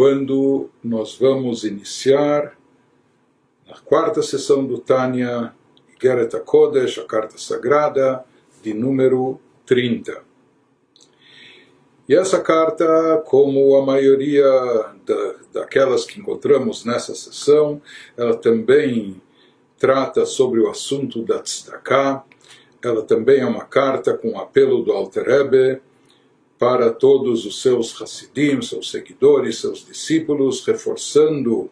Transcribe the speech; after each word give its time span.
quando 0.00 0.70
nós 0.82 1.14
vamos 1.14 1.62
iniciar 1.62 2.56
a 3.70 3.78
quarta 3.80 4.22
sessão 4.22 4.64
do 4.66 4.78
Tânia, 4.78 5.52
Geret 6.02 6.34
Kodesh, 6.40 6.98
a 6.98 7.04
carta 7.04 7.36
sagrada, 7.36 8.24
de 8.62 8.72
número 8.72 9.38
30. 9.66 10.22
E 12.08 12.14
essa 12.16 12.40
carta, 12.40 13.22
como 13.26 13.76
a 13.76 13.84
maioria 13.84 14.42
da, 15.04 15.34
daquelas 15.52 16.06
que 16.06 16.18
encontramos 16.18 16.82
nessa 16.82 17.14
sessão, 17.14 17.82
ela 18.16 18.34
também 18.34 19.20
trata 19.78 20.24
sobre 20.24 20.60
o 20.60 20.70
assunto 20.70 21.22
da 21.22 21.42
tzedakah, 21.42 22.24
ela 22.82 23.02
também 23.02 23.40
é 23.40 23.46
uma 23.46 23.66
carta 23.66 24.16
com 24.16 24.38
apelo 24.38 24.82
do 24.82 24.92
Alter 24.92 25.26
Rebbe, 25.26 25.82
para 26.60 26.92
todos 26.92 27.46
os 27.46 27.62
seus 27.62 28.00
Hassidim, 28.02 28.60
seus 28.60 28.90
seguidores, 28.90 29.60
seus 29.60 29.82
discípulos, 29.82 30.62
reforçando 30.66 31.70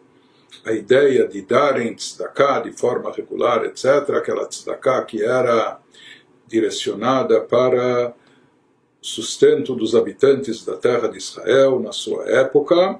a 0.65 0.71
ideia 0.71 1.27
de 1.27 1.43
darem 1.43 1.93
tzedakah 1.93 2.61
de 2.61 2.71
forma 2.71 3.11
regular, 3.11 3.65
etc., 3.65 3.85
aquela 4.15 4.47
tzedakah 4.47 5.03
que 5.03 5.23
era 5.23 5.79
direcionada 6.47 7.39
para 7.39 8.15
sustento 8.99 9.75
dos 9.75 9.93
habitantes 9.93 10.65
da 10.65 10.75
terra 10.75 11.07
de 11.07 11.19
Israel 11.19 11.79
na 11.79 11.91
sua 11.91 12.27
época, 12.27 12.99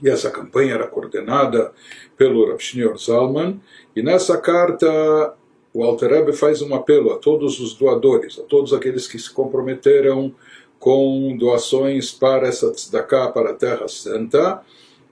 e 0.00 0.08
essa 0.08 0.30
campanha 0.30 0.74
era 0.74 0.86
coordenada 0.86 1.72
pelo 2.16 2.46
Rav 2.46 2.60
Shneur 2.60 2.96
Zalman, 2.96 3.60
e 3.96 4.02
nessa 4.02 4.38
carta 4.38 5.34
o 5.74 5.82
Alter 5.82 6.10
Rebbe 6.10 6.32
faz 6.32 6.62
um 6.62 6.74
apelo 6.76 7.12
a 7.12 7.18
todos 7.18 7.58
os 7.58 7.74
doadores, 7.74 8.38
a 8.38 8.42
todos 8.44 8.72
aqueles 8.72 9.08
que 9.08 9.18
se 9.18 9.30
comprometeram 9.30 10.32
com 10.78 11.36
doações 11.36 12.12
para 12.12 12.48
essa 12.48 12.70
tzedakah, 12.70 13.32
para 13.32 13.50
a 13.50 13.54
Terra 13.54 13.88
Santa, 13.88 14.62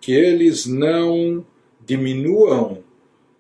que 0.00 0.12
eles 0.12 0.66
não 0.66 1.44
diminuam, 1.84 2.72
ou 2.72 2.84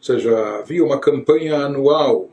seja, 0.00 0.58
havia 0.58 0.84
uma 0.84 0.98
campanha 0.98 1.56
anual 1.56 2.30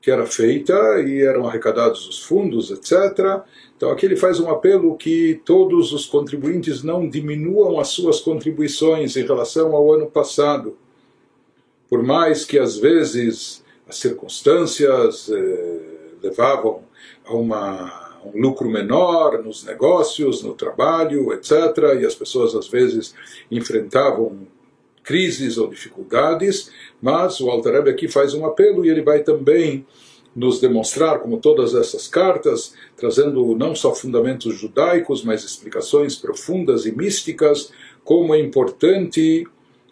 que 0.00 0.10
era 0.10 0.26
feita 0.26 0.74
e 1.02 1.22
eram 1.22 1.46
arrecadados 1.46 2.08
os 2.08 2.22
fundos, 2.22 2.70
etc. 2.70 3.42
Então 3.76 3.90
aqui 3.90 4.06
ele 4.06 4.16
faz 4.16 4.38
um 4.38 4.48
apelo 4.48 4.96
que 4.96 5.40
todos 5.44 5.92
os 5.92 6.06
contribuintes 6.06 6.82
não 6.82 7.08
diminuam 7.08 7.80
as 7.80 7.88
suas 7.88 8.20
contribuições 8.20 9.16
em 9.16 9.24
relação 9.26 9.74
ao 9.74 9.92
ano 9.92 10.06
passado. 10.06 10.76
Por 11.88 12.02
mais 12.02 12.44
que 12.44 12.58
às 12.58 12.76
vezes 12.76 13.64
as 13.88 13.96
circunstâncias 13.96 15.30
eh, 15.30 15.80
levavam 16.22 16.82
a 17.24 17.34
uma 17.34 18.07
um 18.34 18.40
lucro 18.40 18.68
menor 18.68 19.42
nos 19.42 19.64
negócios, 19.64 20.42
no 20.42 20.54
trabalho, 20.54 21.32
etc. 21.32 21.52
E 22.00 22.06
as 22.06 22.14
pessoas 22.14 22.54
às 22.54 22.68
vezes 22.68 23.14
enfrentavam 23.50 24.46
crises 25.02 25.56
ou 25.56 25.68
dificuldades, 25.68 26.70
mas 27.00 27.40
o 27.40 27.48
Alter 27.48 27.72
Rebbe 27.74 27.90
aqui 27.90 28.08
faz 28.08 28.34
um 28.34 28.44
apelo 28.44 28.84
e 28.84 28.90
ele 28.90 29.02
vai 29.02 29.22
também 29.22 29.86
nos 30.36 30.60
demonstrar, 30.60 31.18
como 31.20 31.38
todas 31.38 31.74
essas 31.74 32.06
cartas, 32.06 32.74
trazendo 32.96 33.56
não 33.56 33.74
só 33.74 33.94
fundamentos 33.94 34.54
judaicos, 34.54 35.24
mas 35.24 35.42
explicações 35.42 36.14
profundas 36.14 36.86
e 36.86 36.92
místicas, 36.92 37.72
como 38.04 38.34
é 38.34 38.40
importante, 38.40 39.46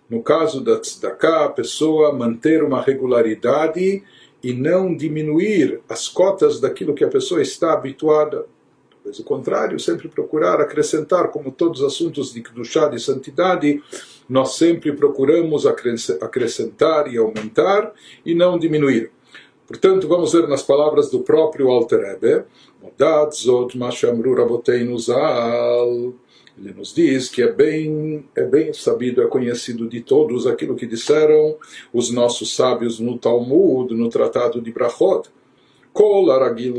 no 0.08 0.22
caso 0.22 0.62
da 0.62 0.78
tzedakah, 0.78 1.46
a 1.46 1.48
pessoa 1.48 2.12
manter 2.12 2.62
uma 2.62 2.80
regularidade 2.80 4.04
e 4.47 4.52
não 4.52 4.97
diminuir 4.97 5.80
as 5.89 6.06
cotas 6.06 6.61
daquilo 6.61 6.94
que 6.94 7.02
a 7.02 7.08
pessoa 7.08 7.42
está 7.42 7.72
habituada. 7.72 8.47
Talvez 8.92 9.19
o 9.19 9.25
contrário, 9.25 9.80
sempre 9.80 10.06
procurar 10.06 10.61
acrescentar, 10.61 11.33
como 11.33 11.50
todos 11.50 11.80
os 11.80 11.86
assuntos 11.92 12.33
de 12.33 12.44
chá 12.64 12.86
de 12.86 13.00
santidade, 13.00 13.82
nós 14.28 14.54
sempre 14.54 14.93
procuramos 14.93 15.66
acrescentar 15.66 17.12
e 17.12 17.19
aumentar 17.19 17.93
e 18.25 18.37
não 18.37 18.56
diminuir. 18.56 19.10
Portanto, 19.66 20.06
vamos 20.06 20.32
ver 20.32 20.47
nas 20.47 20.62
palavras 20.62 21.10
do 21.10 21.22
próprio 21.22 21.69
Alter 21.69 21.99
Rebbe, 21.99 22.44
Modat 22.81 23.34
zot 23.34 23.76
ma 23.76 23.91
raboteinu 23.91 24.97
zal 24.97 26.15
ele 26.59 26.72
nos 26.72 26.94
diz 26.94 27.28
que 27.28 27.43
é 27.43 27.53
bem, 27.53 28.25
é 28.34 28.43
bem 28.43 28.72
sabido, 28.72 29.22
é 29.22 29.27
conhecido 29.27 29.87
de 29.89 30.00
todos 30.00 30.47
aquilo 30.47 30.75
que 30.75 30.87
disseram 30.87 31.56
os 31.93 32.11
nossos 32.11 32.56
sábios 32.56 32.99
no 32.99 33.19
Talmud, 33.19 33.94
no 33.94 34.09
Tratado 34.09 34.61
de 34.61 34.72
Brachot. 34.72 35.28
Kol 35.93 36.31
aragil 36.31 36.75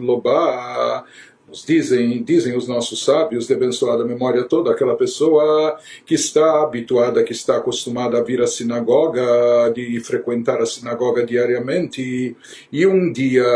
loba 0.00 1.04
nos 1.48 1.64
dizem, 1.64 2.22
dizem 2.22 2.54
os 2.56 2.68
nossos 2.68 3.02
sábios 3.04 3.46
de 3.46 3.54
abençoada 3.54 4.04
memória 4.04 4.44
toda, 4.44 4.70
aquela 4.70 4.94
pessoa 4.96 5.78
que 6.04 6.14
está 6.14 6.62
habituada, 6.62 7.24
que 7.24 7.32
está 7.32 7.56
acostumada 7.56 8.18
a 8.18 8.22
vir 8.22 8.42
à 8.42 8.46
sinagoga, 8.46 9.72
de 9.74 9.98
frequentar 10.00 10.60
a 10.60 10.66
sinagoga 10.66 11.24
diariamente, 11.24 12.36
e 12.70 12.86
um 12.86 13.10
dia 13.10 13.46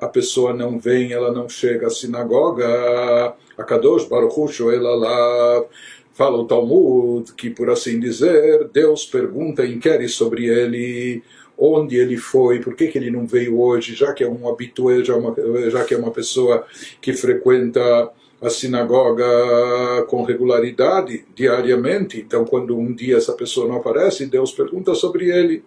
a 0.00 0.08
pessoa 0.08 0.52
não 0.52 0.78
vem, 0.78 1.12
ela 1.12 1.32
não 1.32 1.48
chega 1.48 1.86
à 1.86 1.90
sinagoga, 1.90 3.34
a 3.56 3.64
Kadosh 3.64 4.04
Baruch 4.04 4.62
Hu 4.62 4.70
ela 4.70 4.94
lá 4.94 5.64
fala 6.12 6.36
o 6.36 6.46
Talmud, 6.46 7.32
que 7.32 7.48
por 7.48 7.70
assim 7.70 7.98
dizer, 7.98 8.68
Deus 8.72 9.06
pergunta, 9.06 9.64
inquere 9.64 10.06
sobre 10.08 10.46
ele, 10.46 11.22
onde 11.62 11.96
ele 11.96 12.16
foi, 12.16 12.58
por 12.58 12.74
que, 12.74 12.88
que 12.88 12.98
ele 12.98 13.10
não 13.10 13.24
veio 13.24 13.60
hoje, 13.60 13.94
já 13.94 14.12
que 14.12 14.24
é 14.24 14.28
um 14.28 14.48
habitué, 14.48 15.04
já, 15.04 15.14
uma, 15.14 15.32
já 15.70 15.84
que 15.84 15.94
é 15.94 15.96
uma 15.96 16.10
pessoa 16.10 16.66
que 17.00 17.12
frequenta 17.12 18.10
a 18.40 18.50
sinagoga 18.50 20.04
com 20.08 20.24
regularidade, 20.24 21.24
diariamente. 21.32 22.18
Então, 22.18 22.44
quando 22.44 22.76
um 22.76 22.92
dia 22.92 23.16
essa 23.16 23.32
pessoa 23.34 23.68
não 23.68 23.76
aparece, 23.76 24.26
Deus 24.26 24.50
pergunta 24.50 24.92
sobre 24.96 25.30
ele. 25.30 25.62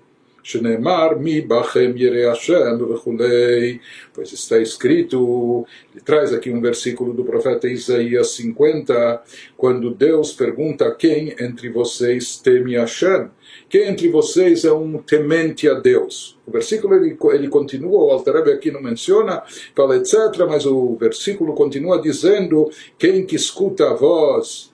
Shneemar 0.46 1.20
mi 1.20 1.42
bachem 1.42 1.96
Hashem 1.98 2.78
vechulei. 2.78 3.82
Pois 4.14 4.32
está 4.32 4.60
escrito, 4.60 5.66
ele 5.92 6.04
traz 6.04 6.32
aqui 6.32 6.52
um 6.52 6.62
versículo 6.62 7.14
do 7.16 7.24
profeta 7.24 7.68
Isaías 7.68 8.30
50, 8.36 9.24
quando 9.58 9.90
Deus 9.90 10.34
pergunta 10.34 10.94
quem 10.94 11.36
entre 11.40 11.70
vocês 11.70 12.38
teme 12.38 12.76
Hashem. 12.76 13.30
Quem 13.68 13.88
entre 13.88 14.08
vocês 14.10 14.66
é 14.66 14.72
um 14.72 15.00
temente 15.00 15.68
a 15.68 15.74
Deus? 15.74 16.38
O 16.46 16.52
versículo 16.52 16.94
ele, 16.94 17.18
ele 17.34 17.48
continua, 17.48 18.04
o 18.04 18.12
Altareb 18.12 18.52
aqui 18.52 18.70
não 18.70 18.84
menciona, 18.84 19.42
fala 19.76 19.98
etc., 19.98 20.14
mas 20.48 20.68
o 20.68 20.96
versículo 20.96 21.56
continua 21.56 22.00
dizendo: 22.00 22.70
quem 23.00 23.26
que 23.26 23.36
escuta 23.36 23.90
a 23.90 23.94
voz 23.96 24.72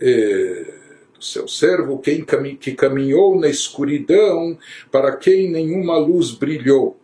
do 0.00 0.81
seu 1.22 1.46
servo, 1.46 1.98
quem 1.98 2.24
que 2.58 2.72
caminhou 2.72 3.38
na 3.38 3.48
escuridão, 3.48 4.58
para 4.90 5.16
quem 5.16 5.50
nenhuma 5.50 5.96
luz 5.96 6.32
brilhou. 6.32 6.96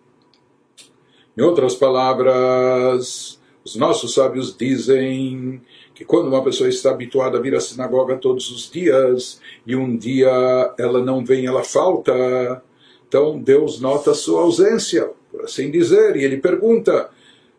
Em 1.37 1.43
outras 1.43 1.75
palavras, 1.77 3.39
os 3.65 3.77
nossos 3.77 4.15
sábios 4.15 4.57
dizem 4.57 5.61
que 5.95 6.05
quando 6.05 6.29
uma 6.29 6.43
pessoa 6.43 6.69
está 6.69 6.91
habituada 6.91 7.39
a 7.39 7.41
vir 7.41 7.55
à 7.55 7.61
sinagoga 7.61 8.17
todos 8.17 8.51
os 8.51 8.71
dias 8.71 9.41
e 9.67 9.77
um 9.77 9.97
dia 9.97 10.75
ela 10.79 11.03
não 11.03 11.25
vem, 11.25 11.47
ela 11.47 11.63
falta, 11.63 12.63
então 13.07 13.39
Deus 13.39 13.81
nota 13.81 14.11
a 14.11 14.15
sua 14.15 14.43
ausência, 14.43 15.11
por 15.31 15.43
assim 15.45 15.71
dizer, 15.71 16.17
e 16.17 16.25
ele 16.25 16.39
pergunta: 16.39 17.11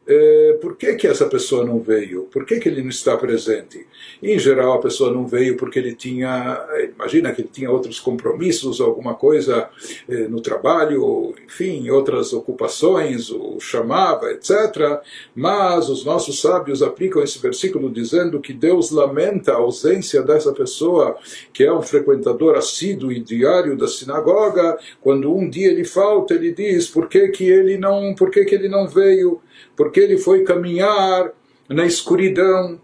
é, 0.09 0.57
por 0.59 0.75
que, 0.75 0.95
que 0.95 1.05
essa 1.05 1.27
pessoa 1.27 1.63
não 1.63 1.79
veio? 1.79 2.23
Por 2.23 2.43
que, 2.43 2.59
que 2.59 2.67
ele 2.67 2.81
não 2.81 2.89
está 2.89 3.15
presente? 3.15 3.85
E, 4.21 4.31
em 4.31 4.39
geral, 4.39 4.73
a 4.73 4.81
pessoa 4.81 5.13
não 5.13 5.27
veio 5.27 5.55
porque 5.55 5.77
ele 5.77 5.93
tinha, 5.93 6.65
imagina 6.99 7.31
que 7.31 7.41
ele 7.41 7.49
tinha 7.51 7.71
outros 7.71 7.99
compromissos, 7.99 8.81
alguma 8.81 9.13
coisa 9.13 9.69
é, 10.07 10.27
no 10.27 10.41
trabalho, 10.41 11.33
enfim, 11.45 11.89
outras 11.89 12.33
ocupações, 12.33 13.29
o 13.29 13.59
chamava, 13.59 14.31
etc. 14.31 15.01
Mas 15.33 15.89
os 15.89 16.03
nossos 16.03 16.41
sábios 16.41 16.83
aplicam 16.83 17.23
esse 17.23 17.39
versículo 17.39 17.89
dizendo 17.89 18.39
que 18.39 18.53
Deus 18.53 18.91
lamenta 18.91 19.53
a 19.53 19.57
ausência 19.57 20.21
dessa 20.21 20.51
pessoa, 20.53 21.17
que 21.53 21.63
é 21.63 21.73
um 21.73 21.81
frequentador 21.81 22.55
assíduo 22.55 23.11
e 23.11 23.19
diário 23.19 23.77
da 23.77 23.87
sinagoga, 23.87 24.77
quando 25.01 25.33
um 25.33 25.49
dia 25.49 25.71
ele 25.71 25.85
falta, 25.85 26.33
ele 26.33 26.51
diz 26.51 26.87
por 26.87 27.07
que, 27.07 27.29
que 27.29 27.45
ele 27.49 27.77
não, 27.77 28.13
por 28.13 28.29
que, 28.29 28.43
que 28.43 28.53
ele 28.53 28.67
não 28.67 28.87
veio? 28.87 29.41
porque 29.79 30.01
ele 30.01 30.17
foi 30.17 30.43
caminhar 30.43 31.31
na 31.69 31.85
escuridão 31.85 32.81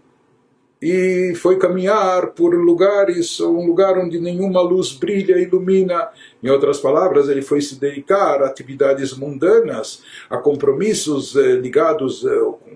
e 0.88 1.34
foi 1.34 1.58
caminhar 1.58 2.28
por 2.28 2.54
lugares, 2.54 3.40
um 3.40 3.66
lugar 3.66 3.98
onde 3.98 4.20
nenhuma 4.20 4.60
luz 4.60 4.92
brilha 4.92 5.36
ilumina. 5.36 6.08
Em 6.40 6.48
outras 6.48 6.78
palavras, 6.78 7.28
ele 7.28 7.42
foi 7.42 7.60
se 7.60 7.80
dedicar 7.80 8.40
a 8.40 8.46
atividades 8.46 9.12
mundanas, 9.12 10.04
a 10.30 10.36
compromissos 10.36 11.34
eh, 11.34 11.56
ligados 11.56 12.24
eh, 12.24 12.28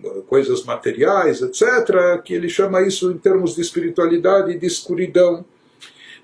com 0.02 0.22
coisas 0.22 0.64
materiais, 0.64 1.40
etc., 1.40 2.20
que 2.24 2.34
ele 2.34 2.48
chama 2.48 2.82
isso 2.82 3.12
em 3.12 3.18
termos 3.18 3.54
de 3.54 3.60
espiritualidade 3.60 4.58
de 4.58 4.66
escuridão. 4.66 5.44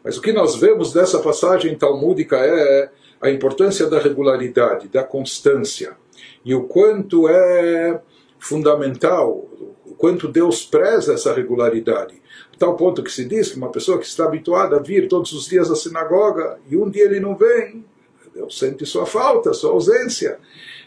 Mas 0.02 0.18
o 0.18 0.20
que 0.20 0.32
nós 0.32 0.56
vemos 0.56 0.92
dessa 0.92 1.20
passagem 1.20 1.76
talmúdica 1.76 2.36
é 2.36 2.90
a 3.20 3.30
importância 3.30 3.86
da 3.86 4.00
regularidade, 4.00 4.88
da 4.88 5.04
constância 5.04 5.96
e 6.44 6.52
o 6.52 6.64
quanto 6.64 7.28
é 7.28 8.00
fundamental, 8.40 9.48
quanto 9.98 10.28
Deus 10.28 10.64
preza 10.64 11.14
essa 11.14 11.32
regularidade. 11.32 12.14
A 12.54 12.58
tal 12.58 12.76
ponto 12.76 13.02
que 13.02 13.12
se 13.12 13.24
diz 13.24 13.50
que 13.50 13.56
uma 13.56 13.70
pessoa 13.70 13.98
que 13.98 14.06
está 14.06 14.24
habituada 14.24 14.76
a 14.76 14.82
vir 14.82 15.08
todos 15.08 15.32
os 15.32 15.46
dias 15.46 15.70
à 15.70 15.76
sinagoga 15.76 16.58
e 16.68 16.76
um 16.76 16.88
dia 16.88 17.04
ele 17.04 17.20
não 17.20 17.34
vem, 17.36 17.84
Deus 18.36 18.58
sente 18.58 18.84
sua 18.84 19.06
falta, 19.06 19.54
sua 19.54 19.70
ausência. 19.70 20.38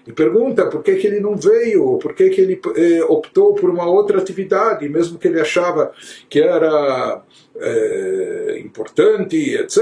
E 0.10 0.12
pergunta 0.12 0.66
por 0.66 0.82
que, 0.82 0.96
que 0.96 1.06
ele 1.06 1.20
não 1.20 1.36
veio, 1.36 2.00
por 2.00 2.16
que, 2.16 2.32
que 2.32 2.42
ele 2.42 2.60
eh, 2.76 3.04
optou 3.04 3.54
por 3.54 3.70
uma 3.70 3.86
outra 3.86 4.18
atividade, 4.18 4.90
mesmo 4.90 5.20
que 5.20 5.28
ele 5.28 5.40
achava 5.40 5.92
que 6.28 6.42
era 6.42 7.22
eh, 7.56 8.60
importante, 8.66 9.38
etc., 9.54 9.78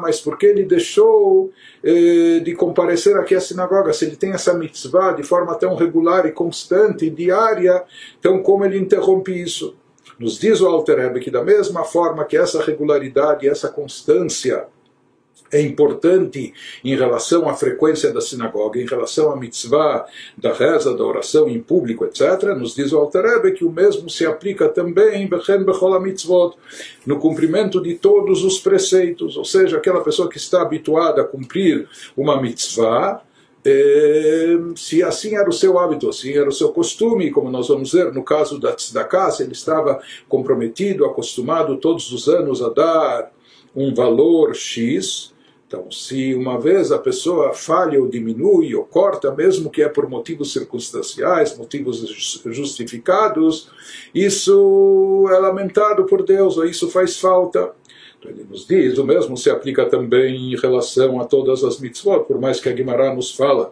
mas 0.00 0.22
por 0.22 0.38
que 0.38 0.46
ele 0.46 0.64
deixou 0.64 1.52
eh, 1.84 2.40
de 2.42 2.54
comparecer 2.54 3.14
aqui 3.18 3.34
à 3.34 3.40
sinagoga? 3.42 3.92
Se 3.92 4.06
ele 4.06 4.16
tem 4.16 4.32
essa 4.32 4.54
mitzvah 4.54 5.12
de 5.12 5.22
forma 5.22 5.54
tão 5.56 5.74
regular 5.74 6.24
e 6.24 6.32
constante, 6.32 7.04
e 7.04 7.10
diária, 7.10 7.84
então 8.18 8.42
como 8.42 8.64
ele 8.64 8.78
interrompe 8.78 9.38
isso? 9.38 9.76
Nos 10.18 10.38
diz 10.38 10.62
o 10.62 10.66
Alter 10.66 10.96
Rebbe 10.96 11.20
que 11.20 11.30
da 11.30 11.44
mesma 11.44 11.84
forma 11.84 12.24
que 12.24 12.38
essa 12.38 12.62
regularidade, 12.62 13.46
essa 13.46 13.68
constância, 13.68 14.66
é 15.50 15.60
importante 15.60 16.52
em 16.84 16.96
relação 16.96 17.48
à 17.48 17.54
frequência 17.54 18.12
da 18.12 18.20
sinagoga, 18.20 18.80
em 18.80 18.86
relação 18.86 19.32
à 19.32 19.36
mitzvah, 19.36 20.06
da 20.36 20.52
reza, 20.52 20.96
da 20.96 21.04
oração 21.04 21.48
em 21.48 21.60
público, 21.60 22.04
etc., 22.04 22.54
nos 22.56 22.74
diz 22.74 22.92
o 22.92 22.98
Alter 22.98 23.54
que 23.54 23.64
o 23.64 23.70
mesmo 23.70 24.08
se 24.08 24.26
aplica 24.26 24.68
também 24.68 25.28
no 27.06 27.18
cumprimento 27.18 27.80
de 27.82 27.94
todos 27.94 28.44
os 28.44 28.58
preceitos, 28.58 29.36
ou 29.36 29.44
seja, 29.44 29.76
aquela 29.76 30.02
pessoa 30.02 30.28
que 30.28 30.36
está 30.36 30.62
habituada 30.62 31.22
a 31.22 31.24
cumprir 31.24 31.88
uma 32.16 32.40
mitzvah, 32.40 33.22
eh, 33.64 34.56
se 34.76 35.02
assim 35.02 35.34
era 35.34 35.48
o 35.48 35.52
seu 35.52 35.78
hábito, 35.78 36.08
assim 36.08 36.32
era 36.32 36.48
o 36.48 36.52
seu 36.52 36.70
costume, 36.70 37.30
como 37.30 37.50
nós 37.50 37.68
vamos 37.68 37.92
ver 37.92 38.12
no 38.12 38.22
caso 38.22 38.58
da 38.58 38.72
tzedakah, 38.72 39.30
se 39.30 39.42
ele 39.42 39.52
estava 39.52 40.00
comprometido, 40.28 41.04
acostumado 41.04 41.76
todos 41.76 42.10
os 42.12 42.28
anos 42.28 42.62
a 42.62 42.68
dar 42.68 43.32
um 43.74 43.94
valor 43.94 44.54
X, 44.54 45.34
então, 45.68 45.90
se 45.90 46.34
uma 46.34 46.58
vez 46.58 46.90
a 46.90 46.98
pessoa 46.98 47.52
falha 47.52 48.00
ou 48.00 48.08
diminui 48.08 48.74
ou 48.74 48.84
corta, 48.84 49.30
mesmo 49.34 49.68
que 49.68 49.82
é 49.82 49.88
por 49.88 50.08
motivos 50.08 50.50
circunstanciais, 50.50 51.58
motivos 51.58 51.98
justificados, 52.46 53.68
isso 54.14 55.28
é 55.30 55.38
lamentado 55.38 56.06
por 56.06 56.24
Deus, 56.24 56.56
ou 56.56 56.64
isso 56.64 56.88
faz 56.88 57.20
falta. 57.20 57.72
Então, 58.18 58.30
ele 58.30 58.46
nos 58.48 58.66
diz, 58.66 58.96
o 58.96 59.04
mesmo 59.04 59.36
se 59.36 59.50
aplica 59.50 59.84
também 59.84 60.54
em 60.54 60.56
relação 60.56 61.20
a 61.20 61.26
todas 61.26 61.62
as 61.62 61.78
mitzvot, 61.78 62.24
por 62.24 62.40
mais 62.40 62.58
que 62.60 62.70
a 62.70 62.72
Guimarães 62.72 63.14
nos 63.14 63.32
fala 63.32 63.70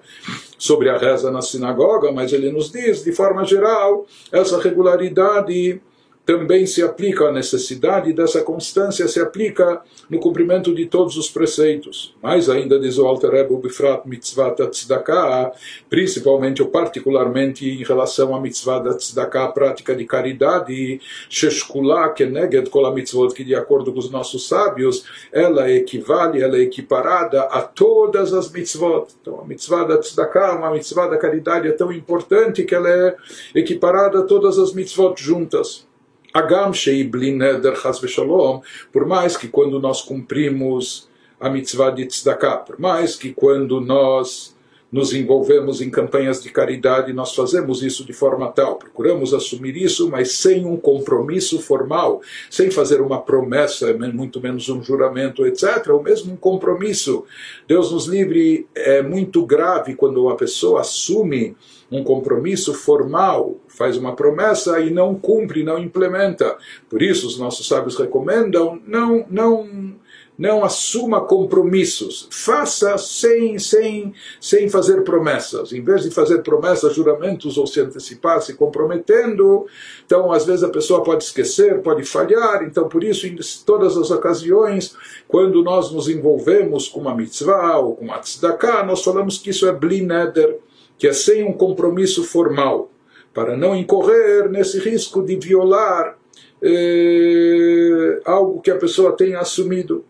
sobre 0.58 0.90
a 0.90 0.98
reza 0.98 1.30
na 1.30 1.40
sinagoga, 1.40 2.12
mas 2.12 2.30
ele 2.30 2.52
nos 2.52 2.70
diz, 2.70 3.02
de 3.04 3.12
forma 3.12 3.42
geral, 3.42 4.06
essa 4.30 4.60
regularidade 4.60 5.80
também 6.26 6.66
se 6.66 6.82
aplica 6.82 7.28
a 7.28 7.32
necessidade 7.32 8.12
dessa 8.12 8.42
constância, 8.42 9.06
se 9.06 9.20
aplica 9.20 9.80
no 10.10 10.18
cumprimento 10.18 10.74
de 10.74 10.86
todos 10.86 11.16
os 11.16 11.30
preceitos. 11.30 12.16
Mais 12.20 12.50
ainda, 12.50 12.80
diz 12.80 12.98
o 12.98 13.06
Alter 13.06 13.30
Rebbe, 13.30 13.56
Bifrat 13.56 14.04
Mitzvah 14.04 14.50
Tzedakah, 14.50 15.52
principalmente 15.88 16.60
ou 16.60 16.68
particularmente 16.68 17.70
em 17.70 17.84
relação 17.84 18.34
à 18.34 18.40
Mitzvah 18.40 18.80
da 18.80 18.94
Tzedakah, 18.94 19.44
a 19.44 19.52
prática 19.52 19.94
de 19.94 20.04
caridade, 20.04 21.00
Sheshkulá, 21.30 22.08
Keneged 22.08 22.70
Kol 22.70 22.92
Mitzvot, 22.92 23.32
que 23.32 23.44
de 23.44 23.54
acordo 23.54 23.92
com 23.92 24.00
os 24.00 24.10
nossos 24.10 24.48
sábios, 24.48 25.04
ela 25.32 25.70
equivale, 25.70 26.42
ela 26.42 26.56
é 26.56 26.62
equiparada 26.62 27.42
a 27.42 27.62
todas 27.62 28.34
as 28.34 28.50
Mitzvot. 28.50 29.06
Então, 29.22 29.40
a 29.40 29.44
Mitzvah 29.44 29.84
da 29.84 29.98
Tzedakah, 29.98 30.56
uma 30.56 30.72
Mitzvah 30.72 31.06
da 31.06 31.18
caridade 31.18 31.68
é 31.68 31.72
tão 31.72 31.92
importante 31.92 32.64
que 32.64 32.74
ela 32.74 32.90
é 32.90 33.14
equiparada 33.54 34.18
a 34.18 34.22
todas 34.24 34.58
as 34.58 34.72
Mitzvot 34.72 35.14
juntas. 35.22 35.85
Agam 36.36 36.70
Sheibli 36.70 37.32
Neder 37.32 37.74
Chas 37.76 37.98
por 38.92 39.06
mais 39.06 39.38
que 39.38 39.48
quando 39.48 39.80
nós 39.80 40.02
cumprimos 40.02 41.08
a 41.40 41.48
mitzvah 41.48 41.88
de 41.88 42.04
tzedakah, 42.04 42.58
por 42.58 42.78
mais 42.78 43.16
que 43.16 43.32
quando 43.32 43.80
nós 43.80 44.54
nos 44.92 45.14
envolvemos 45.14 45.80
em 45.80 45.88
campanhas 45.88 46.42
de 46.42 46.50
caridade, 46.50 47.14
nós 47.14 47.34
fazemos 47.34 47.82
isso 47.82 48.04
de 48.04 48.12
forma 48.12 48.52
tal, 48.52 48.76
procuramos 48.76 49.32
assumir 49.32 49.78
isso, 49.78 50.10
mas 50.10 50.32
sem 50.32 50.66
um 50.66 50.76
compromisso 50.76 51.58
formal, 51.58 52.20
sem 52.50 52.70
fazer 52.70 53.00
uma 53.00 53.20
promessa, 53.22 53.94
muito 53.94 54.38
menos 54.38 54.68
um 54.68 54.82
juramento, 54.82 55.46
etc., 55.46 55.88
ou 55.88 56.02
mesmo 56.02 56.34
um 56.34 56.36
compromisso. 56.36 57.24
Deus 57.66 57.90
nos 57.90 58.06
livre, 58.06 58.68
é 58.74 59.00
muito 59.00 59.44
grave 59.46 59.94
quando 59.94 60.22
uma 60.22 60.36
pessoa 60.36 60.82
assume 60.82 61.56
um 61.90 62.02
compromisso 62.02 62.74
formal, 62.74 63.56
faz 63.68 63.96
uma 63.96 64.14
promessa 64.14 64.80
e 64.80 64.90
não 64.90 65.14
cumpre, 65.14 65.62
não 65.62 65.78
implementa. 65.78 66.56
Por 66.88 67.02
isso 67.02 67.26
os 67.26 67.38
nossos 67.38 67.66
sábios 67.66 67.96
recomendam 67.96 68.80
não 68.86 69.24
não 69.30 69.96
não 70.38 70.62
assuma 70.62 71.22
compromissos, 71.22 72.28
faça 72.30 72.98
sem 72.98 73.58
sem 73.58 74.12
sem 74.38 74.68
fazer 74.68 75.02
promessas. 75.02 75.72
Em 75.72 75.82
vez 75.82 76.02
de 76.02 76.10
fazer 76.10 76.42
promessas, 76.42 76.94
juramentos 76.94 77.56
ou 77.56 77.66
se 77.66 77.80
antecipar, 77.80 78.42
se 78.42 78.54
comprometendo, 78.54 79.66
então 80.04 80.30
às 80.30 80.44
vezes 80.44 80.62
a 80.62 80.68
pessoa 80.68 81.02
pode 81.02 81.24
esquecer, 81.24 81.80
pode 81.80 82.04
falhar. 82.04 82.64
Então 82.64 82.88
por 82.88 83.02
isso 83.02 83.26
em 83.26 83.36
todas 83.64 83.96
as 83.96 84.10
ocasiões, 84.10 84.94
quando 85.26 85.62
nós 85.62 85.90
nos 85.90 86.08
envolvemos 86.08 86.88
com 86.88 87.00
uma 87.00 87.14
mitzvah 87.14 87.78
ou 87.78 87.96
com 87.96 88.04
uma 88.04 88.18
tzedakah, 88.18 88.84
nós 88.84 89.02
falamos 89.02 89.38
que 89.38 89.50
isso 89.50 89.66
é 89.66 89.72
blineder 89.72 90.58
que 90.98 91.06
é 91.06 91.12
sem 91.12 91.44
um 91.44 91.52
compromisso 91.52 92.24
formal, 92.24 92.90
para 93.32 93.56
não 93.56 93.76
incorrer 93.76 94.48
nesse 94.48 94.78
risco 94.78 95.22
de 95.22 95.36
violar 95.36 96.16
eh, 96.62 98.20
algo 98.24 98.60
que 98.60 98.70
a 98.70 98.76
pessoa 98.76 99.12
tenha 99.12 99.38
assumido. 99.38 100.04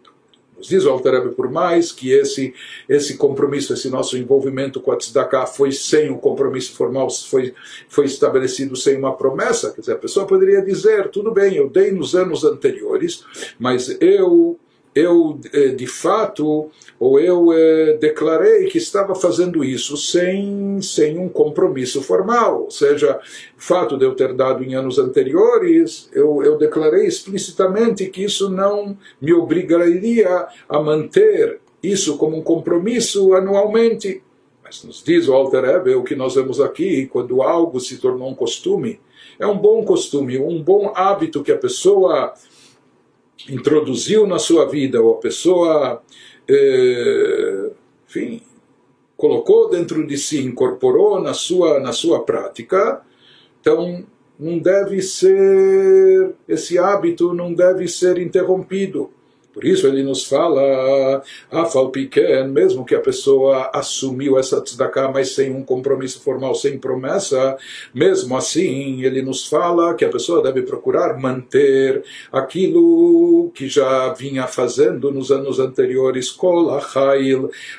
Nos 0.56 0.68
diz 0.68 0.86
o 0.86 0.90
Altareb, 0.90 1.34
por 1.34 1.50
mais 1.50 1.92
que 1.92 2.12
esse, 2.12 2.54
esse 2.88 3.16
compromisso, 3.18 3.74
esse 3.74 3.90
nosso 3.90 4.16
envolvimento 4.16 4.80
com 4.80 4.90
a 4.90 4.96
Tzedakah 4.96 5.46
foi 5.46 5.70
sem 5.70 6.10
um 6.10 6.16
compromisso 6.16 6.72
formal, 6.74 7.10
foi, 7.10 7.52
foi 7.88 8.06
estabelecido 8.06 8.74
sem 8.74 8.96
uma 8.96 9.14
promessa, 9.14 9.72
quer 9.72 9.80
dizer, 9.80 9.92
a 9.92 9.98
pessoa 9.98 10.26
poderia 10.26 10.62
dizer, 10.62 11.10
tudo 11.10 11.30
bem, 11.30 11.56
eu 11.56 11.68
dei 11.68 11.90
nos 11.90 12.14
anos 12.14 12.42
anteriores, 12.42 13.22
mas 13.58 13.98
eu 14.00 14.58
eu 14.96 15.38
eh, 15.52 15.68
de 15.68 15.86
fato, 15.86 16.70
ou 16.98 17.20
eu 17.20 17.52
eh, 17.52 17.98
declarei 18.00 18.64
que 18.64 18.78
estava 18.78 19.14
fazendo 19.14 19.62
isso 19.62 19.94
sem, 19.94 20.80
sem 20.80 21.18
um 21.18 21.28
compromisso 21.28 22.00
formal. 22.00 22.62
Ou 22.62 22.70
seja, 22.70 23.20
o 23.56 23.60
fato 23.60 23.98
de 23.98 24.06
eu 24.06 24.14
ter 24.14 24.32
dado 24.32 24.64
em 24.64 24.74
anos 24.74 24.98
anteriores, 24.98 26.08
eu, 26.14 26.42
eu 26.42 26.56
declarei 26.56 27.06
explicitamente 27.06 28.06
que 28.06 28.24
isso 28.24 28.48
não 28.48 28.96
me 29.20 29.34
obrigaria 29.34 30.46
a 30.66 30.80
manter 30.80 31.60
isso 31.82 32.16
como 32.16 32.38
um 32.38 32.42
compromisso 32.42 33.34
anualmente. 33.34 34.22
Mas 34.64 34.82
nos 34.82 35.04
diz 35.04 35.28
o 35.28 35.34
Alter 35.34 35.64
Ebe, 35.64 35.94
o 35.94 36.02
que 36.02 36.16
nós 36.16 36.34
vemos 36.34 36.58
aqui, 36.58 37.06
quando 37.06 37.42
algo 37.42 37.78
se 37.78 37.98
tornou 37.98 38.30
um 38.30 38.34
costume, 38.34 38.98
é 39.38 39.46
um 39.46 39.58
bom 39.58 39.84
costume, 39.84 40.38
um 40.38 40.62
bom 40.62 40.90
hábito 40.94 41.42
que 41.42 41.52
a 41.52 41.58
pessoa 41.58 42.32
introduziu 43.48 44.26
na 44.26 44.38
sua 44.38 44.66
vida, 44.66 45.00
ou 45.00 45.14
a 45.14 45.18
pessoa, 45.18 46.02
eh, 46.48 47.70
enfim, 48.08 48.42
colocou 49.16 49.70
dentro 49.70 50.06
de 50.06 50.16
si, 50.16 50.42
incorporou 50.44 51.20
na 51.20 51.34
sua, 51.34 51.80
na 51.80 51.92
sua 51.92 52.24
prática, 52.24 53.02
então 53.60 54.04
não 54.38 54.58
deve 54.58 55.00
ser, 55.02 56.34
esse 56.46 56.78
hábito 56.78 57.32
não 57.32 57.54
deve 57.54 57.88
ser 57.88 58.18
interrompido. 58.18 59.10
Por 59.56 59.64
isso 59.64 59.86
ele 59.86 60.02
nos 60.02 60.24
fala, 60.24 61.22
Afal 61.50 61.88
pequeno, 61.88 62.52
mesmo 62.52 62.84
que 62.84 62.94
a 62.94 63.00
pessoa 63.00 63.70
assumiu 63.72 64.38
essa 64.38 64.60
tzedakah, 64.60 65.10
mas 65.10 65.34
sem 65.34 65.50
um 65.50 65.64
compromisso 65.64 66.20
formal, 66.20 66.54
sem 66.54 66.78
promessa, 66.78 67.56
mesmo 67.94 68.36
assim 68.36 69.02
ele 69.02 69.22
nos 69.22 69.46
fala 69.46 69.94
que 69.94 70.04
a 70.04 70.10
pessoa 70.10 70.42
deve 70.42 70.60
procurar 70.60 71.18
manter 71.18 72.04
aquilo 72.30 73.50
que 73.54 73.66
já 73.66 74.12
vinha 74.12 74.46
fazendo 74.46 75.10
nos 75.10 75.32
anos 75.32 75.58
anteriores, 75.58 76.30
Kol 76.30 76.70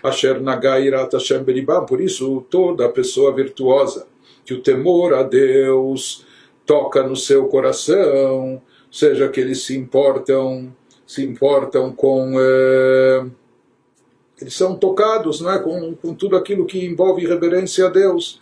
Asher 0.02 0.42
Nagairat 0.42 1.14
Hashem 1.14 1.44
Beribam. 1.44 1.86
Por 1.86 2.02
isso 2.02 2.44
toda 2.50 2.90
pessoa 2.90 3.36
virtuosa, 3.36 4.08
que 4.44 4.56
o 4.56 4.64
temor 4.64 5.14
a 5.14 5.22
Deus 5.22 6.26
toca 6.66 7.04
no 7.04 7.16
seu 7.16 7.46
coração, 7.46 8.60
seja 8.92 9.30
que 9.30 9.40
eles 9.40 9.62
se 9.62 9.78
importam 9.78 10.76
se 11.08 11.24
importam 11.24 11.92
com. 11.92 12.34
Eh, 12.38 13.26
eles 14.40 14.54
são 14.54 14.76
tocados 14.76 15.42
não 15.42 15.52
é? 15.52 15.58
com, 15.58 15.96
com 15.96 16.14
tudo 16.14 16.36
aquilo 16.36 16.68
que 16.68 16.86
envolve 16.86 17.26
reverência 17.26 17.88
a 17.88 17.90
Deus. 17.90 18.40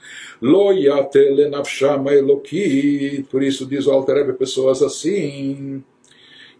Por 3.30 3.42
isso 3.42 3.66
diz 3.66 3.88
o 3.88 3.92
Alter 3.92 4.36
pessoas 4.36 4.82
assim 4.82 5.82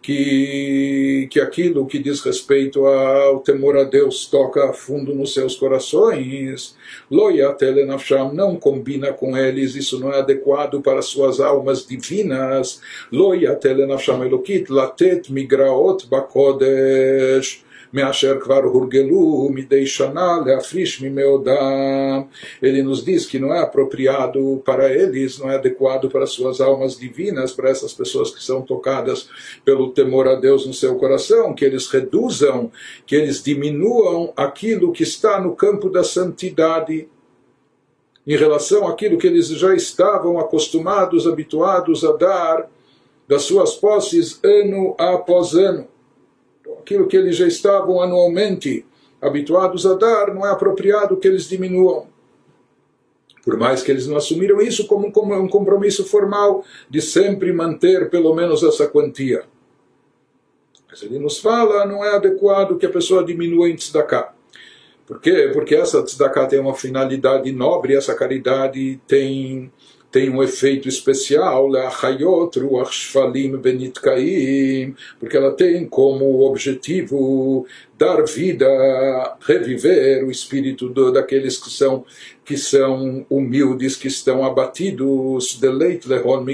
que, 0.06 1.26
que 1.32 1.40
aquilo 1.40 1.84
que 1.84 1.98
diz 1.98 2.20
respeito 2.20 2.86
ao 2.86 3.40
temor 3.40 3.76
a 3.76 3.82
Deus 3.82 4.26
toca 4.26 4.72
fundo 4.72 5.12
nos 5.12 5.34
seus 5.34 5.56
corações. 5.56 6.76
Loyatelenafsham 7.10 8.32
não 8.32 8.54
combina 8.54 9.12
com 9.12 9.36
eles, 9.36 9.74
isso 9.74 9.98
não 9.98 10.12
é 10.12 10.20
adequado 10.20 10.80
para 10.80 11.02
suas 11.02 11.40
almas 11.40 11.84
divinas. 11.84 12.80
Loyatelenafsham 13.10 14.24
elokit 14.24 14.70
latet 14.70 15.28
migraot 15.32 16.06
bakodesh. 16.08 17.65
Measher 17.92 18.38
kvar 18.38 18.64
hurgelu 18.66 19.50
midei 19.50 19.86
shana 19.86 20.40
leafrish 20.44 21.00
mimeodam. 21.00 22.28
Ele 22.60 22.82
nos 22.82 23.04
diz 23.04 23.26
que 23.26 23.38
não 23.38 23.54
é 23.54 23.60
apropriado 23.60 24.62
para 24.64 24.92
eles, 24.92 25.38
não 25.38 25.50
é 25.50 25.56
adequado 25.56 26.08
para 26.10 26.26
suas 26.26 26.60
almas 26.60 26.96
divinas, 26.96 27.52
para 27.52 27.70
essas 27.70 27.92
pessoas 27.92 28.30
que 28.30 28.42
são 28.42 28.62
tocadas 28.62 29.28
pelo 29.64 29.90
temor 29.90 30.28
a 30.28 30.34
Deus 30.34 30.66
no 30.66 30.74
seu 30.74 30.96
coração, 30.96 31.54
que 31.54 31.64
eles 31.64 31.88
reduzam, 31.88 32.70
que 33.06 33.14
eles 33.14 33.42
diminuam 33.42 34.32
aquilo 34.36 34.92
que 34.92 35.02
está 35.02 35.40
no 35.40 35.54
campo 35.54 35.88
da 35.88 36.04
santidade 36.04 37.08
em 38.26 38.36
relação 38.36 38.88
àquilo 38.88 39.18
que 39.18 39.26
eles 39.26 39.46
já 39.48 39.74
estavam 39.74 40.38
acostumados, 40.38 41.26
habituados 41.26 42.04
a 42.04 42.12
dar 42.16 42.68
das 43.28 43.42
suas 43.42 43.74
posses 43.76 44.40
ano 44.42 44.94
após 44.98 45.54
ano 45.54 45.86
aquilo 46.86 47.08
que 47.08 47.16
eles 47.16 47.34
já 47.34 47.48
estavam 47.48 48.00
anualmente 48.00 48.86
habituados 49.20 49.84
a 49.84 49.94
dar, 49.94 50.32
não 50.32 50.46
é 50.46 50.52
apropriado 50.52 51.16
que 51.16 51.26
eles 51.26 51.48
diminuam. 51.48 52.06
Por 53.44 53.56
mais 53.56 53.82
que 53.82 53.90
eles 53.90 54.06
não 54.06 54.16
assumiram 54.16 54.60
isso 54.60 54.86
como 54.86 55.08
um 55.08 55.48
compromisso 55.48 56.04
formal 56.04 56.64
de 56.88 57.02
sempre 57.02 57.52
manter 57.52 58.08
pelo 58.08 58.32
menos 58.34 58.62
essa 58.62 58.86
quantia. 58.86 59.42
Mas 60.88 61.02
ele 61.02 61.18
nos 61.18 61.38
fala, 61.38 61.84
não 61.84 62.04
é 62.04 62.14
adequado 62.14 62.78
que 62.78 62.86
a 62.86 62.90
pessoa 62.90 63.24
diminua 63.24 63.68
em 63.68 63.74
tzedakah. 63.74 64.32
Por 65.06 65.20
quê? 65.20 65.50
Porque 65.52 65.74
essa 65.74 66.02
tzedakah 66.02 66.46
tem 66.46 66.60
uma 66.60 66.74
finalidade 66.74 67.50
nobre, 67.50 67.96
essa 67.96 68.14
caridade 68.14 69.00
tem 69.06 69.72
tem 70.16 70.30
um 70.30 70.42
efeito 70.42 70.88
especial, 70.88 71.68
porque 75.20 75.36
ela 75.36 75.52
tem 75.52 75.86
como 75.86 76.40
objetivo 76.40 77.66
dar 77.98 78.24
vida, 78.24 78.66
reviver 79.40 80.24
o 80.24 80.30
espírito 80.30 80.88
do, 80.88 81.12
daqueles 81.12 81.58
que 81.58 81.68
são 81.68 82.02
que 82.46 82.56
são 82.56 83.26
humildes, 83.28 83.94
que 83.94 84.08
estão 84.08 84.42
abatidos, 84.42 85.58
deleit 85.60 86.08
lehon 86.08 86.46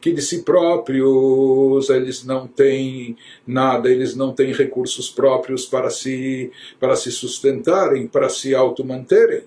que 0.00 0.10
de 0.10 0.20
si 0.20 0.42
próprios 0.42 1.88
eles 1.88 2.24
não 2.24 2.48
têm 2.48 3.16
nada, 3.46 3.88
eles 3.88 4.16
não 4.16 4.32
têm 4.32 4.52
recursos 4.52 5.08
próprios 5.08 5.66
para 5.66 5.88
se 5.88 6.50
para 6.80 6.96
se 6.96 7.12
sustentarem, 7.12 8.08
para 8.08 8.28
se 8.28 8.56
automanterem. 8.56 9.44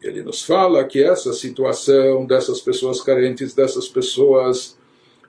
Ele 0.00 0.22
nos 0.22 0.42
fala 0.42 0.84
que 0.84 1.02
essa 1.02 1.32
situação 1.32 2.24
dessas 2.24 2.60
pessoas 2.60 3.00
carentes, 3.00 3.54
dessas 3.54 3.88
pessoas 3.88 4.77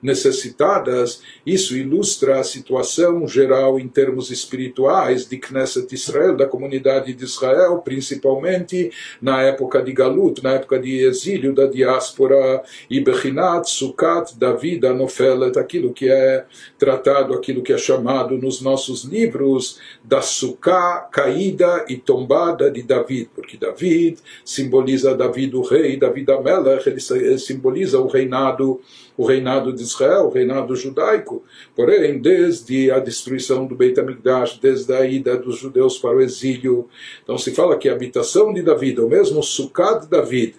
necessitadas, 0.02 1.22
isso 1.44 1.76
ilustra 1.76 2.40
a 2.40 2.44
situação 2.44 3.26
geral 3.26 3.78
em 3.78 3.88
termos 3.88 4.30
espirituais 4.30 5.26
de 5.28 5.38
Knesset 5.38 5.94
Israel, 5.94 6.36
da 6.36 6.46
comunidade 6.46 7.12
de 7.12 7.24
Israel, 7.24 7.78
principalmente 7.78 8.90
na 9.20 9.42
época 9.42 9.82
de 9.82 9.92
Galut, 9.92 10.42
na 10.42 10.52
época 10.52 10.78
de 10.78 11.04
exílio 11.04 11.54
da 11.54 11.66
diáspora, 11.66 12.62
e 12.88 13.00
Bechinat, 13.00 13.68
Sukkot, 13.68 14.38
David, 14.38 14.86
Anofelet, 14.86 15.58
aquilo 15.58 15.92
que 15.92 16.10
é 16.10 16.44
tratado, 16.78 17.34
aquilo 17.34 17.62
que 17.62 17.72
é 17.72 17.78
chamado 17.78 18.36
nos 18.36 18.60
nossos 18.60 19.04
livros 19.04 19.78
da 20.02 20.22
Sukkah 20.22 21.08
caída 21.10 21.84
e 21.88 21.96
tombada 21.96 22.70
de 22.70 22.82
David, 22.82 23.30
porque 23.34 23.56
David 23.56 24.18
simboliza 24.44 25.14
David 25.14 25.54
o 25.56 25.62
rei, 25.62 25.96
David 25.96 26.30
Amelech, 26.30 26.88
ele 26.88 27.38
simboliza 27.38 27.98
o 27.98 28.06
reinado 28.06 28.80
o 29.20 29.26
reinado 29.26 29.70
de 29.70 29.82
Israel, 29.82 30.28
o 30.28 30.30
reinado 30.30 30.74
judaico. 30.74 31.44
Porém, 31.76 32.18
desde 32.18 32.90
a 32.90 32.98
destruição 32.98 33.66
do 33.66 33.74
Beit 33.74 34.00
HaMikdash, 34.00 34.58
desde 34.58 34.90
a 34.94 35.04
ida 35.04 35.36
dos 35.36 35.58
judeus 35.58 35.98
para 35.98 36.16
o 36.16 36.22
exílio, 36.22 36.88
então 37.22 37.36
se 37.36 37.50
fala 37.50 37.76
que 37.76 37.90
a 37.90 37.92
habitação 37.92 38.50
de 38.50 38.62
David, 38.62 38.98
ou 38.98 39.10
mesmo 39.10 39.40
o 39.40 39.42
Sukkah 39.42 39.98
de 39.98 40.08
David, 40.08 40.54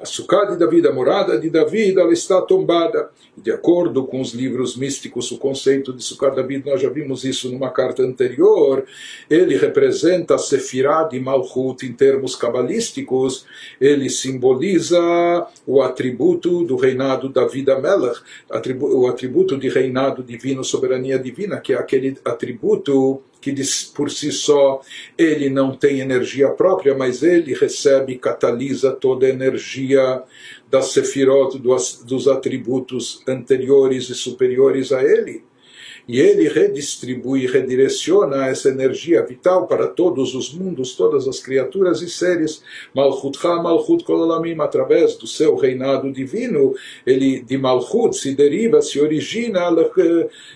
a 0.00 0.04
Sukkah 0.04 0.44
de 0.44 0.58
David, 0.58 0.86
a 0.86 0.92
morada 0.92 1.38
de 1.38 1.48
David, 1.48 1.98
ela 1.98 2.12
está 2.12 2.40
tombada. 2.42 3.10
De 3.36 3.50
acordo 3.50 4.06
com 4.06 4.20
os 4.20 4.32
livros 4.32 4.76
místicos, 4.76 5.30
o 5.30 5.38
conceito 5.38 5.92
de 5.92 6.02
Sukkah 6.02 6.30
de 6.30 6.36
David, 6.36 6.64
nós 6.66 6.80
já 6.80 6.88
vimos 6.88 7.24
isso 7.24 7.50
numa 7.50 7.70
carta 7.70 8.02
anterior, 8.02 8.84
ele 9.28 9.56
representa 9.56 10.36
a 10.36 10.38
Sefirah 10.38 11.04
de 11.04 11.20
Malchut 11.20 11.84
em 11.84 11.92
termos 11.92 12.34
cabalísticos, 12.34 13.44
ele 13.80 14.08
simboliza 14.08 14.98
o 15.66 15.82
atributo 15.82 16.64
do 16.64 16.76
reinado 16.76 17.28
David 17.28 17.70
Amelech, 17.70 18.20
o 18.80 19.06
atributo 19.06 19.58
de 19.58 19.68
reinado 19.68 20.22
divino, 20.22 20.64
soberania 20.64 21.18
divina, 21.18 21.60
que 21.60 21.72
é 21.74 21.76
aquele 21.76 22.16
atributo 22.24 23.22
que 23.54 23.62
por 23.94 24.10
si 24.10 24.32
só 24.32 24.80
ele 25.16 25.48
não 25.48 25.76
tem 25.76 26.00
energia 26.00 26.48
própria, 26.48 26.96
mas 26.96 27.22
ele 27.22 27.54
recebe 27.54 28.14
e 28.14 28.18
catalisa 28.18 28.92
toda 28.92 29.26
a 29.26 29.30
energia 29.30 30.22
das 30.70 30.86
sefirot, 30.86 31.58
dos 31.58 32.28
atributos 32.28 33.22
anteriores 33.28 34.08
e 34.08 34.14
superiores 34.14 34.92
a 34.92 35.02
ele 35.02 35.44
e 36.08 36.20
ele 36.20 36.48
redistribui, 36.48 37.46
redireciona 37.46 38.46
essa 38.46 38.68
energia 38.68 39.24
vital 39.24 39.66
para 39.66 39.88
todos 39.88 40.34
os 40.34 40.54
mundos, 40.54 40.94
todas 40.94 41.26
as 41.26 41.40
criaturas 41.40 42.00
e 42.00 42.08
seres. 42.08 42.62
Malchutcha, 42.94 43.56
Malchut 43.56 44.04
Kololamim, 44.04 44.56
através 44.60 45.16
do 45.16 45.26
seu 45.26 45.56
reinado 45.56 46.12
divino, 46.12 46.74
ele 47.04 47.40
de 47.40 47.58
Malchut 47.58 48.16
se 48.16 48.34
deriva, 48.34 48.80
se 48.80 49.00
origina 49.00 49.66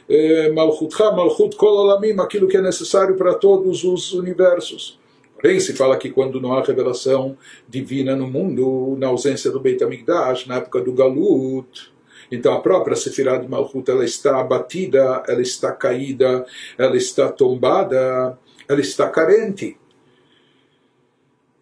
eh, 0.08 0.52
Malchutcha, 0.52 1.10
Malchut 1.10 1.56
Kololamim, 1.56 2.14
aquilo 2.20 2.46
que 2.46 2.56
é 2.56 2.62
necessário 2.62 3.16
para 3.16 3.34
todos 3.34 3.82
os 3.82 4.12
universos. 4.12 5.00
Porém, 5.40 5.58
se 5.58 5.74
fala 5.74 5.96
que 5.96 6.10
quando 6.10 6.40
não 6.40 6.52
há 6.52 6.62
revelação 6.62 7.36
divina 7.66 8.14
no 8.14 8.26
mundo, 8.28 8.94
na 8.98 9.06
ausência 9.06 9.50
do 9.50 9.58
Beit 9.58 9.82
HaMikdash, 9.82 10.46
na 10.46 10.56
época 10.56 10.82
do 10.82 10.92
Galut, 10.92 11.90
então 12.30 12.52
a 12.52 12.60
própria 12.60 12.96
Sefirah 12.96 13.38
de 13.38 13.48
Malchut 13.48 13.90
ela 13.90 14.04
está 14.04 14.38
abatida, 14.38 15.22
ela 15.26 15.42
está 15.42 15.72
caída, 15.72 16.44
ela 16.78 16.96
está 16.96 17.30
tombada, 17.32 18.38
ela 18.68 18.80
está 18.80 19.08
carente. 19.08 19.79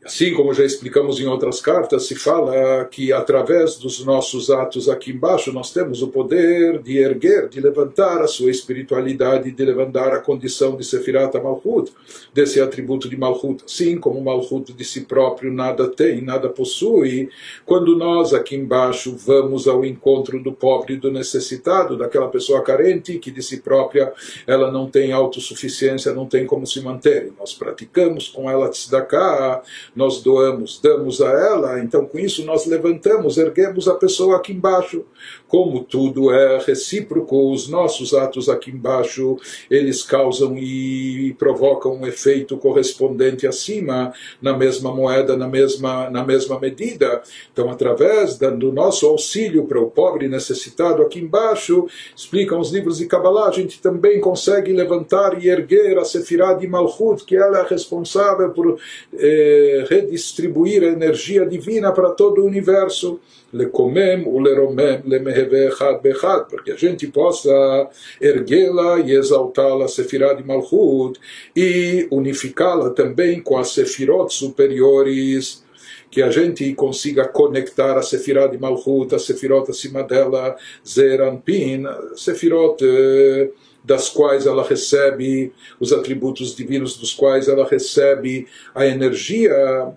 Assim 0.09 0.33
como 0.33 0.55
já 0.55 0.65
explicamos 0.65 1.21
em 1.21 1.27
outras 1.27 1.61
cartas, 1.61 2.07
se 2.07 2.15
fala 2.15 2.87
que 2.87 3.13
através 3.13 3.77
dos 3.77 4.03
nossos 4.03 4.49
atos 4.49 4.89
aqui 4.89 5.11
embaixo 5.11 5.53
nós 5.53 5.71
temos 5.71 6.01
o 6.01 6.09
poder 6.09 6.81
de 6.81 6.97
erguer, 6.97 7.47
de 7.47 7.61
levantar 7.61 8.23
a 8.23 8.27
sua 8.27 8.51
espiritualidade, 8.51 9.53
de 9.53 9.65
levantar 9.67 10.15
a 10.15 10.19
condição 10.19 10.75
de 10.79 10.83
Sefirat 10.83 11.35
Malchut, 11.35 11.93
desse 12.33 12.59
atributo 12.59 13.07
de 13.07 13.19
Malchut. 13.19 13.63
Assim 13.67 13.99
como 13.99 14.19
Malchut 14.23 14.73
de 14.73 14.83
si 14.83 15.03
próprio 15.03 15.53
nada 15.53 15.87
tem, 15.87 16.23
nada 16.23 16.49
possui, 16.49 17.29
quando 17.67 17.95
nós 17.95 18.33
aqui 18.33 18.57
embaixo 18.57 19.15
vamos 19.15 19.69
ao 19.69 19.85
encontro 19.85 20.43
do 20.43 20.55
pobre 20.55 20.95
e 20.95 20.97
do 20.97 21.13
necessitado, 21.13 21.99
daquela 21.99 22.29
pessoa 22.29 22.63
carente 22.63 23.19
que 23.19 23.31
de 23.31 23.43
si 23.43 23.61
própria 23.61 24.11
ela 24.47 24.73
não 24.73 24.89
tem 24.89 25.13
autossuficiência, 25.13 26.15
não 26.15 26.25
tem 26.25 26.47
como 26.47 26.67
se 26.67 26.81
manter, 26.81 27.31
nós 27.39 27.53
praticamos 27.53 28.27
com 28.27 28.51
ela 28.51 28.71
tzedakah, 28.71 29.61
nós 29.99 30.23
doamos, 30.23 30.79
damos 30.81 31.21
a 31.21 31.29
ela, 31.29 31.81
então 31.81 32.07
com 32.07 32.21
isso 32.21 32.45
nós 32.45 32.67
levantamos, 32.67 33.37
erguemos 33.37 33.89
a 33.89 33.95
pessoa 33.95 34.37
aqui 34.37 34.53
embaixo. 34.53 35.05
Como 35.49 35.83
tudo 35.83 36.31
é 36.31 36.59
recíproco, 36.59 37.51
os 37.51 37.69
nossos 37.69 38.13
atos 38.13 38.51
aqui 38.51 38.71
embaixo, 38.71 39.39
eles 39.71 40.03
causam 40.03 40.57
e 40.59 41.35
provocam 41.39 41.95
um 41.97 42.07
efeito 42.07 42.59
correspondente 42.59 43.47
acima, 43.47 44.13
na 44.43 44.57
mesma 44.57 44.95
moeda, 44.95 45.39
na 45.39 45.49
mesma, 45.49 46.11
na 46.11 46.23
mesma 46.23 46.61
medida. 46.61 47.23
Então, 47.51 47.71
através 47.71 48.37
do 48.37 48.71
nosso 48.71 49.07
auxílio 49.07 49.65
para 49.65 49.81
o 49.81 49.91
pobre 49.91 50.29
necessitado 50.29 51.03
aqui 51.03 51.19
embaixo, 51.19 51.87
explicam 52.15 52.61
os 52.61 52.71
livros 52.71 52.99
de 52.99 53.07
Kabbalah, 53.07 53.49
a 53.49 53.53
gente 53.53 53.81
também 53.81 54.21
consegue 54.21 54.73
levantar 54.73 55.43
e 55.43 55.49
erguer 55.49 55.99
a 55.99 56.05
Sefirah 56.05 56.55
de 56.55 56.67
Malchut, 56.67 57.25
que 57.25 57.37
ela 57.37 57.61
é 57.61 57.67
responsável 57.67 58.51
por 58.51 58.79
eh, 59.15 59.87
redistribuir 59.89 60.83
a 60.83 60.89
energia 60.89 61.47
divina 61.47 61.91
para 61.91 62.11
todo 62.11 62.43
o 62.43 62.47
universo. 62.47 63.19
Lecomem 63.53 64.25
o 64.27 64.39
leromem 64.39 65.01
lemeheve 65.07 65.69
echad 65.69 66.03
bechad, 66.03 66.49
porque 66.51 66.73
a 66.73 66.77
gente 66.77 67.07
possa 67.07 67.89
erguê-la 68.21 69.01
e 69.01 69.13
exaltá-la, 69.13 69.87
a 69.87 69.89
Sefirah 69.89 70.35
de 70.35 70.45
Malchut, 70.45 71.19
e 71.57 72.07
unificá-la 72.11 72.91
também 72.91 73.41
com 73.41 73.57
as 73.57 73.71
Sefirot 73.71 74.33
superiores 74.33 75.65
que 76.11 76.23
a 76.23 76.31
gente 76.31 76.75
consiga 76.75 77.27
conectar 77.29 77.97
a 77.97 78.03
Sefirah 78.03 78.47
de 78.47 78.59
Malchut, 78.59 79.15
a 79.15 79.19
Sefirot 79.19 79.71
acima 79.71 80.03
dela, 80.03 80.57
Zeranpin, 80.87 81.85
Sefirot 82.17 82.83
eh, 82.83 83.51
das 83.85 84.11
quais 84.11 84.47
ela 84.47 84.63
recebe 84.63 85.53
os 85.81 85.93
atributos 85.93 86.55
divinos, 86.55 86.97
dos 86.97 87.15
quais 87.15 87.49
ela 87.49 87.67
recebe 87.67 88.47
a 88.75 88.87
energia 88.87 89.95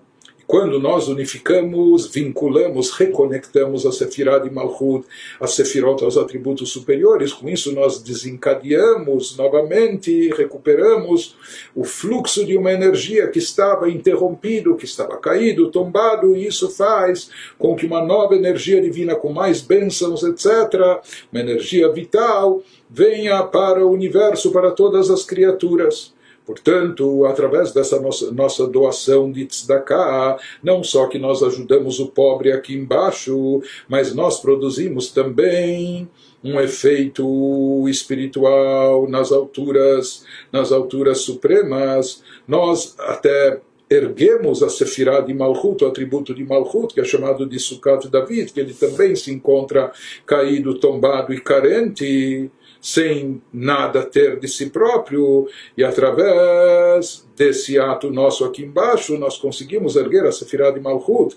quando 0.52 0.78
nós 0.78 1.08
unificamos, 1.08 2.08
vinculamos, 2.08 2.90
reconectamos 2.90 3.86
a 3.86 3.90
Sefirah 3.90 4.38
de 4.38 4.50
Malchut, 4.50 5.06
a 5.40 5.46
Sefirot 5.46 6.04
aos 6.04 6.18
atributos 6.18 6.70
superiores, 6.70 7.32
com 7.32 7.48
isso 7.48 7.72
nós 7.72 8.02
desencadeamos 8.02 9.34
novamente, 9.34 10.28
recuperamos 10.36 11.34
o 11.74 11.84
fluxo 11.84 12.44
de 12.44 12.54
uma 12.54 12.70
energia 12.70 13.28
que 13.28 13.38
estava 13.38 13.88
interrompido, 13.88 14.76
que 14.76 14.84
estava 14.84 15.16
caído, 15.16 15.70
tombado, 15.70 16.36
e 16.36 16.46
isso 16.46 16.68
faz 16.68 17.30
com 17.58 17.74
que 17.74 17.86
uma 17.86 18.04
nova 18.04 18.36
energia 18.36 18.78
divina 18.78 19.14
com 19.14 19.32
mais 19.32 19.62
bênçãos, 19.62 20.22
etc., 20.22 21.00
uma 21.32 21.40
energia 21.40 21.90
vital, 21.90 22.62
venha 22.90 23.42
para 23.42 23.86
o 23.86 23.90
universo, 23.90 24.52
para 24.52 24.70
todas 24.70 25.08
as 25.08 25.24
criaturas. 25.24 26.12
Portanto, 26.44 27.24
através 27.26 27.72
dessa 27.72 28.00
nossa, 28.00 28.32
nossa 28.32 28.66
doação 28.66 29.30
de 29.30 29.46
tzedakah, 29.46 30.38
não 30.62 30.82
só 30.82 31.06
que 31.06 31.18
nós 31.18 31.42
ajudamos 31.42 32.00
o 32.00 32.08
pobre 32.08 32.52
aqui 32.52 32.74
embaixo, 32.74 33.62
mas 33.88 34.14
nós 34.14 34.40
produzimos 34.40 35.10
também 35.12 36.08
um 36.42 36.60
efeito 36.60 37.88
espiritual 37.88 39.08
nas 39.08 39.30
alturas, 39.30 40.24
nas 40.52 40.72
alturas 40.72 41.18
supremas. 41.18 42.22
Nós 42.48 42.96
até 42.98 43.60
erguemos 43.88 44.62
a 44.62 44.68
Sefirah 44.68 45.20
de 45.20 45.34
Malchut, 45.34 45.84
o 45.84 45.86
atributo 45.86 46.34
de 46.34 46.44
Malchut, 46.44 46.94
que 46.94 47.00
é 47.00 47.04
chamado 47.04 47.46
de 47.46 47.58
Sukkot 47.58 48.08
David, 48.08 48.52
que 48.52 48.60
ele 48.60 48.74
também 48.74 49.14
se 49.14 49.30
encontra 49.30 49.92
caído, 50.26 50.78
tombado 50.78 51.32
e 51.32 51.40
carente 51.40 52.50
sem 52.82 53.40
nada 53.52 54.02
ter 54.02 54.40
de 54.40 54.48
si 54.48 54.68
próprio, 54.68 55.48
e 55.78 55.84
através 55.84 57.24
desse 57.36 57.78
ato 57.78 58.10
nosso 58.10 58.44
aqui 58.44 58.64
embaixo, 58.64 59.16
nós 59.16 59.38
conseguimos 59.38 59.94
erguer 59.94 60.26
a 60.26 60.32
Sefirah 60.32 60.72
de 60.72 60.80
Malchut 60.80 61.36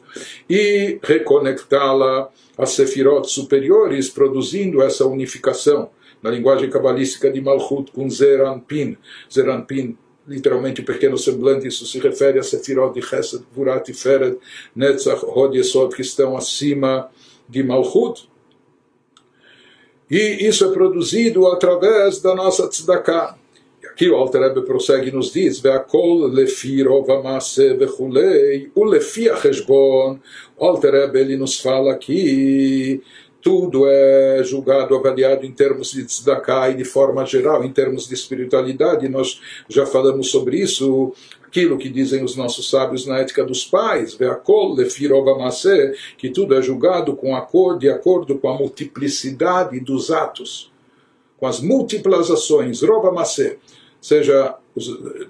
e 0.50 1.00
reconectá-la 1.04 2.30
às 2.58 2.72
Sefirot 2.72 3.30
superiores, 3.30 4.10
produzindo 4.10 4.82
essa 4.82 5.06
unificação. 5.06 5.92
Na 6.24 6.32
linguagem 6.32 6.72
cabalística 6.72 7.30
de 7.30 7.40
Malchut 7.40 7.92
com 7.92 8.10
Zeranpin. 8.10 8.98
Zeranpin 9.32 9.96
literalmente 10.28 10.82
pequeno 10.82 11.20
semblante, 11.20 11.68
isso 11.68 11.86
se 11.86 12.00
refere 12.00 12.40
a 12.40 12.44
Sefirot 12.44 13.00
de 13.00 13.06
Chesed, 13.06 13.44
Vurat 13.54 13.88
e 13.88 13.94
Fered, 13.94 14.38
Netzach, 14.76 15.24
Hod 15.24 15.56
Yesod, 15.56 15.96
que 15.96 16.02
estão 16.02 16.36
acima 16.36 17.12
de 17.48 17.62
Malchut, 17.62 18.28
e 20.10 20.48
isso 20.48 20.66
é 20.66 20.72
produzido 20.72 21.48
através 21.48 22.22
da 22.22 22.36
nossa 22.36 22.68
tzedakah. 22.68 23.36
E 23.82 23.88
aqui 23.88 24.10
o 24.10 24.16
Alter 24.16 24.42
Rebbe 24.42 24.62
prossegue 24.62 25.10
e 25.10 25.12
nos 25.12 25.32
diz, 25.32 25.60
Ve'akol 25.60 26.28
lefi 26.28 26.84
rovamase 26.84 27.74
vechulei, 27.74 28.72
o 28.76 28.84
lefi 28.84 29.30
acheshbon. 29.30 30.20
O 30.58 30.66
Alter 30.66 30.94
Rebbe 30.94 31.20
ele 31.20 31.38
nos 31.38 31.60
fala 31.60 31.92
aqui 31.92 33.02
tudo 33.46 33.86
é 33.88 34.42
julgado, 34.44 34.96
avaliado 34.96 35.46
em 35.46 35.52
termos 35.52 35.92
de 35.92 36.04
tzedakah 36.04 36.72
e 36.72 36.78
de 36.78 36.84
forma 36.84 37.24
geral, 37.28 37.64
em 37.64 37.72
termos 37.72 38.08
de 38.08 38.16
espiritualidade. 38.16 39.08
Nós 39.08 39.40
já 39.70 39.86
falamos 39.86 40.32
sobre 40.32 40.58
isso 40.58 41.14
aquilo 41.56 41.78
que 41.78 41.88
dizem 41.88 42.22
os 42.22 42.36
nossos 42.36 42.70
sábios 42.70 43.06
na 43.06 43.20
ética 43.20 43.42
dos 43.46 43.64
pais, 43.64 44.18
que 46.18 46.30
tudo 46.30 46.54
é 46.54 46.62
julgado 46.62 47.16
com 47.16 47.34
acordo, 47.34 47.80
de 47.80 47.90
acordo 47.90 48.38
com 48.38 48.50
a 48.50 48.58
multiplicidade 48.58 49.80
dos 49.80 50.12
atos, 50.12 50.70
com 51.38 51.48
as 51.48 51.62
múltiplas 51.62 52.30
ações, 52.30 52.82
rovamase. 52.82 53.58
Seja, 54.02 54.56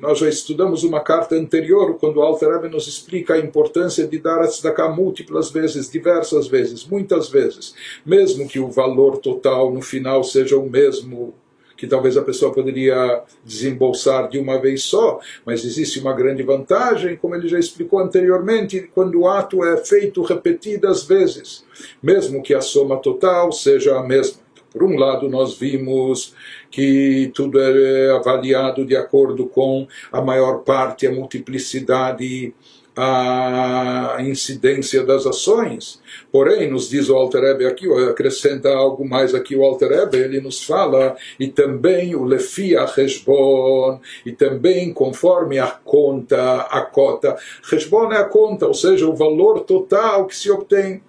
nós 0.02 0.18
já 0.18 0.28
estudamos 0.28 0.84
uma 0.84 1.00
carta 1.00 1.36
anterior, 1.36 1.96
quando 2.00 2.18
o 2.18 2.22
Alter 2.24 2.70
nos 2.72 2.88
explica 2.88 3.36
a 3.36 3.40
importância 3.40 4.08
de 4.08 4.18
dar 4.18 4.42
a 4.42 4.48
tzedakah 4.48 4.90
múltiplas 4.90 5.52
vezes, 5.52 5.92
diversas 5.92 6.48
vezes, 6.48 6.86
muitas 6.86 7.30
vezes, 7.30 7.76
mesmo 8.04 8.48
que 8.48 8.60
o 8.60 8.68
valor 8.68 9.18
total 9.18 9.72
no 9.72 9.82
final 9.82 10.24
seja 10.24 10.58
o 10.58 10.68
mesmo 10.68 11.36
que 11.78 11.88
talvez 11.88 12.18
a 12.18 12.22
pessoa 12.22 12.54
poderia 12.54 13.22
desembolsar 13.44 14.30
de 14.30 14.40
uma 14.40 14.60
vez 14.60 14.84
só, 14.84 15.20
mas 15.46 15.66
existe 15.66 16.00
uma 16.00 16.14
grande 16.14 16.44
vantagem, 16.44 17.16
como 17.16 17.36
ele 17.36 17.48
já 17.48 17.60
explicou 17.60 18.00
anteriormente, 18.00 18.90
quando 18.94 19.22
o 19.22 19.28
ato 19.28 19.64
é 19.64 19.78
feito 19.78 20.22
repetidas 20.22 21.04
vezes, 21.04 21.66
mesmo 22.02 22.42
que 22.42 22.54
a 22.54 22.62
soma 22.62 22.98
total 22.98 23.52
seja 23.52 23.98
a 23.98 24.04
mesma. 24.04 24.46
Por 24.76 24.84
um 24.84 24.98
lado, 24.98 25.30
nós 25.30 25.58
vimos 25.58 26.34
que 26.70 27.32
tudo 27.34 27.62
é 27.62 28.12
avaliado 28.12 28.86
de 28.86 28.94
acordo 28.94 29.48
com 29.48 29.88
a 30.12 30.22
maior 30.22 30.64
parte, 30.64 31.08
a 31.08 31.12
multiplicidade 31.14 32.54
a 32.98 34.18
incidência 34.22 35.04
das 35.04 35.26
ações. 35.26 36.00
Porém, 36.32 36.70
nos 36.70 36.90
diz 36.90 37.10
o 37.10 37.16
Alter 37.16 37.44
Ebe 37.44 37.66
aqui, 37.66 37.88
acrescenta 38.10 38.70
algo 38.70 39.08
mais 39.08 39.36
aqui 39.36 39.56
o 39.56 39.64
Alter 39.64 39.92
Ebe, 39.92 40.18
ele 40.18 40.40
nos 40.40 40.64
fala, 40.64 41.16
e 41.40 41.48
também 41.48 42.16
o 42.16 42.24
Lefi 42.24 42.74
Heshbon, 42.76 44.00
e 44.26 44.32
também 44.32 44.94
conforme 44.94 45.60
a 45.60 45.68
conta, 45.68 46.62
a 46.62 46.82
cota. 46.82 47.36
Heshbon 47.72 48.14
é 48.14 48.18
a 48.18 48.26
conta, 48.26 48.66
ou 48.66 48.74
seja, 48.74 49.08
o 49.08 49.16
valor 49.16 49.62
total 49.62 50.26
que 50.26 50.36
se 50.36 50.50
obtém. 50.50 51.02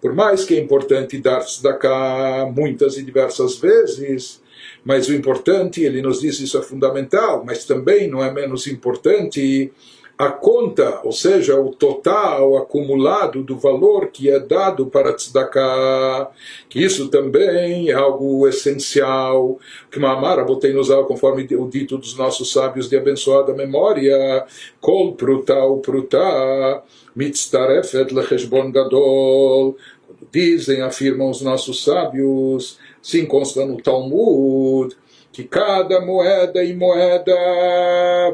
Por 0.00 0.14
mais 0.14 0.44
que 0.44 0.54
é 0.54 0.60
importante 0.60 1.18
dar 1.18 1.42
cá 1.78 2.50
muitas 2.54 2.96
e 2.96 3.02
diversas 3.02 3.58
vezes, 3.58 4.40
mas 4.84 5.08
o 5.08 5.14
importante, 5.14 5.82
ele 5.82 6.00
nos 6.00 6.20
diz 6.20 6.38
isso 6.40 6.56
é 6.56 6.62
fundamental, 6.62 7.42
mas 7.44 7.64
também 7.64 8.08
não 8.08 8.22
é 8.22 8.32
menos 8.32 8.66
importante 8.66 9.72
a 10.18 10.30
conta, 10.30 11.00
ou 11.04 11.12
seja, 11.12 11.60
o 11.60 11.70
total 11.70 12.56
acumulado 12.56 13.44
do 13.44 13.56
valor 13.56 14.08
que 14.08 14.28
é 14.28 14.40
dado 14.40 14.86
para 14.86 15.12
tzedakah, 15.12 16.28
que 16.68 16.82
isso 16.82 17.08
também 17.08 17.88
é 17.88 17.92
algo 17.92 18.48
essencial, 18.48 19.60
que 19.88 20.00
Mahamara 20.00 20.42
botei 20.42 20.72
nos 20.72 20.88
conforme 21.06 21.46
o 21.54 21.68
dito 21.68 21.96
dos 21.96 22.16
nossos 22.16 22.52
sábios 22.52 22.88
de 22.88 22.96
abençoada 22.96 23.54
memória, 23.54 24.44
kol 24.80 25.14
pruta 25.14 25.64
u 25.64 25.78
pruta, 25.78 26.82
mitztarefet 27.14 28.12
lecheshbon 28.12 28.72
gadol, 28.72 29.76
dizem, 30.32 30.82
afirmam 30.82 31.30
os 31.30 31.42
nossos 31.42 31.84
sábios, 31.84 32.76
se 33.00 33.24
consta 33.24 33.64
no 33.64 33.76
Talmud, 33.80 34.96
que 35.38 35.44
cada 35.44 36.00
moeda 36.00 36.64
e 36.64 36.74
moeda 36.74 37.32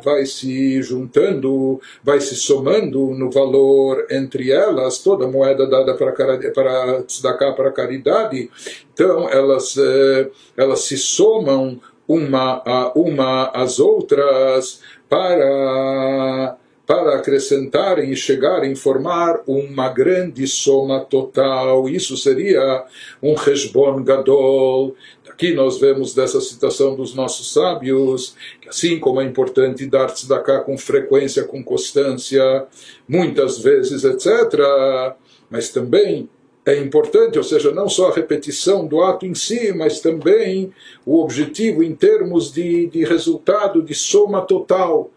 vai 0.02 0.24
se 0.24 0.80
juntando, 0.80 1.78
vai 2.02 2.18
se 2.18 2.34
somando 2.34 3.10
no 3.10 3.30
valor 3.30 4.06
entre 4.10 4.50
elas, 4.50 5.00
toda 5.00 5.28
moeda 5.28 5.66
dada 5.66 5.92
para, 5.92 6.12
para 6.12 7.02
tzedakah, 7.02 7.52
para 7.52 7.72
caridade, 7.72 8.50
então 8.94 9.28
elas, 9.28 9.76
eh, 9.76 10.30
elas 10.56 10.80
se 10.80 10.96
somam 10.96 11.78
uma 12.08 12.62
a 12.64 12.92
uma 12.98 13.50
às 13.50 13.78
outras 13.78 14.80
para 15.06 16.56
para 16.86 17.16
acrescentarem 17.16 18.10
e 18.10 18.16
chegarem 18.16 18.72
a 18.72 18.76
formar 18.76 19.40
uma 19.46 19.88
grande 19.88 20.46
soma 20.46 21.00
total. 21.00 21.88
Isso 21.88 22.16
seria 22.16 22.84
um 23.22 23.34
Heshbon 23.34 24.02
Gadol. 24.02 24.94
Aqui 25.34 25.52
nós 25.52 25.80
vemos 25.80 26.14
dessa 26.14 26.40
citação 26.40 26.94
dos 26.94 27.12
nossos 27.12 27.52
sábios, 27.52 28.36
que 28.60 28.68
assim 28.68 29.00
como 29.00 29.20
é 29.20 29.24
importante 29.24 29.84
dar 29.84 30.06
tzedakah 30.06 30.60
com 30.60 30.78
frequência, 30.78 31.42
com 31.42 31.60
constância, 31.60 32.64
muitas 33.08 33.58
vezes, 33.58 34.04
etc., 34.04 35.16
mas 35.50 35.70
também 35.70 36.28
é 36.64 36.78
importante, 36.78 37.36
ou 37.36 37.42
seja, 37.42 37.72
não 37.72 37.88
só 37.88 38.10
a 38.10 38.14
repetição 38.14 38.86
do 38.86 39.02
ato 39.02 39.26
em 39.26 39.34
si, 39.34 39.72
mas 39.72 39.98
também 39.98 40.72
o 41.04 41.20
objetivo 41.20 41.82
em 41.82 41.96
termos 41.96 42.52
de, 42.52 42.86
de 42.86 43.04
resultado, 43.04 43.82
de 43.82 43.92
soma 43.92 44.40
total 44.40 45.10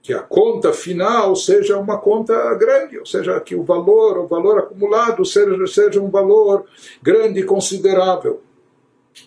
que 0.00 0.14
a 0.14 0.20
conta 0.20 0.72
final 0.72 1.36
seja 1.36 1.76
uma 1.78 1.98
conta 1.98 2.54
grande, 2.54 2.98
ou 2.98 3.04
seja, 3.04 3.38
que 3.40 3.54
o 3.54 3.62
valor, 3.62 4.18
o 4.18 4.26
valor 4.26 4.58
acumulado 4.58 5.22
seja, 5.26 5.66
seja 5.66 6.00
um 6.00 6.08
valor 6.08 6.64
grande 7.02 7.40
e 7.40 7.44
considerável. 7.44 8.45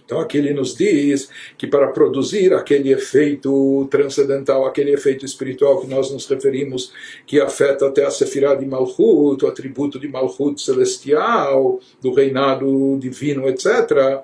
Então 0.06 0.19
aqui 0.19 0.38
ele 0.38 0.54
nos 0.54 0.75
diz 0.75 1.30
que 1.58 1.67
para 1.67 1.88
produzir 1.88 2.54
aquele 2.54 2.91
efeito 2.91 3.88
transcendental, 3.91 4.65
aquele 4.65 4.91
efeito 4.91 5.25
espiritual 5.25 5.82
que 5.82 5.88
nós 5.88 6.12
nos 6.12 6.28
referimos, 6.28 6.91
que 7.25 7.39
afeta 7.39 7.88
até 7.88 8.06
a 8.06 8.12
Sefirah 8.12 8.56
de 8.56 8.65
Malchut, 8.65 9.45
o 9.45 9.47
atributo 9.47 9.99
de 9.99 10.08
Malchut 10.08 10.62
celestial, 10.62 11.80
do 12.02 12.12
reinado 12.12 12.97
divino, 12.99 13.47
etc., 13.47 14.23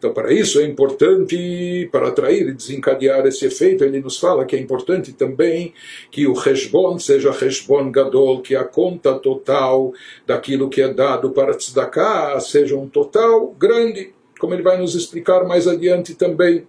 Então, 0.00 0.14
para 0.14 0.32
isso 0.32 0.58
é 0.58 0.64
importante, 0.64 1.86
para 1.92 2.08
atrair 2.08 2.48
e 2.48 2.54
desencadear 2.54 3.26
esse 3.26 3.44
efeito, 3.44 3.84
ele 3.84 4.00
nos 4.00 4.18
fala 4.18 4.46
que 4.46 4.56
é 4.56 4.58
importante 4.58 5.12
também 5.12 5.74
que 6.10 6.26
o 6.26 6.32
Heshbon 6.32 6.98
seja 6.98 7.28
Heshbon 7.28 7.92
Gadol, 7.92 8.40
que 8.40 8.56
a 8.56 8.64
conta 8.64 9.18
total 9.18 9.92
daquilo 10.26 10.70
que 10.70 10.80
é 10.80 10.88
dado 10.88 11.32
para 11.32 11.52
tzedakah 11.52 12.40
seja 12.40 12.74
um 12.76 12.88
total 12.88 13.54
grande, 13.58 14.14
como 14.40 14.54
ele 14.54 14.62
vai 14.62 14.78
nos 14.78 14.94
explicar 14.94 15.44
mais 15.44 15.68
adiante 15.68 16.14
também. 16.14 16.66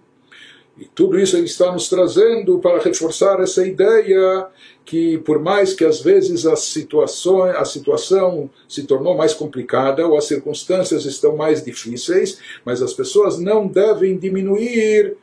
E 0.78 0.86
tudo 0.86 1.18
isso 1.18 1.36
ele 1.36 1.46
está 1.46 1.70
nos 1.70 1.88
trazendo 1.88 2.58
para 2.58 2.82
reforçar 2.82 3.40
essa 3.40 3.66
ideia 3.66 4.46
que, 4.84 5.18
por 5.18 5.38
mais 5.38 5.74
que 5.74 5.84
às 5.84 6.00
vezes 6.00 6.46
a 6.46 6.56
situação, 6.56 7.42
a 7.44 7.64
situação 7.64 8.48
se 8.68 8.84
tornou 8.84 9.16
mais 9.16 9.34
complicada 9.34 10.06
ou 10.06 10.16
as 10.16 10.24
circunstâncias 10.24 11.04
estão 11.04 11.36
mais 11.36 11.62
difíceis, 11.62 12.38
mas 12.64 12.80
as 12.80 12.94
pessoas 12.94 13.38
não 13.38 13.66
devem 13.66 14.16
diminuir 14.16 15.16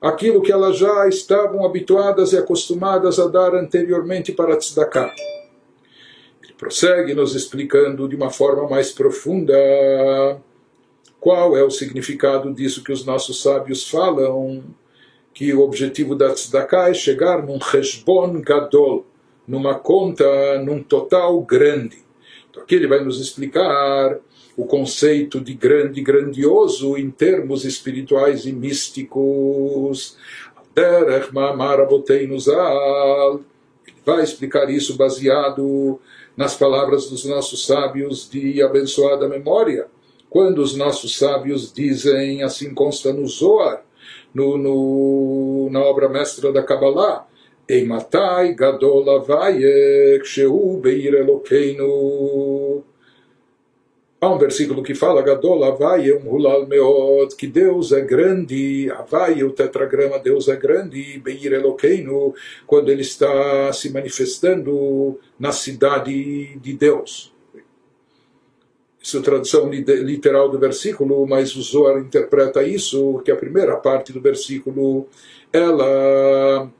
aquilo 0.00 0.42
que 0.42 0.52
elas 0.52 0.78
já 0.78 1.08
estavam 1.08 1.64
habituadas 1.64 2.32
e 2.32 2.38
acostumadas 2.38 3.18
a 3.18 3.26
dar 3.26 3.54
anteriormente 3.54 4.32
para 4.32 4.56
tzedakah. 4.56 5.12
Ele 6.42 6.52
prossegue 6.54 7.12
nos 7.12 7.34
explicando 7.34 8.08
de 8.08 8.14
uma 8.14 8.30
forma 8.30 8.68
mais 8.68 8.92
profunda 8.92 9.54
qual 11.22 11.56
é 11.56 11.62
o 11.62 11.70
significado 11.70 12.52
disso 12.52 12.82
que 12.82 12.90
os 12.90 13.04
nossos 13.04 13.40
sábios 13.42 13.88
falam 13.88 14.64
que 15.32 15.54
o 15.54 15.60
objetivo 15.60 16.16
da 16.16 16.34
tzedakah 16.34 16.90
é 16.90 16.94
chegar 16.94 17.46
num 17.46 17.60
cheshbon 17.60 18.40
gadol, 18.40 19.06
numa 19.46 19.76
conta, 19.76 20.58
num 20.58 20.82
total 20.82 21.40
grande. 21.42 21.98
Então 22.50 22.64
aqui 22.64 22.74
ele 22.74 22.88
vai 22.88 23.04
nos 23.04 23.20
explicar 23.20 24.18
o 24.56 24.66
conceito 24.66 25.40
de 25.40 25.54
grande, 25.54 26.02
grandioso 26.02 26.98
em 26.98 27.08
termos 27.08 27.64
espirituais 27.64 28.44
e 28.44 28.52
místicos. 28.52 30.16
Ele 30.76 31.22
vai 34.04 34.24
explicar 34.24 34.68
isso 34.68 34.96
baseado 34.96 36.00
nas 36.36 36.56
palavras 36.56 37.08
dos 37.08 37.24
nossos 37.24 37.64
sábios 37.64 38.28
de 38.28 38.60
abençoada 38.60 39.28
memória. 39.28 39.86
Quando 40.32 40.60
os 40.62 40.74
nossos 40.74 41.18
sábios 41.18 41.70
dizem, 41.70 42.42
assim 42.42 42.72
consta 42.72 43.12
no 43.12 43.28
Zohar, 43.28 43.84
no, 44.32 44.56
no, 44.56 45.68
na 45.70 45.80
obra 45.80 46.08
mestra 46.08 46.50
da 46.50 46.62
Kabbalah. 46.62 47.28
Eimatai 47.68 48.54
gadol 48.54 49.10
avaye 49.10 50.18
kshehu 50.22 50.80
beir 50.80 51.12
Elokeinu. 51.12 52.82
Há 54.22 54.30
um 54.30 54.38
versículo 54.38 54.82
que 54.82 54.94
fala 54.94 55.20
Gadol 55.20 55.64
Havai 55.64 56.12
um 56.12 56.30
hulal 56.30 56.64
meod, 56.64 57.34
que 57.34 57.46
Deus 57.48 57.90
é 57.90 58.00
grande, 58.00 58.88
Havai, 58.92 59.42
o 59.42 59.50
tetragrama, 59.50 60.16
Deus 60.16 60.46
é 60.46 60.54
grande, 60.54 61.18
Beir 61.18 61.52
Elokeinu, 61.52 62.32
quando 62.64 62.88
ele 62.88 63.02
está 63.02 63.72
se 63.72 63.90
manifestando 63.90 65.18
na 65.36 65.50
cidade 65.50 66.56
de 66.56 66.72
Deus. 66.72 67.31
Isso 69.02 69.18
é 69.18 69.20
tradução 69.20 69.68
literal 69.68 70.48
do 70.48 70.58
versículo, 70.58 71.26
mas 71.26 71.56
o 71.56 71.62
Zohar 71.62 71.98
interpreta 71.98 72.62
isso, 72.62 73.20
que 73.24 73.32
a 73.32 73.36
primeira 73.36 73.76
parte 73.76 74.12
do 74.12 74.20
versículo, 74.20 75.08
ela 75.52 76.70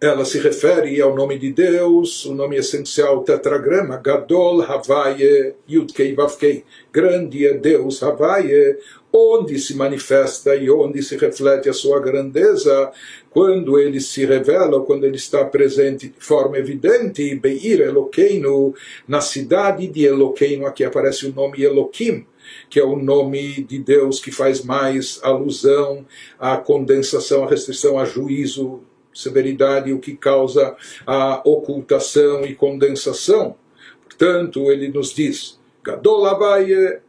ela 0.00 0.24
se 0.24 0.38
refere 0.38 1.00
ao 1.00 1.14
nome 1.14 1.38
de 1.38 1.50
Deus, 1.50 2.26
o 2.26 2.34
nome 2.34 2.56
essencial 2.56 3.22
tetragrama, 3.22 3.96
Gadol 3.96 4.60
Havaye 4.60 5.54
Yudkei 5.68 6.14
Vavkei. 6.14 6.64
Grande 6.92 7.46
é 7.46 7.54
Deus 7.54 8.02
Havaye, 8.02 8.76
onde 9.10 9.58
se 9.58 9.74
manifesta 9.74 10.54
e 10.56 10.70
onde 10.70 11.02
se 11.02 11.16
reflete 11.16 11.70
a 11.70 11.72
sua 11.72 12.00
grandeza, 12.00 12.92
quando 13.34 13.80
ele 13.80 14.00
se 14.00 14.24
revela, 14.24 14.80
quando 14.82 15.02
ele 15.02 15.16
está 15.16 15.44
presente 15.44 16.06
de 16.06 16.20
forma 16.20 16.56
evidente, 16.56 17.34
Beir 17.34 17.80
Eloqueino, 17.80 18.72
na 19.08 19.20
cidade 19.20 19.88
de 19.88 20.04
Eloqueino, 20.04 20.64
aqui 20.64 20.84
aparece 20.84 21.26
o 21.26 21.34
nome 21.34 21.60
Eloquim, 21.60 22.24
que 22.70 22.78
é 22.78 22.84
o 22.84 22.94
nome 22.94 23.64
de 23.64 23.80
Deus 23.80 24.20
que 24.20 24.30
faz 24.30 24.62
mais 24.62 25.18
alusão 25.20 26.06
à 26.38 26.56
condensação, 26.56 27.42
à 27.42 27.50
restrição, 27.50 27.98
a 27.98 28.04
juízo, 28.04 28.82
severidade, 29.12 29.92
o 29.92 29.98
que 29.98 30.14
causa 30.14 30.76
a 31.04 31.42
ocultação 31.44 32.44
e 32.44 32.54
condensação. 32.54 33.56
Portanto, 34.04 34.70
ele 34.70 34.86
nos 34.86 35.12
diz, 35.12 35.58
Gadol 35.82 36.22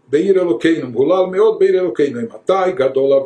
Beir 0.08 0.38
Elokeinu, 0.38 0.92
Gulal 0.92 1.30
Meod 1.30 1.60
Beir 1.60 1.76
Elokeinu, 1.76 2.28
Matai 2.28 2.74
Gadol 2.74 3.26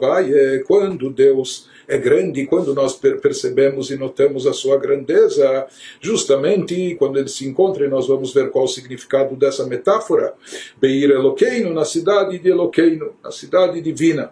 quando 0.68 1.10
Deus 1.10 1.70
é 1.90 1.98
grande, 1.98 2.46
quando 2.46 2.74
nós 2.76 2.96
percebemos 2.96 3.90
e 3.90 3.98
notamos 3.98 4.46
a 4.46 4.54
sua 4.54 4.78
grandeza, 4.78 5.66
justamente 6.00 6.96
quando 6.96 7.18
ele 7.18 7.28
se 7.28 7.48
encontra, 7.48 7.90
nós 7.90 8.08
vamos 8.08 8.32
ver 8.32 8.52
qual 8.52 8.66
o 8.66 8.68
significado 8.68 9.36
dessa 9.36 9.66
metáfora, 9.66 10.36
Beir 10.80 11.10
Elokeinu, 11.10 11.74
na 11.74 11.84
cidade 11.84 12.38
de 12.38 12.50
Elokeinu, 12.50 13.14
na 13.24 13.32
cidade 13.32 13.82
divina. 13.82 14.32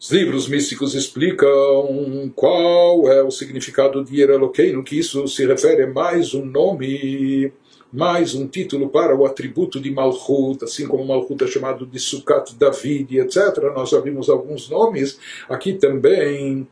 Os 0.00 0.10
livros 0.10 0.48
místicos 0.48 0.94
explicam 0.94 2.32
qual 2.34 3.10
é 3.10 3.22
o 3.22 3.30
significado 3.30 4.02
de 4.02 4.22
Eloqueino, 4.22 4.82
que 4.82 4.98
isso 4.98 5.28
se 5.28 5.46
refere 5.46 5.82
a 5.82 5.86
mais 5.86 6.34
um 6.34 6.44
nome, 6.44 7.52
mais 7.94 8.34
um 8.34 8.48
título 8.48 8.88
para 8.88 9.14
o 9.14 9.24
atributo 9.24 9.80
de 9.80 9.88
Malchut, 9.88 10.64
assim 10.64 10.84
como 10.84 11.06
Malchut 11.06 11.44
é 11.44 11.46
chamado 11.46 11.86
de 11.86 12.00
Sukkot 12.00 12.56
David, 12.56 13.18
etc. 13.20 13.56
Nós 13.72 13.90
já 13.90 14.00
vimos 14.00 14.28
alguns 14.28 14.68
nomes. 14.68 15.16
Aqui 15.48 15.74
também 15.74 16.66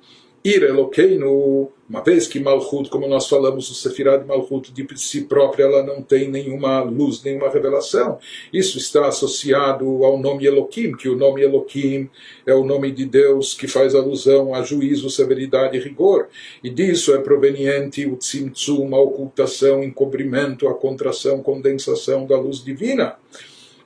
Ir 0.44 0.64
Eloqueino, 0.64 1.70
uma 1.88 2.02
vez 2.02 2.26
que 2.26 2.40
Malchut, 2.40 2.90
como 2.90 3.06
nós 3.06 3.28
falamos, 3.28 3.70
o 3.70 3.74
Sefirah 3.74 4.16
de 4.16 4.26
Malchut 4.26 4.72
de 4.72 4.98
si 4.98 5.22
própria, 5.22 5.64
ela 5.64 5.84
não 5.84 6.02
tem 6.02 6.28
nenhuma 6.28 6.82
luz, 6.82 7.22
nenhuma 7.22 7.48
revelação. 7.48 8.18
Isso 8.52 8.76
está 8.76 9.06
associado 9.06 10.04
ao 10.04 10.18
nome 10.18 10.44
Eloquim, 10.44 10.96
que 10.96 11.08
o 11.08 11.14
nome 11.14 11.42
Eloquim 11.42 12.10
é 12.44 12.52
o 12.52 12.64
nome 12.64 12.90
de 12.90 13.04
Deus 13.04 13.54
que 13.54 13.68
faz 13.68 13.94
alusão 13.94 14.52
a 14.52 14.62
juízo, 14.62 15.08
severidade 15.10 15.76
e 15.76 15.80
rigor. 15.80 16.28
E 16.64 16.70
disso 16.70 17.14
é 17.14 17.18
proveniente 17.18 18.04
o 18.06 18.16
Tzimtzum, 18.16 18.96
a 18.96 19.00
ocultação, 19.00 19.84
encobrimento, 19.84 20.66
a 20.66 20.74
contração, 20.74 21.40
condensação 21.40 22.26
da 22.26 22.36
luz 22.36 22.64
divina. 22.64 23.16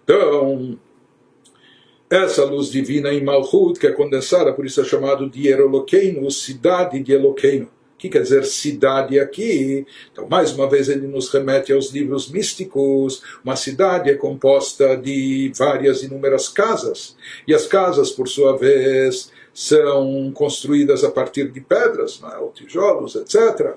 Então, 0.05 0.79
essa 2.09 2.45
luz 2.45 2.71
divina 2.71 3.13
em 3.13 3.23
Malchut, 3.23 3.79
que 3.79 3.87
é 3.87 3.93
condensada, 3.93 4.53
por 4.53 4.65
isso 4.65 4.81
é 4.81 4.85
chamado 4.85 5.29
de 5.29 5.49
Eroloqueino, 5.49 6.31
cidade 6.31 7.01
de 7.01 7.13
Eloqueino. 7.13 7.67
O 7.95 7.99
que 7.99 8.11
quer 8.11 8.21
dizer 8.21 8.45
cidade 8.45 9.19
aqui? 9.19 9.87
Então, 10.13 10.29
mais 10.29 10.53
uma 10.53 10.69
vez, 10.69 10.91
ele 10.91 11.07
nos 11.07 11.31
remete 11.31 11.73
aos 11.73 11.91
livros 11.91 12.31
místicos. 12.31 13.23
Uma 13.43 13.57
cidade 13.57 14.11
é 14.11 14.15
composta 14.15 14.95
de 14.99 15.51
várias 15.57 16.03
inúmeras 16.03 16.47
casas. 16.47 17.17
E 17.49 17.55
as 17.55 17.67
casas, 17.67 18.11
por 18.11 18.29
sua 18.29 18.55
vez, 18.55 19.33
são 19.55 20.31
construídas 20.35 21.05
a 21.05 21.11
partir 21.11 21.51
de 21.51 21.63
pedras, 21.63 22.21
é? 22.31 22.37
ou 22.37 22.53
tijolos, 22.53 23.17
etc. 23.17 23.77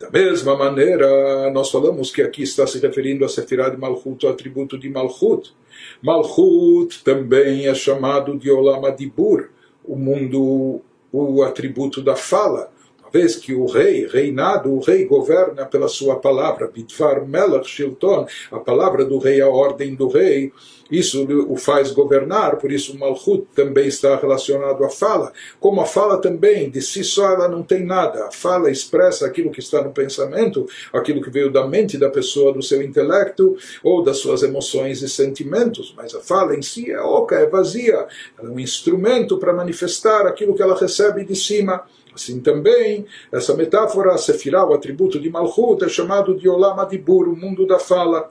Da 0.00 0.10
mesma 0.10 0.56
maneira, 0.56 1.48
nós 1.52 1.70
falamos 1.70 2.10
que 2.10 2.22
aqui 2.22 2.42
está 2.42 2.66
se 2.66 2.80
referindo 2.80 3.24
a 3.24 3.28
Sefirah 3.28 3.68
de 3.68 3.76
Malchut, 3.76 4.26
o 4.26 4.28
atributo 4.28 4.76
de 4.76 4.90
Malchut. 4.90 5.54
Malchut 6.02 7.02
também 7.02 7.66
é 7.66 7.74
chamado 7.74 8.38
de 8.38 8.50
Olam 8.50 8.84
Adibur, 8.86 9.48
o 9.84 9.96
mundo, 9.96 10.80
o 11.12 11.42
atributo 11.42 12.02
da 12.02 12.14
fala. 12.14 12.70
Vez 13.12 13.36
que 13.36 13.54
o 13.54 13.66
rei, 13.66 14.06
reinado, 14.06 14.72
o 14.72 14.80
rei 14.80 15.04
governa 15.04 15.64
pela 15.64 15.88
sua 15.88 16.16
palavra, 16.16 16.68
Bitvar 16.68 17.26
Melach 17.26 17.68
Shilton, 17.68 18.26
a 18.50 18.58
palavra 18.58 19.04
do 19.04 19.18
rei, 19.18 19.40
a 19.40 19.48
ordem 19.48 19.94
do 19.94 20.08
rei, 20.08 20.52
isso 20.90 21.26
o 21.48 21.56
faz 21.56 21.90
governar, 21.90 22.56
por 22.56 22.72
isso 22.72 22.94
o 22.94 22.98
Malchut 22.98 23.46
também 23.54 23.86
está 23.86 24.16
relacionado 24.16 24.82
à 24.84 24.88
fala. 24.88 25.32
Como 25.60 25.80
a 25.82 25.84
fala 25.84 26.18
também, 26.18 26.70
de 26.70 26.80
si 26.80 27.04
só 27.04 27.30
ela 27.30 27.46
não 27.46 27.62
tem 27.62 27.84
nada. 27.84 28.26
A 28.26 28.30
fala 28.30 28.70
expressa 28.70 29.26
aquilo 29.26 29.50
que 29.50 29.60
está 29.60 29.82
no 29.82 29.92
pensamento, 29.92 30.66
aquilo 30.92 31.20
que 31.20 31.30
veio 31.30 31.52
da 31.52 31.66
mente 31.66 31.98
da 31.98 32.08
pessoa, 32.08 32.54
do 32.54 32.62
seu 32.62 32.82
intelecto, 32.82 33.56
ou 33.82 34.02
das 34.02 34.16
suas 34.18 34.42
emoções 34.42 35.02
e 35.02 35.08
sentimentos. 35.08 35.92
Mas 35.94 36.14
a 36.14 36.20
fala 36.20 36.56
em 36.56 36.62
si 36.62 36.90
é 36.90 37.00
oca, 37.00 37.36
é 37.36 37.46
vazia. 37.46 38.06
Ela 38.38 38.48
é 38.48 38.50
um 38.50 38.58
instrumento 38.58 39.36
para 39.36 39.52
manifestar 39.52 40.26
aquilo 40.26 40.54
que 40.54 40.62
ela 40.62 40.78
recebe 40.78 41.22
de 41.22 41.36
cima. 41.36 41.84
Assim 42.18 42.40
também, 42.40 43.06
essa 43.30 43.54
metáfora, 43.54 44.18
Sefirah, 44.18 44.66
o 44.66 44.74
atributo 44.74 45.20
de 45.20 45.30
Malchut, 45.30 45.84
é 45.84 45.88
chamado 45.88 46.36
de 46.36 46.48
Olam 46.48 46.80
Adibur, 46.80 47.28
o 47.28 47.36
mundo 47.36 47.64
da 47.64 47.78
fala. 47.78 48.30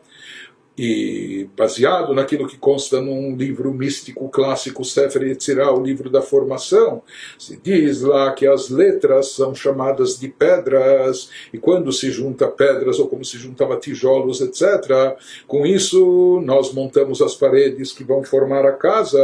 e 0.78 1.50
baseado 1.58 2.14
naquilo 2.14 2.48
que 2.48 2.56
consta 2.56 3.02
num 3.02 3.36
livro 3.36 3.74
místico 3.74 4.30
clássico, 4.30 4.86
Sefer 4.86 5.24
Yetzirah, 5.24 5.72
o 5.74 5.82
livro 5.82 6.08
da 6.08 6.22
formação, 6.22 7.02
se 7.40 7.58
diz 7.58 8.02
lá 8.02 8.32
que 8.32 8.46
as 8.46 8.70
letras 8.70 9.30
são 9.30 9.56
chamadas 9.56 10.20
de 10.20 10.28
pedras, 10.28 11.32
e 11.52 11.58
quando 11.58 11.92
se 11.92 12.12
junta 12.12 12.48
pedras, 12.48 13.00
ou 13.00 13.08
como 13.08 13.26
se 13.26 13.40
juntava 13.40 13.78
tijolos, 13.78 14.40
etc., 14.40 15.18
com 15.48 15.66
isso 15.66 16.42
nós 16.46 16.72
montamos 16.72 17.24
as 17.24 17.36
paredes 17.36 17.92
que 17.92 18.04
vão 18.04 18.24
formar 18.24 18.64
a 18.66 18.74
casa. 18.74 19.18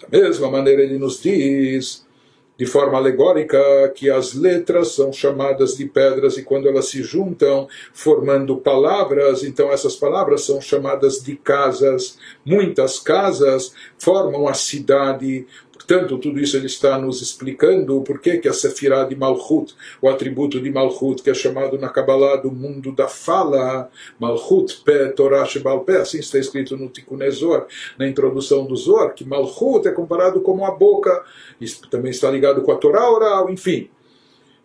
Da 0.00 0.18
mesma 0.18 0.50
maneira 0.50 0.82
ele 0.82 0.98
nos 0.98 1.20
diz 1.20 2.05
de 2.58 2.64
forma 2.64 2.96
alegórica 2.96 3.58
que 3.94 4.10
as 4.10 4.32
letras 4.34 4.88
são 4.88 5.12
chamadas 5.12 5.76
de 5.76 5.84
pedras 5.84 6.38
e 6.38 6.42
quando 6.42 6.68
elas 6.68 6.86
se 6.86 7.02
juntam 7.02 7.68
formando 7.92 8.56
palavras, 8.56 9.42
então 9.44 9.70
essas 9.70 9.94
palavras 9.94 10.42
são 10.42 10.60
chamadas 10.60 11.22
de 11.22 11.36
casas. 11.36 12.18
Muitas 12.44 12.98
casas 12.98 13.72
formam 13.98 14.48
a 14.48 14.54
cidade, 14.54 15.46
Portanto, 15.86 16.18
tudo 16.18 16.40
isso 16.40 16.56
ele 16.56 16.66
está 16.66 16.98
nos 16.98 17.22
explicando 17.22 17.96
o 17.96 18.02
porquê 18.02 18.38
que 18.38 18.48
a 18.48 18.52
Sefirah 18.52 19.04
de 19.04 19.14
Malchut, 19.14 19.72
o 20.02 20.08
atributo 20.08 20.60
de 20.60 20.68
Malchut, 20.68 21.22
que 21.22 21.30
é 21.30 21.34
chamado 21.34 21.78
na 21.78 21.88
Kabbalah 21.88 22.36
do 22.36 22.50
mundo 22.50 22.90
da 22.90 23.06
fala, 23.06 23.88
Malchut, 24.18 24.82
Pé, 24.84 25.10
Torah, 25.10 25.44
Shebal, 25.44 25.84
Pé, 25.84 25.98
assim 25.98 26.18
está 26.18 26.40
escrito 26.40 26.76
no 26.76 26.88
Tikkun 26.88 27.22
Ezor, 27.22 27.66
na 27.96 28.08
introdução 28.08 28.66
do 28.66 28.74
Zor, 28.74 29.14
que 29.14 29.24
Malchut 29.24 29.86
é 29.86 29.92
comparado 29.92 30.40
como 30.40 30.64
a 30.66 30.72
boca, 30.72 31.24
isso 31.60 31.88
também 31.88 32.10
está 32.10 32.28
ligado 32.32 32.62
com 32.62 32.72
a 32.72 32.76
Torá 32.76 33.08
oral, 33.08 33.48
enfim. 33.48 33.88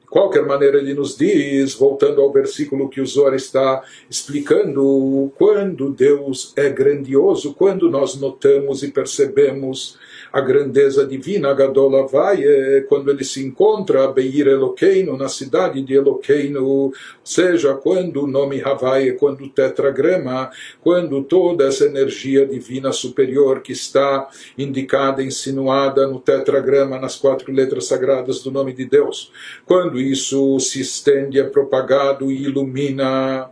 Qualquer 0.09 0.43
maneira, 0.45 0.79
ele 0.79 0.95
nos 0.95 1.15
diz, 1.15 1.75
voltando 1.75 2.19
ao 2.19 2.33
versículo 2.33 2.89
que 2.89 2.99
o 2.99 3.05
Zohar 3.05 3.35
está 3.35 3.83
explicando, 4.09 5.31
quando 5.37 5.91
Deus 5.91 6.51
é 6.57 6.67
grandioso, 6.69 7.53
quando 7.53 7.89
nós 7.91 8.19
notamos 8.19 8.81
e 8.81 8.91
percebemos 8.91 9.97
a 10.31 10.39
grandeza 10.39 11.05
divina, 11.05 11.53
Gadol 11.53 12.07
vai 12.07 12.43
quando 12.87 13.11
ele 13.11 13.23
se 13.23 13.45
encontra, 13.45 14.07
Beir 14.07 14.47
Eloqueino, 14.47 15.17
na 15.17 15.27
cidade 15.27 15.81
de 15.81 15.93
Eloqueino, 15.93 16.91
seja 17.23 17.73
quando 17.73 18.23
o 18.23 18.27
nome 18.27 18.61
Havai, 18.61 19.11
quando 19.11 19.43
o 19.43 19.49
tetragrama, 19.49 20.49
quando 20.81 21.23
toda 21.23 21.65
essa 21.65 21.85
energia 21.85 22.45
divina 22.45 22.91
superior 22.91 23.61
que 23.61 23.73
está 23.73 24.29
indicada, 24.57 25.23
insinuada 25.23 26.07
no 26.07 26.19
tetragrama, 26.19 26.99
nas 26.99 27.15
quatro 27.15 27.51
letras 27.51 27.85
sagradas 27.85 28.41
do 28.41 28.51
nome 28.51 28.73
de 28.73 28.85
Deus, 28.85 29.31
quando 29.65 29.99
isso 29.99 30.59
se 30.59 30.81
estende, 30.81 31.39
é 31.39 31.43
propagado 31.43 32.31
e 32.31 32.43
ilumina 32.43 33.49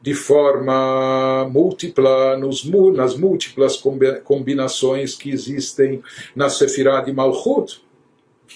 de 0.00 0.14
forma 0.14 1.48
múltipla 1.50 2.36
nos, 2.36 2.64
nas 2.94 3.16
múltiplas 3.16 3.82
combinações 4.24 5.14
que 5.14 5.30
existem 5.30 6.02
na 6.34 6.48
Sefirah 6.48 7.02
de 7.02 7.12
Malchut. 7.12 7.82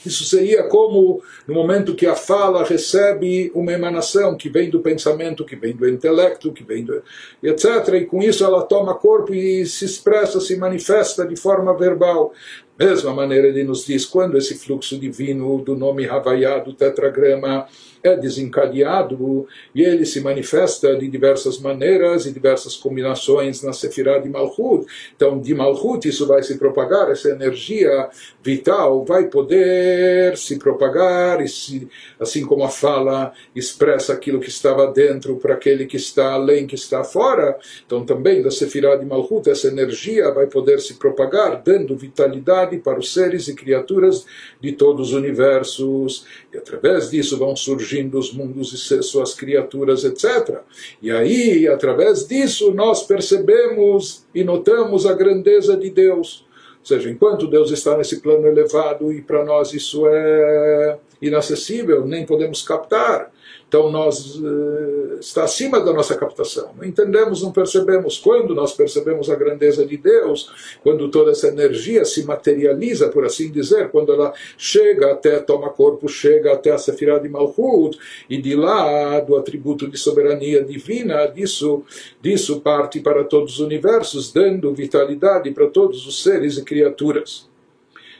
Isso 0.04 0.24
seria 0.24 0.64
como 0.64 1.22
no 1.46 1.54
momento 1.54 1.94
que 1.94 2.06
a 2.06 2.16
fala 2.16 2.64
recebe 2.64 3.50
uma 3.54 3.72
emanação 3.72 4.36
que 4.36 4.48
vem 4.48 4.68
do 4.68 4.80
pensamento, 4.80 5.44
que 5.44 5.54
vem 5.56 5.74
do 5.74 5.88
intelecto, 5.88 6.52
que 6.52 6.64
vem 6.64 6.84
do, 6.84 7.02
etc. 7.42 7.94
E 7.94 8.04
com 8.04 8.22
isso 8.22 8.44
ela 8.44 8.62
toma 8.62 8.94
corpo 8.94 9.32
e 9.32 9.64
se 9.64 9.84
expressa, 9.84 10.40
se 10.40 10.56
manifesta 10.56 11.26
de 11.26 11.36
forma 11.36 11.76
verbal. 11.76 12.32
Mesma 12.78 13.14
maneira 13.14 13.46
ele 13.46 13.62
nos 13.62 13.86
diz 13.86 14.04
quando 14.04 14.36
esse 14.36 14.56
fluxo 14.56 14.98
divino 14.98 15.62
do 15.62 15.76
nome 15.76 16.08
Havaiá, 16.08 16.58
do 16.58 16.72
tetragrama, 16.72 17.68
é 18.04 18.14
desencadeado 18.14 19.46
e 19.74 19.82
ele 19.82 20.04
se 20.04 20.20
manifesta 20.20 20.94
de 20.94 21.08
diversas 21.08 21.58
maneiras 21.58 22.26
e 22.26 22.32
diversas 22.32 22.76
combinações 22.76 23.62
na 23.62 23.72
Sefirah 23.72 24.18
de 24.18 24.28
Malchut. 24.28 24.86
Então, 25.16 25.40
de 25.40 25.54
Malchut 25.54 26.06
isso 26.06 26.26
vai 26.26 26.42
se 26.42 26.58
propagar, 26.58 27.10
essa 27.10 27.30
energia 27.30 28.10
vital 28.42 29.04
vai 29.06 29.28
poder 29.28 30.36
se 30.36 30.58
propagar, 30.58 31.40
e 31.40 31.48
se, 31.48 31.88
assim 32.20 32.44
como 32.44 32.62
a 32.62 32.68
fala 32.68 33.32
expressa 33.56 34.12
aquilo 34.12 34.38
que 34.38 34.50
estava 34.50 34.86
dentro 34.88 35.36
para 35.36 35.54
aquele 35.54 35.86
que 35.86 35.96
está 35.96 36.32
além, 36.32 36.66
que 36.66 36.74
está 36.74 37.02
fora. 37.02 37.56
Então, 37.86 38.04
também 38.04 38.42
da 38.42 38.50
Sefirah 38.50 38.96
de 38.96 39.06
Malchut, 39.06 39.48
essa 39.48 39.68
energia 39.68 40.30
vai 40.30 40.46
poder 40.46 40.78
se 40.80 40.94
propagar, 40.94 41.62
dando 41.62 41.96
vitalidade 41.96 42.63
para 42.78 42.98
os 42.98 43.12
seres 43.12 43.48
e 43.48 43.54
criaturas 43.54 44.26
de 44.60 44.72
todos 44.72 45.08
os 45.08 45.14
universos. 45.14 46.26
E 46.52 46.56
através 46.56 47.10
disso 47.10 47.38
vão 47.38 47.54
surgindo 47.54 48.18
os 48.18 48.32
mundos 48.32 48.72
e 48.72 49.02
suas 49.02 49.34
criaturas, 49.34 50.04
etc. 50.04 50.60
E 51.00 51.10
aí, 51.10 51.68
através 51.68 52.26
disso, 52.26 52.72
nós 52.72 53.02
percebemos 53.02 54.24
e 54.34 54.42
notamos 54.42 55.06
a 55.06 55.12
grandeza 55.12 55.76
de 55.76 55.90
Deus. 55.90 56.44
Ou 56.80 56.86
seja, 56.86 57.10
enquanto 57.10 57.46
Deus 57.46 57.70
está 57.70 57.96
nesse 57.96 58.20
plano 58.20 58.46
elevado 58.46 59.10
e 59.10 59.22
para 59.22 59.42
nós 59.44 59.72
isso 59.72 60.06
é 60.06 60.98
inacessível, 61.20 62.06
nem 62.06 62.26
podemos 62.26 62.62
captar, 62.62 63.32
então 63.74 63.90
nós 63.90 64.36
uh, 64.36 65.18
está 65.18 65.42
acima 65.42 65.80
da 65.80 65.92
nossa 65.92 66.16
captação. 66.16 66.72
Não 66.76 66.84
entendemos, 66.84 67.42
não 67.42 67.50
percebemos. 67.50 68.16
Quando 68.18 68.54
nós 68.54 68.72
percebemos 68.72 69.28
a 69.28 69.34
grandeza 69.34 69.84
de 69.84 69.96
Deus, 69.96 70.76
quando 70.80 71.10
toda 71.10 71.32
essa 71.32 71.48
energia 71.48 72.04
se 72.04 72.22
materializa, 72.24 73.08
por 73.08 73.24
assim 73.24 73.50
dizer, 73.50 73.90
quando 73.90 74.12
ela 74.12 74.32
chega 74.56 75.10
até, 75.10 75.40
toma 75.40 75.70
corpo, 75.70 76.08
chega 76.08 76.52
até 76.52 76.70
a 76.70 76.78
Sefirah 76.78 77.18
de 77.18 77.28
Malchut, 77.28 77.98
e 78.30 78.40
de 78.40 78.54
lá, 78.54 79.18
do 79.18 79.34
atributo 79.34 79.90
de 79.90 79.98
soberania 79.98 80.62
divina, 80.62 81.26
disso, 81.26 81.82
disso 82.22 82.60
parte 82.60 83.00
para 83.00 83.24
todos 83.24 83.54
os 83.54 83.58
universos, 83.60 84.32
dando 84.32 84.72
vitalidade 84.72 85.50
para 85.50 85.66
todos 85.66 86.06
os 86.06 86.22
seres 86.22 86.58
e 86.58 86.62
criaturas. 86.62 87.48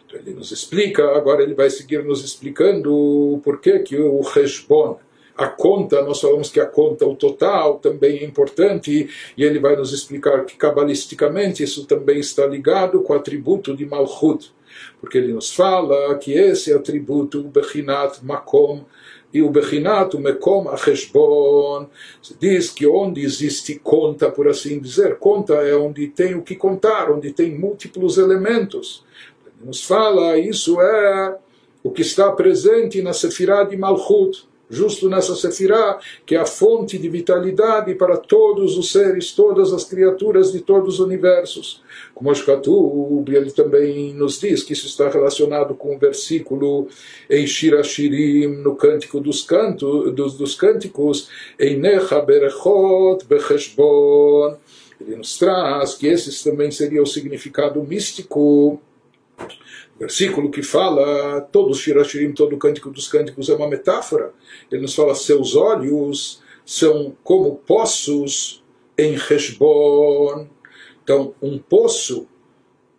Então 0.04 0.18
ele 0.18 0.34
nos 0.34 0.50
explica, 0.50 1.16
agora 1.16 1.44
ele 1.44 1.54
vai 1.54 1.70
seguir 1.70 2.02
nos 2.02 2.24
explicando 2.24 2.92
o 2.92 3.40
porquê 3.44 3.78
que 3.78 3.96
o 3.96 4.20
Heshbon, 4.20 4.98
a 5.36 5.48
conta, 5.48 6.02
nós 6.02 6.20
falamos 6.20 6.50
que 6.50 6.60
a 6.60 6.66
conta, 6.66 7.06
o 7.06 7.16
total, 7.16 7.78
também 7.78 8.18
é 8.18 8.24
importante, 8.24 9.08
e 9.36 9.42
ele 9.42 9.58
vai 9.58 9.74
nos 9.74 9.92
explicar 9.92 10.44
que 10.44 10.56
cabalisticamente 10.56 11.62
isso 11.62 11.86
também 11.86 12.20
está 12.20 12.46
ligado 12.46 13.00
com 13.02 13.12
o 13.12 13.16
atributo 13.16 13.76
de 13.76 13.84
Malchut, 13.84 14.52
porque 15.00 15.18
ele 15.18 15.32
nos 15.32 15.52
fala 15.52 16.16
que 16.18 16.32
esse 16.32 16.72
atributo, 16.72 17.40
o 17.40 17.48
Bechinat 17.48 18.22
Makom, 18.22 18.84
e 19.32 19.42
o 19.42 19.50
Bechinat, 19.50 20.14
o 20.14 20.20
Mekom 20.20 20.68
Acheshbon, 20.68 21.88
diz 22.38 22.70
que 22.70 22.86
onde 22.86 23.20
existe 23.20 23.80
conta, 23.80 24.30
por 24.30 24.46
assim 24.46 24.78
dizer, 24.78 25.16
conta 25.16 25.54
é 25.54 25.74
onde 25.74 26.06
tem 26.06 26.36
o 26.36 26.42
que 26.42 26.54
contar, 26.54 27.10
onde 27.10 27.32
tem 27.32 27.58
múltiplos 27.58 28.16
elementos. 28.16 29.04
Ele 29.44 29.66
nos 29.66 29.82
fala, 29.82 30.38
isso 30.38 30.80
é 30.80 31.36
o 31.82 31.90
que 31.90 32.02
está 32.02 32.30
presente 32.30 33.02
na 33.02 33.12
Sefirah 33.12 33.64
de 33.64 33.76
Malchut 33.76 34.46
justo 34.68 35.08
nessa 35.08 35.34
Sefirah, 35.34 35.98
que 36.24 36.34
é 36.34 36.38
a 36.38 36.46
fonte 36.46 36.98
de 36.98 37.08
vitalidade 37.08 37.94
para 37.94 38.16
todos 38.16 38.76
os 38.76 38.90
seres, 38.90 39.32
todas 39.32 39.72
as 39.72 39.84
criaturas 39.84 40.52
de 40.52 40.60
todos 40.60 40.94
os 40.94 41.00
universos. 41.00 41.82
Como 42.14 42.30
Ashkatub, 42.30 43.28
ele 43.28 43.50
também 43.50 44.14
nos 44.14 44.40
diz 44.40 44.62
que 44.62 44.72
isso 44.72 44.86
está 44.86 45.08
relacionado 45.08 45.74
com 45.74 45.94
o 45.94 45.98
versículo 45.98 46.88
em 47.28 47.46
Shirashirim, 47.46 48.48
no 48.62 48.74
Cântico 48.74 49.20
dos, 49.20 49.42
canto, 49.42 50.10
dos, 50.10 50.34
dos 50.34 50.54
Cânticos, 50.54 51.28
em 51.58 51.78
Necha 51.78 52.20
Berechot 52.20 53.24
Becheshbon. 53.26 54.56
Ele 55.00 55.16
nos 55.16 55.36
traz 55.36 55.94
que 55.94 56.06
esse 56.06 56.42
também 56.48 56.70
seria 56.70 57.02
o 57.02 57.06
significado 57.06 57.82
místico 57.82 58.80
versículo 59.98 60.50
que 60.50 60.62
fala 60.62 61.40
todos 61.52 61.78
Shirashirim, 61.78 62.32
todo 62.32 62.54
o 62.54 62.58
cântico 62.58 62.90
dos 62.90 63.08
cânticos 63.08 63.48
é 63.48 63.54
uma 63.54 63.68
metáfora. 63.68 64.32
Ele 64.70 64.82
nos 64.82 64.94
fala 64.94 65.14
seus 65.14 65.54
olhos 65.54 66.42
são 66.64 67.14
como 67.22 67.56
poços 67.56 68.64
em 68.96 69.14
Heshbon. 69.14 70.48
Então, 71.02 71.34
um 71.42 71.58
poço, 71.58 72.26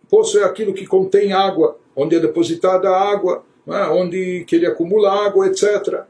poço 0.08 0.38
é 0.38 0.44
aquilo 0.44 0.72
que 0.72 0.86
contém 0.86 1.32
água, 1.32 1.76
onde 1.94 2.16
é 2.16 2.20
depositada 2.20 2.88
a 2.88 3.10
água, 3.10 3.44
é? 3.66 3.88
onde 3.88 4.44
que 4.46 4.54
ele 4.54 4.66
acumula 4.66 5.26
água, 5.26 5.48
etc. 5.48 6.04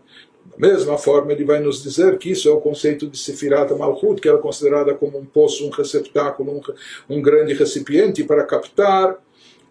Da 0.44 0.68
mesma 0.68 0.99
forma, 0.99 1.33
ele 1.33 1.44
vai 1.44 1.61
nos 1.61 1.83
dizer 1.83 2.18
que 2.18 2.31
isso 2.31 2.49
é 2.49 2.53
o 2.53 2.61
conceito 2.61 3.07
de 3.09 3.16
Sefirat 3.16 3.72
Malchut, 3.72 4.20
que 4.20 4.29
era 4.29 4.38
considerada 4.38 4.94
como 4.94 5.18
um 5.18 5.25
poço, 5.25 5.66
um 5.66 5.70
receptáculo, 5.70 6.61
um, 7.09 7.16
um 7.16 7.22
grande 7.22 7.55
recipiente 7.55 8.22
para 8.25 8.44
captar 8.44 9.16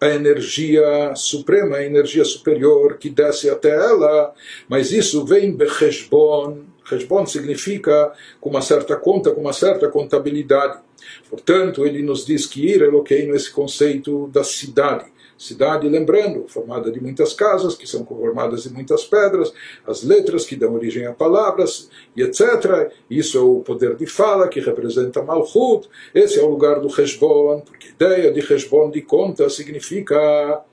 a 0.00 0.08
energia 0.08 1.14
suprema, 1.14 1.76
a 1.76 1.84
energia 1.84 2.24
superior 2.24 2.98
que 2.98 3.08
desce 3.08 3.48
até 3.48 3.70
ela, 3.70 4.34
mas 4.68 4.92
isso 4.92 5.24
vem 5.24 5.54
Becheshbon. 5.54 6.64
Cheshbon 6.84 7.26
significa 7.26 8.12
com 8.40 8.50
uma 8.50 8.62
certa 8.62 8.94
conta, 8.96 9.30
com 9.32 9.40
uma 9.40 9.52
certa 9.52 9.88
contabilidade. 9.88 10.78
Portanto, 11.28 11.84
ele 11.84 12.02
nos 12.02 12.24
diz 12.24 12.46
que 12.46 12.66
Ir 12.66 12.82
Eloqueino, 12.82 13.34
esse 13.34 13.50
conceito 13.50 14.28
da 14.28 14.44
cidade, 14.44 15.04
Cidade, 15.38 15.88
lembrando, 15.88 16.48
formada 16.48 16.90
de 16.90 17.00
muitas 17.00 17.34
casas, 17.34 17.74
que 17.74 17.86
são 17.86 18.04
conformadas 18.04 18.62
de 18.62 18.72
muitas 18.72 19.04
pedras, 19.04 19.52
as 19.86 20.02
letras 20.02 20.46
que 20.46 20.56
dão 20.56 20.74
origem 20.74 21.06
a 21.06 21.12
palavras, 21.12 21.90
e 22.16 22.22
etc. 22.22 22.90
Isso 23.10 23.36
é 23.36 23.40
o 23.40 23.60
poder 23.60 23.96
de 23.96 24.06
fala, 24.06 24.48
que 24.48 24.60
representa 24.60 25.22
Malchut. 25.22 25.88
Esse 26.14 26.38
é 26.38 26.42
o 26.42 26.48
lugar 26.48 26.80
do 26.80 26.88
Heshbon, 26.88 27.60
porque 27.60 27.88
a 27.88 27.90
ideia 27.90 28.32
de 28.32 28.40
Heshbon, 28.40 28.90
de 28.90 29.02
conta, 29.02 29.48
significa 29.50 30.64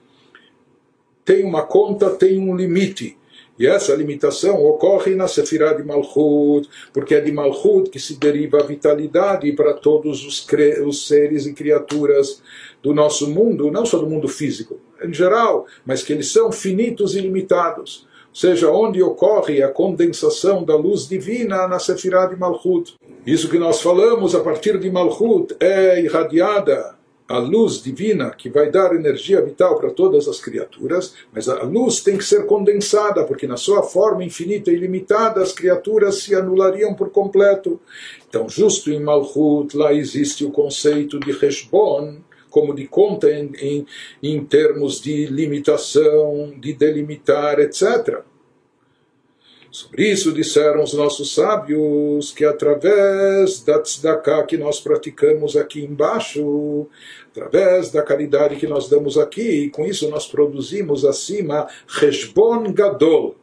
tem 1.26 1.44
uma 1.44 1.64
conta, 1.64 2.10
tem 2.10 2.40
um 2.40 2.56
limite. 2.56 3.18
E 3.58 3.68
essa 3.68 3.94
limitação 3.96 4.64
ocorre 4.66 5.14
na 5.14 5.28
Sefirah 5.28 5.74
de 5.74 5.84
Malchut, 5.84 6.68
porque 6.92 7.14
é 7.14 7.22
de 7.22 7.32
Malchut 7.32 7.90
que 7.90 8.00
se 8.00 8.20
deriva 8.20 8.60
a 8.60 8.64
vitalidade 8.64 9.52
para 9.54 9.74
todos 9.74 10.26
os, 10.26 10.48
os 10.86 11.08
seres 11.08 11.46
e 11.46 11.54
criaturas 11.54 12.42
do 12.84 12.94
nosso 12.94 13.30
mundo, 13.30 13.72
não 13.72 13.86
só 13.86 13.98
do 13.98 14.10
mundo 14.10 14.28
físico, 14.28 14.78
em 15.02 15.14
geral, 15.14 15.66
mas 15.86 16.04
que 16.04 16.12
eles 16.12 16.32
são 16.32 16.52
finitos 16.52 17.16
e 17.16 17.22
limitados. 17.22 18.06
Ou 18.30 18.36
seja, 18.36 18.70
onde 18.70 19.02
ocorre 19.02 19.64
a 19.64 19.70
condensação 19.70 20.64
da 20.64 20.76
luz 20.76 21.08
divina 21.08 21.68
na 21.68 21.80
Sefirah 21.80 22.26
de 22.26 22.36
Malchut. 22.36 22.96
Isso 23.26 23.50
que 23.50 23.58
nós 23.58 23.82
falamos 23.82 24.36
a 24.36 24.42
partir 24.42 24.78
de 24.80 24.92
Malchut 24.92 25.56
é 25.60 26.02
irradiada 26.02 26.96
a 27.28 27.38
luz 27.38 27.82
divina 27.82 28.32
que 28.32 28.50
vai 28.50 28.70
dar 28.70 28.94
energia 28.94 29.42
vital 29.42 29.78
para 29.78 29.92
todas 29.92 30.28
as 30.28 30.42
criaturas, 30.42 31.14
mas 31.32 31.48
a 31.48 31.64
luz 31.64 32.02
tem 32.02 32.18
que 32.18 32.24
ser 32.24 32.46
condensada, 32.46 33.24
porque 33.24 33.48
na 33.48 33.56
sua 33.56 33.82
forma 33.82 34.24
infinita 34.24 34.72
e 34.72 34.76
limitada 34.76 35.42
as 35.42 35.54
criaturas 35.54 36.16
se 36.24 36.36
anulariam 36.36 36.94
por 36.94 37.12
completo. 37.12 37.80
Então, 38.28 38.50
justo 38.50 38.92
em 38.92 39.00
Malchut, 39.00 39.76
lá 39.78 39.94
existe 39.94 40.44
o 40.44 40.52
conceito 40.52 41.20
de 41.20 41.32
Heshbon, 41.32 42.18
como 42.54 42.76
de 42.76 42.88
conta 42.88 43.32
em, 43.32 43.52
em, 43.60 43.88
em 44.22 44.46
termos 44.46 45.02
de 45.02 45.26
limitação, 45.26 46.54
de 46.56 46.72
delimitar, 46.72 47.60
etc. 47.60 48.22
Sobre 49.72 50.12
isso 50.12 50.32
disseram 50.32 50.84
os 50.84 50.94
nossos 50.94 51.34
sábios 51.34 52.32
que 52.32 52.46
através 52.46 53.64
da 53.64 53.80
tzedakah 53.82 54.44
que 54.44 54.56
nós 54.56 54.80
praticamos 54.80 55.58
aqui 55.58 55.84
embaixo, 55.84 56.86
através 57.32 57.90
da 57.90 58.04
caridade 58.04 58.56
que 58.58 58.68
nós 58.68 58.88
damos 58.88 59.18
aqui, 59.18 59.64
e 59.66 59.70
com 59.72 59.84
isso 59.84 60.08
nós 60.12 60.28
produzimos 60.28 61.04
acima 61.04 61.68
Reshbon 61.88 62.72
Gadol, 62.72 63.36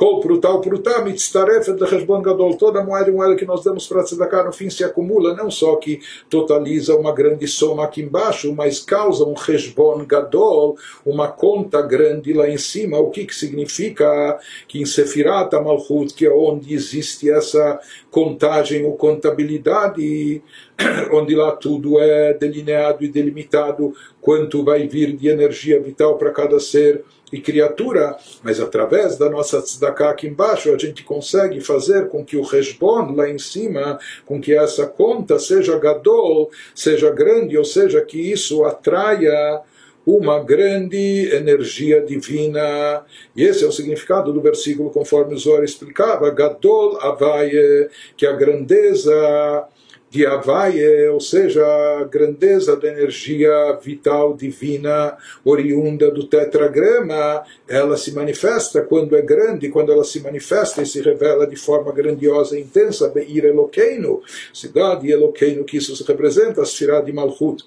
Kol 0.00 0.18
pruta 0.18 0.48
o 0.48 0.62
pruta 0.62 1.04
mitztarefet 1.04 1.78
lecheshbon 1.78 2.22
gadol. 2.22 2.56
Toda 2.56 2.82
moeda 2.82 3.10
e 3.10 3.12
moeda 3.12 3.36
que 3.36 3.44
nós 3.44 3.62
damos 3.62 3.86
para 3.86 4.02
tzedakah 4.02 4.44
no 4.44 4.50
fim 4.50 4.70
se 4.70 4.82
acumula, 4.82 5.34
não 5.34 5.50
só 5.50 5.76
que 5.76 6.00
totaliza 6.30 6.96
uma 6.96 7.12
grande 7.12 7.46
soma 7.46 7.84
aqui 7.84 8.00
embaixo, 8.00 8.50
mas 8.54 8.80
causa 8.80 9.26
um 9.26 9.36
cheshbon 9.36 10.02
gadol, 10.06 10.78
uma 11.04 11.28
conta 11.28 11.82
grande 11.82 12.32
lá 12.32 12.48
em 12.48 12.56
cima. 12.56 12.98
O 12.98 13.10
que, 13.10 13.26
que 13.26 13.34
significa 13.34 14.38
que 14.66 14.80
em 14.80 14.86
Sefirat 14.86 15.52
Malchut, 15.52 16.14
que 16.14 16.24
é 16.24 16.32
onde 16.32 16.72
existe 16.72 17.30
essa 17.30 17.78
contagem 18.10 18.86
ou 18.86 18.96
contabilidade, 18.96 20.42
onde 21.12 21.34
lá 21.34 21.52
tudo 21.52 22.00
é 22.00 22.32
delineado 22.32 23.04
e 23.04 23.08
delimitado, 23.08 23.92
quanto 24.18 24.64
vai 24.64 24.88
vir 24.88 25.14
de 25.14 25.28
energia 25.28 25.78
vital 25.78 26.16
para 26.16 26.30
cada 26.30 26.58
ser, 26.58 27.04
e 27.32 27.40
criatura, 27.40 28.16
mas 28.42 28.60
através 28.60 29.16
da 29.16 29.30
nossa 29.30 29.60
tzedakah 29.62 30.10
aqui 30.10 30.26
embaixo 30.26 30.72
a 30.72 30.78
gente 30.78 31.04
consegue 31.04 31.60
fazer 31.60 32.08
com 32.08 32.24
que 32.24 32.36
o 32.36 32.42
resbon 32.42 33.14
lá 33.14 33.28
em 33.28 33.38
cima, 33.38 33.98
com 34.26 34.40
que 34.40 34.54
essa 34.54 34.86
conta 34.86 35.38
seja 35.38 35.78
gadol, 35.78 36.50
seja 36.74 37.10
grande, 37.10 37.56
ou 37.56 37.64
seja, 37.64 38.00
que 38.00 38.18
isso 38.18 38.64
atraia 38.64 39.62
uma 40.06 40.42
grande 40.42 41.28
energia 41.32 42.00
divina. 42.00 43.04
E 43.36 43.44
esse 43.44 43.64
é 43.64 43.68
o 43.68 43.72
significado 43.72 44.32
do 44.32 44.40
versículo 44.40 44.90
conforme 44.90 45.34
o 45.34 45.38
Zohar 45.38 45.62
explicava, 45.62 46.30
gadol 46.30 46.98
avaye, 47.00 47.88
que 48.16 48.26
a 48.26 48.32
grandeza 48.32 49.68
de 50.10 50.26
Havaie, 50.26 51.08
ou 51.08 51.20
seja, 51.20 51.64
a 51.64 52.04
grandeza 52.04 52.74
da 52.76 52.88
energia 52.88 53.78
vital 53.80 54.34
divina 54.34 55.16
oriunda 55.44 56.10
do 56.10 56.26
tetragrama, 56.26 57.44
ela 57.68 57.96
se 57.96 58.12
manifesta 58.12 58.82
quando 58.82 59.16
é 59.16 59.22
grande, 59.22 59.68
quando 59.68 59.92
ela 59.92 60.02
se 60.02 60.20
manifesta 60.20 60.82
e 60.82 60.86
se 60.86 61.00
revela 61.00 61.46
de 61.46 61.54
forma 61.54 61.92
grandiosa 61.92 62.58
e 62.58 62.62
intensa, 62.62 63.08
Beir 63.08 63.44
Eloqueino, 63.44 64.20
cidade 64.52 65.10
Eloqueino 65.10 65.62
que 65.62 65.76
isso 65.76 65.94
se 65.94 66.02
representa, 66.02 66.60
a 66.60 66.66
Sfirah 66.66 67.00
de 67.00 67.12
Malchut. 67.12 67.64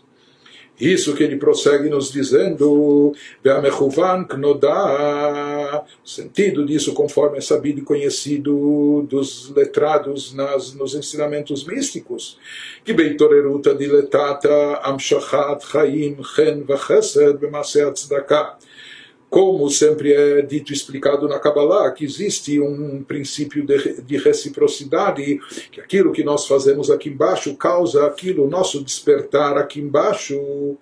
Isso 0.79 1.13
que 1.13 1.23
ele 1.23 1.37
prossegue 1.37 1.87
nos 1.87 2.11
dizendo, 2.11 3.13
o 3.13 3.15
sentido 6.03 6.65
disso, 6.65 6.93
conforme 6.93 7.37
é 7.37 7.41
sabido 7.41 7.79
e 7.79 7.83
conhecido 7.83 9.05
dos 9.07 9.51
letrados 9.55 10.33
nas, 10.33 10.73
nos 10.73 10.95
ensinamentos 10.95 11.63
místicos, 11.63 12.39
que 12.83 12.91
Beitoreruta 12.91 13.75
diletata 13.75 14.79
amshachat 14.83 15.63
chaim 15.63 16.17
chen 16.35 16.63
vachesed 16.63 17.37
b'maseh 17.37 17.91
tzedakah 17.91 18.57
como 19.33 19.67
sempre 19.67 20.13
é 20.13 20.43
dito 20.43 20.71
e 20.71 20.75
explicado 20.75 21.27
na 21.27 21.39
Kabbalah, 21.39 21.89
que 21.89 22.05
existe 22.05 22.59
um 22.59 23.01
princípio 23.01 23.65
de, 23.65 23.99
de, 24.03 24.17
reciprocidade, 24.17 25.39
que 25.71 25.81
aquilo 25.81 26.11
que 26.11 26.23
nós 26.23 26.45
fazemos 26.45 26.91
aqui 26.91 27.09
embaixo 27.09 27.55
causa 27.55 28.05
aquilo, 28.05 28.45
o 28.45 28.47
nosso 28.47 28.83
despertar 28.83 29.57
aqui 29.57 29.79
embaixo 29.79 30.77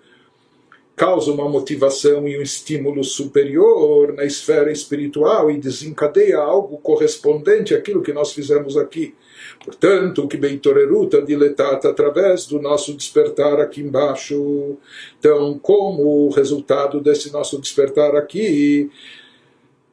causa 0.98 1.32
uma 1.32 1.48
motivação 1.48 2.28
e 2.28 2.38
um 2.38 2.42
estímulo 2.42 3.06
superior 3.06 4.12
na 4.12 4.26
esfera 4.26 4.70
espiritual 4.70 5.50
e 5.50 5.58
desencadeia 5.58 6.38
algo 6.38 6.78
correspondente 6.80 7.74
àquilo 7.74 8.02
que 8.02 8.12
nós 8.12 8.34
fizemos 8.34 8.76
aqui. 8.76 9.16
Portanto, 9.63 10.27
que 10.27 10.38
Beitoreruta 10.38 11.21
diletata 11.21 11.89
através 11.89 12.45
do 12.45 12.62
nosso 12.62 12.93
despertar 12.93 13.60
aqui 13.60 13.82
embaixo. 13.82 14.77
Então, 15.19 15.60
como 15.62 16.30
resultado 16.30 16.99
desse 16.99 17.32
nosso 17.32 17.60
despertar 17.60 18.15
aqui, 18.15 18.89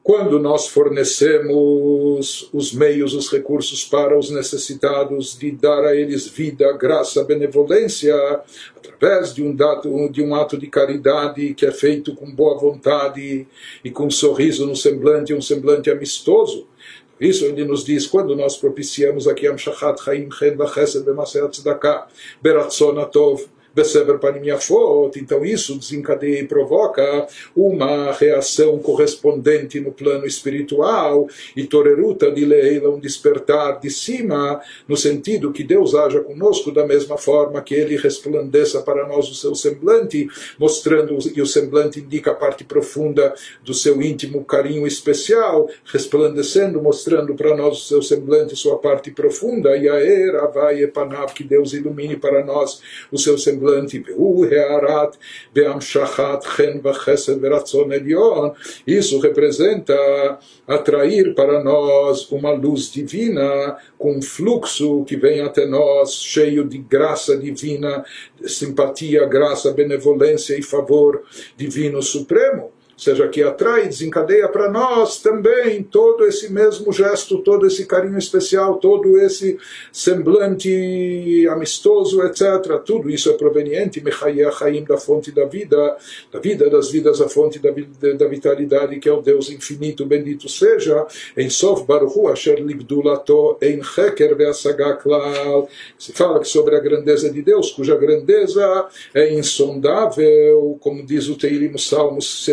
quando 0.09 0.39
nós 0.39 0.67
fornecemos 0.67 2.49
os 2.51 2.73
meios, 2.73 3.13
os 3.13 3.31
recursos 3.31 3.83
para 3.83 4.17
os 4.17 4.31
necessitados, 4.31 5.37
de 5.37 5.51
dar 5.51 5.85
a 5.85 5.95
eles 5.95 6.27
vida, 6.27 6.71
graça, 6.73 7.23
benevolência, 7.23 8.15
através 8.75 9.35
de 9.35 9.43
um, 9.43 9.55
dado, 9.55 10.09
de 10.09 10.23
um 10.23 10.33
ato 10.33 10.57
de 10.57 10.65
caridade 10.65 11.53
que 11.53 11.63
é 11.63 11.71
feito 11.71 12.15
com 12.15 12.31
boa 12.31 12.57
vontade 12.57 13.45
e 13.83 13.91
com 13.91 14.07
um 14.07 14.09
sorriso 14.09 14.65
no 14.65 14.75
semblante, 14.75 15.31
um 15.31 15.41
semblante 15.43 15.91
amistoso, 15.91 16.65
isso 17.19 17.45
ele 17.45 17.65
nos 17.65 17.83
diz 17.83 18.07
quando 18.07 18.35
nós 18.35 18.57
propiciamos 18.57 19.27
aqui 19.27 19.47
Amshachat 19.47 20.03
Chaim 20.03 20.29
Chen 20.29 20.55
Vachesed 20.55 21.03
B'Maseret 21.03 21.49
Tzedakah 21.49 22.07
Beratzon 22.41 22.99
Atov 22.99 23.45
Então 25.15 25.45
isso 25.45 25.77
desencadeia 25.77 26.39
e 26.39 26.47
provoca 26.47 27.27
uma 27.55 28.11
reação 28.11 28.79
correspondente 28.79 29.79
no 29.79 29.91
plano 29.91 30.25
espiritual 30.25 31.27
e 31.55 31.63
Toreruta 31.65 32.31
de 32.31 32.45
Leila, 32.45 32.89
um 32.89 32.99
despertar 32.99 33.79
de 33.79 33.89
cima, 33.89 34.59
no 34.87 34.97
sentido 34.97 35.51
que 35.51 35.63
Deus 35.63 35.93
haja 35.93 36.19
conosco 36.21 36.71
da 36.71 36.85
mesma 36.85 37.17
forma 37.17 37.61
que 37.61 37.75
Ele 37.75 37.95
resplandeça 37.95 38.81
para 38.81 39.07
nós 39.07 39.29
o 39.29 39.35
seu 39.35 39.53
semblante, 39.53 40.27
mostrando, 40.57 41.17
e 41.35 41.41
o 41.41 41.45
semblante 41.45 41.99
indica 41.99 42.31
a 42.31 42.35
parte 42.35 42.63
profunda 42.63 43.33
do 43.63 43.73
seu 43.73 44.01
íntimo 44.01 44.43
carinho 44.43 44.87
especial, 44.87 45.69
resplandecendo, 45.85 46.81
mostrando 46.81 47.35
para 47.35 47.55
nós 47.55 47.77
o 47.77 47.87
seu 47.87 48.01
semblante, 48.01 48.55
sua 48.55 48.77
parte 48.77 49.11
profunda, 49.11 49.77
e 49.77 49.87
a 49.87 49.95
era 49.95 50.47
vai 50.47 50.81
epanav, 50.81 51.33
que 51.33 51.43
Deus 51.43 51.73
ilumine 51.73 52.15
para 52.15 52.43
nós 52.43 52.81
o 53.11 53.17
seu 53.17 53.37
semblante 53.37 53.58
semblante, 53.59 53.99
Beu 53.99 54.45
Hearat, 54.45 55.17
Isso 58.87 59.19
representa 59.19 60.39
atrair 60.67 61.35
para 61.35 61.63
nós 61.63 62.31
uma 62.31 62.51
luz 62.51 62.91
divina 62.91 63.77
com 63.97 64.17
um 64.17 64.21
fluxo 64.21 65.03
que 65.03 65.17
vem 65.17 65.41
até 65.41 65.65
nós 65.65 66.13
cheio 66.13 66.67
de 66.67 66.77
graça 66.77 67.37
divina, 67.37 68.03
simpatia, 68.45 69.25
graça, 69.25 69.71
benevolência 69.71 70.57
e 70.57 70.63
favor 70.63 71.23
divino 71.57 72.01
supremo 72.01 72.71
seja, 73.01 73.27
que 73.27 73.41
atrai 73.41 73.85
e 73.85 73.87
desencadeia 73.87 74.47
para 74.47 74.69
nós 74.69 75.21
também 75.21 75.81
todo 75.83 76.25
esse 76.25 76.51
mesmo 76.51 76.91
gesto, 76.91 77.39
todo 77.39 77.65
esse 77.65 77.85
carinho 77.85 78.17
especial, 78.17 78.77
todo 78.77 79.17
esse 79.19 79.57
semblante 79.91 81.47
amistoso, 81.49 82.21
etc. 82.23 82.79
Tudo 82.85 83.09
isso 83.09 83.29
é 83.29 83.33
proveniente, 83.33 84.03
Mechayachaim, 84.03 84.83
da 84.83 84.97
fonte 84.97 85.31
da 85.31 85.45
vida, 85.45 85.97
da 86.31 86.39
vida 86.39 86.69
das 86.69 86.91
vidas, 86.91 87.21
a 87.21 87.29
fonte 87.29 87.59
da, 87.59 87.71
da 88.13 88.27
vitalidade, 88.27 88.99
que 88.99 89.07
é 89.07 89.13
o 89.13 89.21
Deus 89.21 89.49
infinito, 89.49 90.05
bendito 90.05 90.49
seja, 90.49 91.05
em 91.37 91.49
Sof 91.49 91.85
Baruchu, 91.85 92.27
Asher 92.27 92.59
Ligdulato, 92.59 93.57
em 93.61 93.79
Heker 93.79 94.35
Veasagaklal. 94.35 95.69
Se 95.97 96.11
fala 96.11 96.39
que 96.39 96.47
sobre 96.47 96.75
a 96.75 96.79
grandeza 96.79 97.29
de 97.31 97.41
Deus, 97.41 97.71
cuja 97.71 97.95
grandeza 97.95 98.87
é 99.13 99.33
insondável, 99.33 100.77
como 100.81 101.05
diz 101.05 101.29
o 101.29 101.37
Teirim 101.37 101.77
Salmos 101.77 102.43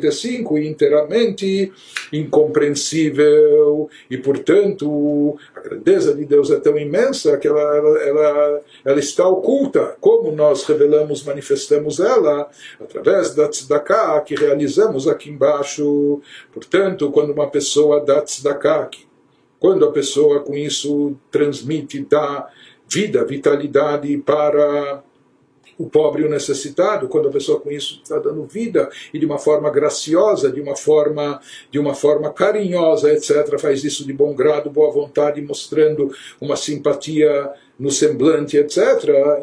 145, 0.00 0.58
inteiramente 0.58 1.72
incompreensível, 2.12 3.88
e 4.10 4.16
portanto 4.16 5.36
a 5.54 5.60
grandeza 5.60 6.14
de 6.14 6.24
Deus 6.24 6.50
é 6.50 6.58
tão 6.58 6.78
imensa 6.78 7.36
que 7.38 7.48
ela, 7.48 7.60
ela, 7.60 8.60
ela 8.84 8.98
está 8.98 9.26
oculta. 9.28 9.96
Como 10.00 10.32
nós 10.32 10.64
revelamos, 10.64 11.24
manifestamos 11.24 12.00
ela 12.00 12.48
através 12.80 13.34
da 13.34 13.48
tzedakah 13.48 14.20
que 14.20 14.34
realizamos 14.34 15.08
aqui 15.08 15.30
embaixo. 15.30 16.20
Portanto, 16.52 17.10
quando 17.10 17.32
uma 17.32 17.48
pessoa 17.48 18.04
dá 18.04 18.20
tzedakah, 18.20 18.90
quando 19.58 19.84
a 19.86 19.92
pessoa 19.92 20.40
com 20.40 20.54
isso 20.54 21.16
transmite, 21.30 22.06
dá 22.08 22.48
vida, 22.86 23.24
vitalidade 23.24 24.16
para 24.18 25.02
o 25.78 25.88
pobre 25.88 26.22
e 26.22 26.26
o 26.26 26.30
necessitado, 26.30 27.08
quando 27.08 27.28
a 27.28 27.32
pessoa 27.32 27.60
com 27.60 27.70
isso 27.70 28.00
está 28.02 28.18
dando 28.18 28.44
vida 28.44 28.88
e 29.12 29.18
de 29.18 29.26
uma 29.26 29.38
forma 29.38 29.70
graciosa, 29.70 30.50
de 30.50 30.60
uma 30.60 30.76
forma, 30.76 31.40
de 31.70 31.78
uma 31.78 31.94
forma 31.94 32.32
carinhosa, 32.32 33.12
etc., 33.12 33.58
faz 33.58 33.84
isso 33.84 34.06
de 34.06 34.12
bom 34.12 34.34
grado, 34.34 34.70
boa 34.70 34.90
vontade, 34.92 35.40
mostrando 35.42 36.12
uma 36.40 36.56
simpatia 36.56 37.52
no 37.78 37.90
semblante, 37.90 38.56
etc. 38.56 38.78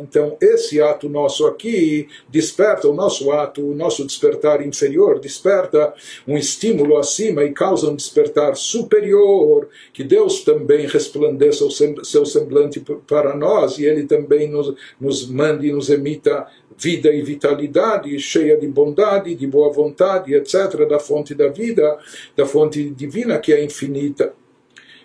Então, 0.01 0.37
esse 0.41 0.81
ato 0.81 1.09
nosso 1.09 1.45
aqui 1.45 2.07
desperta 2.29 2.87
o 2.87 2.93
nosso 2.93 3.31
ato, 3.31 3.61
o 3.61 3.75
nosso 3.75 4.05
despertar 4.05 4.65
inferior, 4.65 5.19
desperta 5.19 5.93
um 6.27 6.37
estímulo 6.37 6.97
acima 6.97 7.43
e 7.43 7.51
causa 7.51 7.89
um 7.89 7.95
despertar 7.95 8.55
superior, 8.55 9.67
que 9.91 10.03
Deus 10.03 10.43
também 10.43 10.87
resplandeça 10.87 11.65
o 11.65 11.71
seu 11.71 12.25
semblante 12.25 12.81
para 13.07 13.35
nós 13.35 13.77
e 13.77 13.85
Ele 13.85 14.03
também 14.03 14.49
nos, 14.49 14.73
nos 14.99 15.27
mande 15.27 15.67
e 15.67 15.73
nos 15.73 15.89
emita 15.89 16.47
vida 16.77 17.13
e 17.13 17.21
vitalidade, 17.21 18.17
cheia 18.19 18.57
de 18.57 18.67
bondade, 18.67 19.35
de 19.35 19.45
boa 19.45 19.71
vontade, 19.71 20.33
etc., 20.33 20.87
da 20.89 20.99
fonte 20.99 21.35
da 21.35 21.47
vida, 21.47 21.97
da 22.35 22.45
fonte 22.45 22.89
divina 22.89 23.37
que 23.37 23.53
é 23.53 23.63
infinita. 23.63 24.33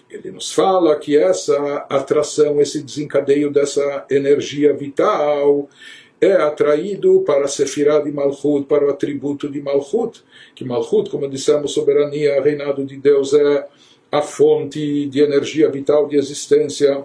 Ele 0.09 0.31
nos 0.31 0.53
fala 0.53 0.97
que 0.97 1.17
essa 1.17 1.87
atração, 1.89 2.61
esse 2.61 2.83
desencadeio 2.83 3.51
dessa 3.51 4.07
energia 4.11 4.73
vital 4.73 5.69
é 6.21 6.33
atraído 6.33 7.23
para 7.23 7.45
a 7.45 7.49
Sefirah 7.49 8.01
de 8.01 8.11
Malchut, 8.11 8.67
para 8.67 8.87
o 8.87 8.91
atributo 8.91 9.49
de 9.51 9.61
Malchut, 9.61 10.23
que 10.55 10.65
Malchut, 10.65 11.11
como 11.11 11.29
dissemos, 11.29 11.73
soberania, 11.73 12.41
reinado 12.41 12.85
de 12.85 12.97
Deus, 12.97 13.35
é 13.35 13.67
a 14.11 14.23
fonte 14.23 15.07
de 15.07 15.21
energia 15.21 15.71
vital, 15.71 16.09
de 16.09 16.17
existência 16.17 17.05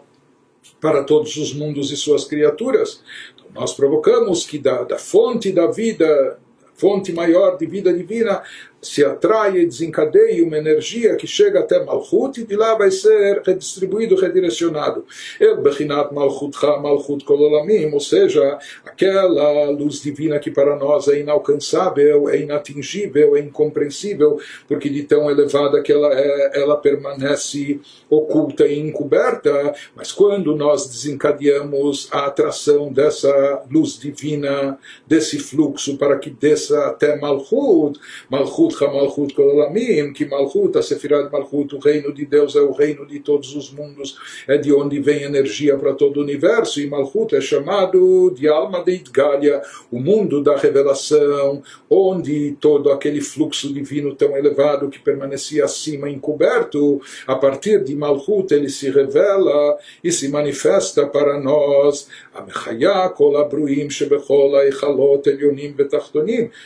para 0.79 1.03
todos 1.03 1.35
os 1.37 1.53
mundos 1.53 1.91
e 1.91 1.97
suas 1.97 2.25
criaturas. 2.25 3.03
Então, 3.35 3.47
nós 3.53 3.73
provocamos 3.73 4.45
que 4.45 4.57
da, 4.57 4.83
da 4.83 4.97
fonte 4.97 5.51
da 5.51 5.67
vida, 5.67 6.39
fonte 6.75 7.11
maior 7.11 7.57
de 7.57 7.65
vida 7.65 7.91
divina, 7.93 8.43
se 8.81 9.05
atrai 9.05 9.57
e 9.57 9.65
desencadeia 9.65 10.43
uma 10.43 10.57
energia 10.57 11.15
que 11.15 11.27
chega 11.27 11.59
até 11.59 11.83
Malchut 11.83 12.41
e 12.41 12.43
de 12.43 12.55
lá 12.55 12.75
vai 12.75 12.89
ser 12.89 13.41
redistribuído, 13.45 14.15
redirecionado. 14.15 15.05
El 15.39 15.61
Bechinat 15.61 16.11
Malchutcha 16.11 16.77
Malchut 16.77 17.23
Kololamim, 17.23 17.91
ou 17.93 17.99
seja, 17.99 18.57
aquela 18.85 19.69
luz 19.69 20.01
divina 20.01 20.39
que 20.39 20.49
para 20.49 20.75
nós 20.75 21.07
é 21.07 21.19
inalcançável, 21.19 22.27
é 22.27 22.39
inatingível, 22.39 23.35
é 23.35 23.39
incompreensível, 23.39 24.39
porque 24.67 24.89
de 24.89 25.03
tão 25.03 25.29
elevada 25.29 25.81
que 25.81 25.91
ela 25.91 26.11
é, 26.13 26.61
ela 26.61 26.75
permanece 26.75 27.79
oculta 28.09 28.65
e 28.67 28.79
encoberta, 28.79 29.73
mas 29.95 30.11
quando 30.11 30.55
nós 30.55 30.87
desencadeamos 30.87 32.07
a 32.11 32.25
atração 32.25 32.91
dessa 32.91 33.63
luz 33.69 33.99
divina, 33.99 34.77
desse 35.07 35.37
fluxo 35.37 35.97
para 35.97 36.17
que 36.17 36.29
desça 36.29 36.87
até 36.87 37.15
Malchut, 37.19 37.99
Malchut 38.29 38.70
Malchut 38.79 39.33
HaMalchut 39.33 40.13
que 40.13 40.25
Malchut, 40.25 40.77
a 40.77 40.81
Sefirat 40.81 41.31
Malchut, 41.31 41.75
o 41.75 41.79
reino 41.79 42.13
de 42.13 42.25
Deus 42.25 42.55
é 42.55 42.61
o 42.61 42.71
reino 42.71 43.05
de 43.05 43.19
todos 43.19 43.55
os 43.55 43.71
mundos, 43.71 44.17
é 44.47 44.57
de 44.57 44.73
onde 44.73 44.99
vem 44.99 45.23
energia 45.23 45.77
para 45.77 45.93
todo 45.93 46.17
o 46.17 46.23
universo, 46.23 46.79
e 46.79 46.87
Malchut 46.87 47.35
é 47.35 47.41
chamado 47.41 48.31
de 48.31 48.47
alma 48.47 48.83
de 48.83 48.93
Idgalia, 48.93 49.61
o 49.91 49.99
mundo 49.99 50.41
da 50.41 50.57
revelação, 50.57 51.61
onde 51.89 52.55
todo 52.59 52.91
aquele 52.91 53.21
fluxo 53.21 53.73
divino 53.73 54.15
tão 54.15 54.35
elevado 54.37 54.89
que 54.89 54.99
permanecia 54.99 55.65
acima 55.65 56.09
encoberto, 56.09 57.01
a 57.27 57.35
partir 57.35 57.83
de 57.83 57.95
Malchut 57.95 58.53
ele 58.53 58.69
se 58.69 58.89
revela 58.89 59.77
e 60.03 60.11
se 60.11 60.27
manifesta 60.29 61.05
para 61.07 61.39
nós. 61.39 62.07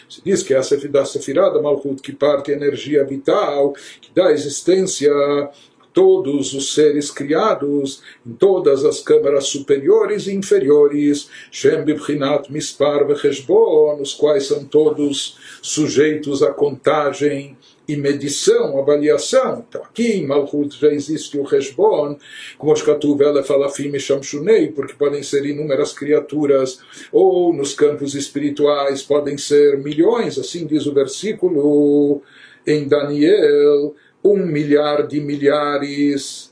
Se 0.10 0.22
diz 0.24 0.43
que 0.43 0.53
a 0.53 0.64
Sefirah 0.64 1.49
da 1.49 1.62
Malchut 1.62 1.95
que 2.02 2.14
parte 2.14 2.52
energia 2.52 3.04
vital, 3.04 3.74
que 4.02 4.10
dá 4.14 4.32
existência 4.32 5.12
a 5.12 5.52
todos 5.96 6.54
os 6.54 6.74
seres 6.74 7.10
criados 7.10 8.02
em 8.28 8.34
todas 8.34 8.84
as 8.84 9.00
câmaras 9.00 9.48
superiores 9.48 10.28
e 10.28 10.34
inferiores, 10.34 11.30
Shem 11.50 11.84
Bibchinat 11.86 12.52
Mispar 12.52 13.08
Vecheshbon, 13.08 14.02
os 14.02 14.14
quais 14.14 14.46
são 14.46 14.66
todos 14.66 15.38
sujeitos 15.62 16.43
à 16.43 16.52
contagem 16.52 17.58
e 17.88 17.96
medição, 17.96 18.78
avaliação. 18.78 19.66
Então 19.68 19.84
aqui 19.84 20.14
em 20.14 20.26
Malchut 20.26 20.80
já 20.80 20.90
existe 20.90 21.38
o 21.38 21.44
Reshbon, 21.44 22.18
como 22.58 22.74
os 22.74 22.82
Katuvela 22.82 23.44
Falafim 23.44 23.96
e 23.96 24.00
Shamshunei, 24.00 24.72
porque 24.72 24.94
podem 24.94 25.24
ser 25.24 25.46
inúmeras 25.46 25.94
criaturas, 25.94 26.80
ou 27.12 27.54
nos 27.54 27.74
campos 27.74 28.16
espirituais 28.16 29.02
podem 29.02 29.38
ser 29.38 29.78
milhões, 29.78 30.38
assim 30.38 30.66
diz 30.66 30.86
o 30.86 30.94
versículo 30.94 32.22
em 32.66 32.88
Daniel, 32.88 33.96
um 34.24 34.38
milhar 34.38 35.06
de 35.06 35.22
milhares, 35.22 36.52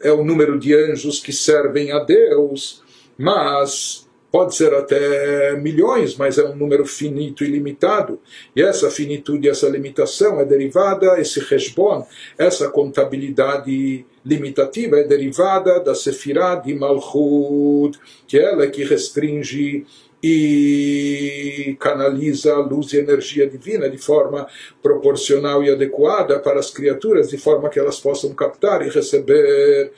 é 0.00 0.12
o 0.12 0.22
número 0.22 0.58
de 0.58 0.74
anjos 0.74 1.18
que 1.18 1.32
servem 1.32 1.90
a 1.90 1.98
Deus, 1.98 2.82
mas 3.16 4.03
pode 4.34 4.56
ser 4.56 4.74
até 4.74 5.54
milhões, 5.58 6.16
mas 6.16 6.38
é 6.38 6.44
um 6.44 6.56
número 6.56 6.84
finito 6.84 7.44
e 7.44 7.46
limitado. 7.46 8.18
E 8.56 8.60
essa 8.60 8.90
finitude, 8.90 9.48
essa 9.48 9.68
limitação 9.68 10.40
é 10.40 10.44
derivada, 10.44 11.20
esse 11.20 11.38
resbon, 11.38 12.04
essa 12.36 12.68
contabilidade 12.68 14.04
limitativa 14.26 14.96
é 14.98 15.04
derivada 15.04 15.78
da 15.78 15.94
Sefirah 15.94 16.56
de 16.56 16.74
Malchut, 16.74 17.96
que 18.26 18.36
ela 18.36 18.64
é 18.64 18.66
que 18.66 18.82
restringe 18.82 19.86
e 20.26 21.76
canaliza 21.78 22.54
a 22.54 22.58
luz 22.58 22.94
e 22.94 22.96
energia 22.96 23.46
divina 23.46 23.90
de 23.90 23.98
forma 23.98 24.46
proporcional 24.82 25.62
e 25.62 25.70
adequada 25.70 26.38
para 26.38 26.58
as 26.58 26.70
criaturas, 26.70 27.28
de 27.28 27.36
forma 27.36 27.68
que 27.68 27.78
elas 27.78 28.00
possam 28.00 28.32
captar 28.32 28.80
e 28.80 28.88
receber. 28.88 29.92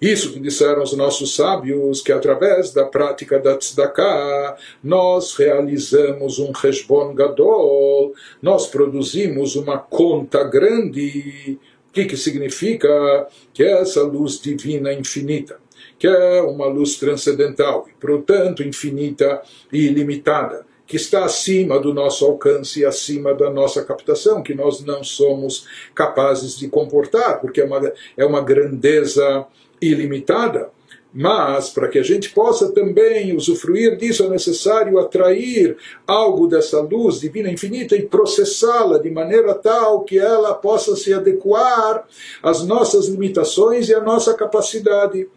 Isso 0.00 0.32
que 0.32 0.40
disseram 0.40 0.82
os 0.82 0.96
nossos 0.96 1.36
sábios, 1.36 2.00
que 2.02 2.10
através 2.10 2.72
da 2.72 2.86
prática 2.86 3.38
da 3.38 3.56
tzedakah, 3.56 4.56
nós 4.82 5.36
realizamos 5.36 6.40
um 6.40 6.50
resbon 6.50 7.14
gadol, 7.14 8.14
nós 8.42 8.66
produzimos 8.66 9.54
uma 9.54 9.78
conta 9.78 10.42
grande 10.42 11.56
o 11.90 11.92
que, 11.92 12.04
que 12.04 12.16
significa 12.16 13.26
que 13.52 13.64
é 13.64 13.80
essa 13.80 14.02
luz 14.02 14.40
divina 14.40 14.92
infinita, 14.92 15.58
que 15.98 16.06
é 16.06 16.40
uma 16.40 16.66
luz 16.66 16.96
transcendental 16.96 17.86
e, 17.88 18.00
portanto, 18.00 18.62
infinita 18.62 19.42
e 19.72 19.86
ilimitada, 19.86 20.64
que 20.86 20.96
está 20.96 21.24
acima 21.24 21.80
do 21.80 21.92
nosso 21.92 22.24
alcance, 22.24 22.84
acima 22.84 23.34
da 23.34 23.50
nossa 23.50 23.84
captação, 23.84 24.40
que 24.40 24.54
nós 24.54 24.84
não 24.84 25.02
somos 25.02 25.66
capazes 25.92 26.56
de 26.56 26.68
comportar, 26.68 27.40
porque 27.40 27.60
é 27.60 27.64
uma, 27.64 27.92
é 28.16 28.24
uma 28.24 28.40
grandeza 28.40 29.46
ilimitada. 29.82 30.70
Mas, 31.12 31.70
para 31.70 31.88
que 31.88 31.98
a 31.98 32.02
gente 32.04 32.30
possa 32.30 32.70
também 32.70 33.34
usufruir 33.34 33.96
disso, 33.96 34.22
é 34.22 34.28
necessário 34.28 34.98
atrair 34.98 35.76
algo 36.06 36.46
dessa 36.46 36.80
luz 36.80 37.20
divina 37.20 37.50
infinita 37.50 37.96
e 37.96 38.06
processá-la 38.06 38.98
de 38.98 39.10
maneira 39.10 39.52
tal 39.54 40.04
que 40.04 40.18
ela 40.18 40.54
possa 40.54 40.94
se 40.94 41.12
adequar 41.12 42.06
às 42.40 42.64
nossas 42.64 43.06
limitações 43.06 43.88
e 43.88 43.94
à 43.94 44.00
nossa 44.00 44.34
capacidade. 44.34 45.28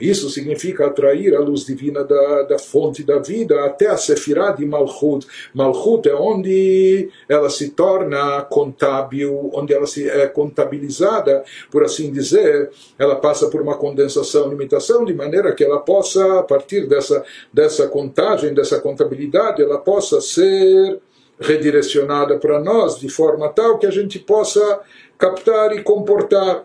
Isso 0.00 0.28
significa 0.30 0.86
atrair 0.86 1.34
a 1.34 1.40
luz 1.40 1.64
divina 1.64 2.04
da, 2.04 2.42
da 2.42 2.58
fonte 2.58 3.02
da 3.02 3.18
vida 3.18 3.64
até 3.64 3.86
a 3.86 3.96
Sefirah 3.96 4.52
de 4.52 4.66
Malchut. 4.66 5.26
Malchut 5.54 6.08
é 6.08 6.14
onde 6.14 7.08
ela 7.28 7.50
se 7.50 7.70
torna 7.70 8.42
contábil, 8.42 9.50
onde 9.52 9.72
ela 9.72 9.86
se 9.86 10.08
é 10.08 10.26
contabilizada, 10.26 11.44
por 11.70 11.84
assim 11.84 12.12
dizer, 12.12 12.70
ela 12.98 13.16
passa 13.16 13.48
por 13.48 13.60
uma 13.60 13.76
condensação, 13.76 14.48
limitação, 14.48 15.04
de 15.04 15.14
maneira 15.14 15.54
que 15.54 15.64
ela 15.64 15.78
possa, 15.78 16.40
a 16.40 16.42
partir 16.42 16.86
dessa, 16.86 17.24
dessa 17.52 17.88
contagem, 17.88 18.54
dessa 18.54 18.80
contabilidade, 18.80 19.62
ela 19.62 19.78
possa 19.78 20.20
ser 20.20 21.00
redirecionada 21.38 22.38
para 22.38 22.60
nós 22.60 22.98
de 22.98 23.08
forma 23.08 23.48
tal 23.48 23.78
que 23.78 23.86
a 23.86 23.90
gente 23.90 24.18
possa 24.18 24.80
captar 25.18 25.76
e 25.76 25.82
comportar 25.82 26.64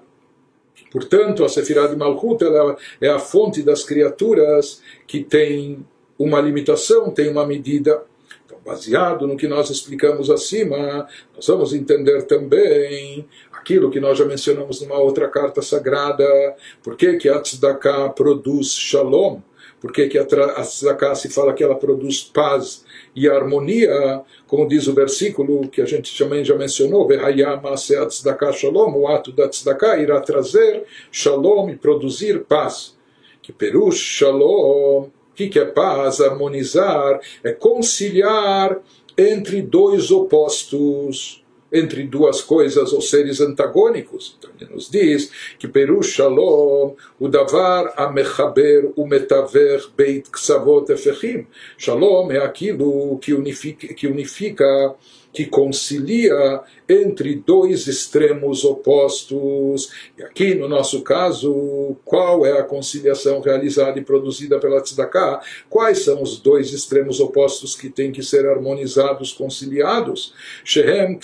Portanto, 0.92 1.46
a 1.46 1.50
Sefirah 1.50 1.88
de 1.88 1.96
Malchut 1.96 2.44
ela 2.44 2.76
é 3.00 3.10
a 3.10 3.18
fonte 3.18 3.64
das 3.64 3.84
criaturas 3.84 4.82
que 5.08 5.24
tem 5.24 5.86
uma 6.20 6.40
limitação, 6.42 7.10
tem 7.10 7.30
uma 7.30 7.48
medida. 7.48 8.04
Então, 8.46 8.60
baseado 8.64 9.26
no 9.26 9.38
que 9.38 9.48
nós 9.48 9.70
explicamos 9.70 10.30
acima, 10.30 11.08
nós 11.34 11.48
vamos 11.48 11.74
entender 11.74 12.24
também 12.24 13.26
aquilo 13.54 13.90
que 13.90 14.00
nós 14.00 14.18
já 14.18 14.26
mencionamos 14.26 14.82
numa 14.82 14.98
outra 14.98 15.30
carta 15.30 15.62
sagrada, 15.62 16.26
por 16.84 16.98
que, 16.98 17.16
que 17.18 17.30
a 17.30 17.40
Tzedakah 17.40 18.10
produz 18.10 18.74
shalom, 18.74 19.40
por 19.82 19.92
que, 19.92 20.08
a 20.16 20.24
Tzedakah 20.24 21.16
se 21.16 21.28
fala 21.28 21.54
que 21.54 21.64
ela 21.64 21.74
produz 21.74 22.24
paz 22.24 22.86
e 23.16 23.28
harmonia, 23.28 24.22
como 24.46 24.68
diz 24.68 24.88
o 24.88 24.94
versículo 24.94 25.68
que 25.70 25.82
a 25.82 25.86
gente 25.86 26.16
também 26.16 26.46
já 26.46 26.56
mencionou, 26.56 27.08
shalom, 28.54 28.94
o 28.96 29.08
ato 29.08 29.32
da 29.32 29.50
tzedakah 29.50 29.98
irá 29.98 30.22
trazer 30.22 30.84
shalom 31.12 31.70
e 31.72 31.76
produzir 31.76 32.44
paz. 32.44 32.96
Que 33.42 33.52
perush 33.52 33.98
shalom, 33.98 35.08
o 35.08 35.12
que, 35.34 35.50
que 35.50 35.58
é 35.58 35.66
paz? 35.66 36.22
Harmonizar, 36.22 37.20
é 37.44 37.52
conciliar 37.52 38.80
entre 39.18 39.64
dois 39.64 40.12
opostos 40.12 41.41
entre 41.72 42.04
duas 42.04 42.42
coisas 42.42 42.92
ou 42.92 43.02
seres 43.02 43.40
antagônicos. 43.40 44.36
Então 44.38 44.52
ele 44.60 44.74
nos 44.74 44.90
diz 44.90 45.32
que 45.58 45.68
Peru 45.68 46.04
Shalom, 46.04 46.96
o 47.20 47.28
Davar 47.28 47.94
Amechaber, 47.96 48.92
o 48.96 49.06
Metaver 49.06 49.84
Beit 49.96 50.30
Ksavot 50.30 50.92
Efechim. 50.92 51.48
Shalom 51.78 52.32
é 52.32 52.40
aquilo 52.40 53.18
que 53.20 53.34
unifica, 53.34 53.88
que 53.94 54.08
unifica 54.08 54.96
que 55.34 55.46
concilia 55.46 56.62
entre 56.92 57.36
dois 57.36 57.88
extremos 57.88 58.66
opostos. 58.66 59.92
E 60.18 60.24
aqui, 60.24 60.54
no 60.56 60.68
nosso 60.68 61.02
caso, 61.02 61.96
qual 62.04 62.46
é 62.46 62.60
a 62.60 62.64
conciliação 62.64 63.40
realizada 63.40 63.98
e 64.00 64.04
produzida 64.04 64.60
pela 64.60 64.82
Tzedakah? 64.82 65.42
Quais 65.70 66.00
são 66.00 66.22
os 66.22 66.40
dois 66.40 66.74
extremos 66.74 67.20
opostos 67.20 67.76
que 67.76 67.90
têm 67.90 68.12
que 68.12 68.22
ser 68.22 68.46
harmonizados, 68.46 69.32
conciliados? 69.32 70.34
Shehem 70.66 71.20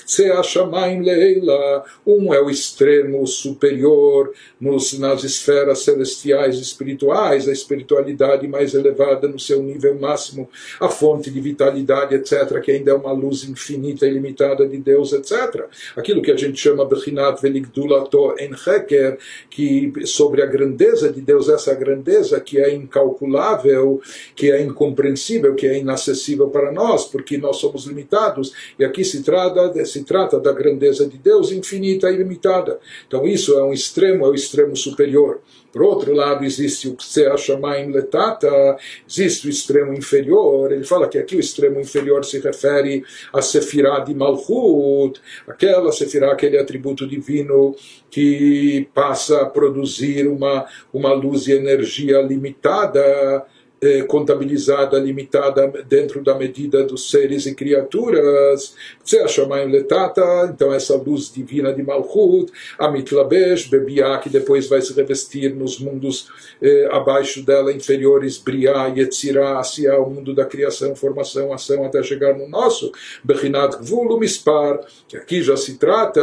Leila. 1.02 1.84
Um 2.06 2.34
é 2.34 2.42
o 2.42 2.50
extremo 2.50 3.26
superior 3.28 4.32
nos, 4.60 4.98
nas 4.98 5.24
esferas 5.24 5.80
celestiais 5.80 6.58
espirituais, 6.58 7.48
a 7.48 7.52
espiritualidade 7.52 8.48
mais 8.48 8.74
elevada 8.74 9.28
no 9.28 9.40
seu 9.40 9.62
nível 9.62 10.00
máximo, 10.00 10.50
a 10.80 10.90
fonte 10.90 11.30
de 11.30 11.42
vitalidade, 11.42 12.16
etc., 12.16 12.60
que 12.62 12.72
ainda 12.72 12.92
é 12.92 12.94
uma 12.94 13.12
luz 13.12 13.44
infinita 13.44 14.06
e 14.06 14.12
limitada 14.12 14.68
de 14.68 14.78
Deus, 14.78 15.12
etc 15.14 15.57
aquilo 15.96 16.22
que 16.22 16.32
a 16.32 16.38
gente 16.38 16.60
chama 16.60 16.86
Bechinat 16.86 17.42
Veligdulato 17.42 18.36
en 18.40 18.52
Heker, 18.54 19.18
que 19.50 19.92
sobre 20.06 20.42
a 20.42 20.46
grandeza 20.46 21.12
de 21.12 21.22
Deus, 21.22 21.50
essa 21.50 21.74
grandeza 21.74 22.40
que 22.40 22.60
é 22.60 22.74
incalculável, 22.74 24.02
que 24.36 24.52
é 24.52 24.62
incompreensível, 24.62 25.56
que 25.56 25.68
é 25.68 25.78
inacessível 25.78 26.50
para 26.50 26.72
nós, 26.72 27.06
porque 27.06 27.38
nós 27.38 27.58
somos 27.58 27.86
limitados, 27.86 28.54
e 28.78 28.86
aqui 28.86 29.04
se 29.04 29.24
trata, 29.24 29.86
se 29.86 30.04
trata 30.04 30.40
da 30.40 30.52
grandeza 30.52 31.08
de 31.08 31.18
Deus 31.18 31.52
infinita 31.52 32.10
e 32.10 32.16
ilimitada. 32.16 32.80
Então 33.08 33.28
isso 33.28 33.58
é 33.58 33.64
um 33.64 33.74
extremo, 33.74 34.26
é 34.26 34.30
o 34.30 34.36
extremo 34.36 34.76
superior. 34.76 35.42
Por 35.72 35.84
outro 35.84 36.14
lado, 36.14 36.44
existe 36.44 36.88
o 36.88 36.96
que 36.96 37.04
se 37.04 37.38
chama 37.38 37.78
em 37.80 37.92
letata, 37.92 38.78
existe 39.08 39.48
o 39.48 39.50
extremo 39.50 39.94
inferior. 39.94 40.72
Ele 40.72 40.84
fala 40.84 41.08
que 41.08 41.18
aqui 41.18 41.36
o 41.36 41.40
extremo 41.40 41.80
inferior 41.80 42.24
se 42.26 42.40
refere 42.40 43.04
a 43.34 43.42
Sefirah 43.42 44.00
de 44.00 44.14
Malchut, 44.14 45.22
aquela 45.48 45.92
Sefirah, 45.92 46.32
aquele 46.32 46.58
atributo 46.58 47.08
divino 47.08 47.76
que 48.10 48.88
passa 48.94 49.42
a 49.42 49.46
produzir 49.46 50.28
uma, 50.28 50.66
uma 50.94 51.14
luz 51.14 51.48
e 51.48 51.52
energia 51.52 52.22
limitada 52.22 53.46
eh, 53.82 54.04
contabilizada, 54.04 54.98
limitada 54.98 55.68
dentro 55.88 56.24
da 56.24 56.36
medida 56.36 56.84
dos 56.84 57.12
seres 57.12 57.46
e 57.46 57.54
criaturas. 57.54 58.76
Você 59.04 59.18
Shemashamayim 59.18 59.72
letata, 59.72 60.52
então 60.54 60.74
essa 60.74 60.96
luz 60.96 61.32
divina 61.32 61.74
de 61.74 61.84
Malchut, 61.84 62.52
Amitlabesh, 62.78 63.68
Bebiá, 63.68 64.18
que 64.18 64.30
depois 64.30 64.68
vai 64.68 64.82
se 64.82 64.94
revestir 64.94 65.54
nos 65.54 65.80
mundos 65.80 66.30
eh, 66.62 66.90
abaixo 66.92 67.44
dela, 67.46 67.72
inferiores, 67.72 68.38
Briá, 68.38 68.88
Yetzirá, 68.88 69.60
Asiá, 69.60 69.98
o 70.00 70.10
mundo 70.10 70.34
da 70.34 70.46
criação, 70.46 70.96
formação, 70.96 71.54
ação, 71.54 71.84
até 71.84 72.02
chegar 72.02 72.38
no 72.38 72.48
nosso, 72.48 72.92
Bechinat 73.24 73.78
Gvul, 73.78 74.20
Mispar, 74.20 74.80
que 75.08 75.18
aqui 75.18 75.42
já 75.42 75.56
se 75.56 75.78
trata 75.78 76.22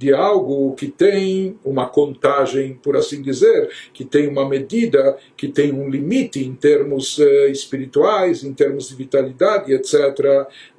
de 0.00 0.14
algo 0.14 0.74
que 0.76 0.88
tem 0.88 1.58
uma 1.62 1.86
contagem, 1.86 2.72
por 2.82 2.96
assim 2.96 3.20
dizer, 3.20 3.68
que 3.92 4.02
tem 4.02 4.28
uma 4.28 4.48
medida, 4.48 5.18
que 5.36 5.46
tem 5.46 5.74
um 5.74 5.90
limite 5.90 6.42
em 6.42 6.54
termos 6.54 7.18
uh, 7.18 7.46
espirituais, 7.52 8.42
em 8.42 8.54
termos 8.54 8.88
de 8.88 8.94
vitalidade, 8.94 9.74
etc. 9.74 9.92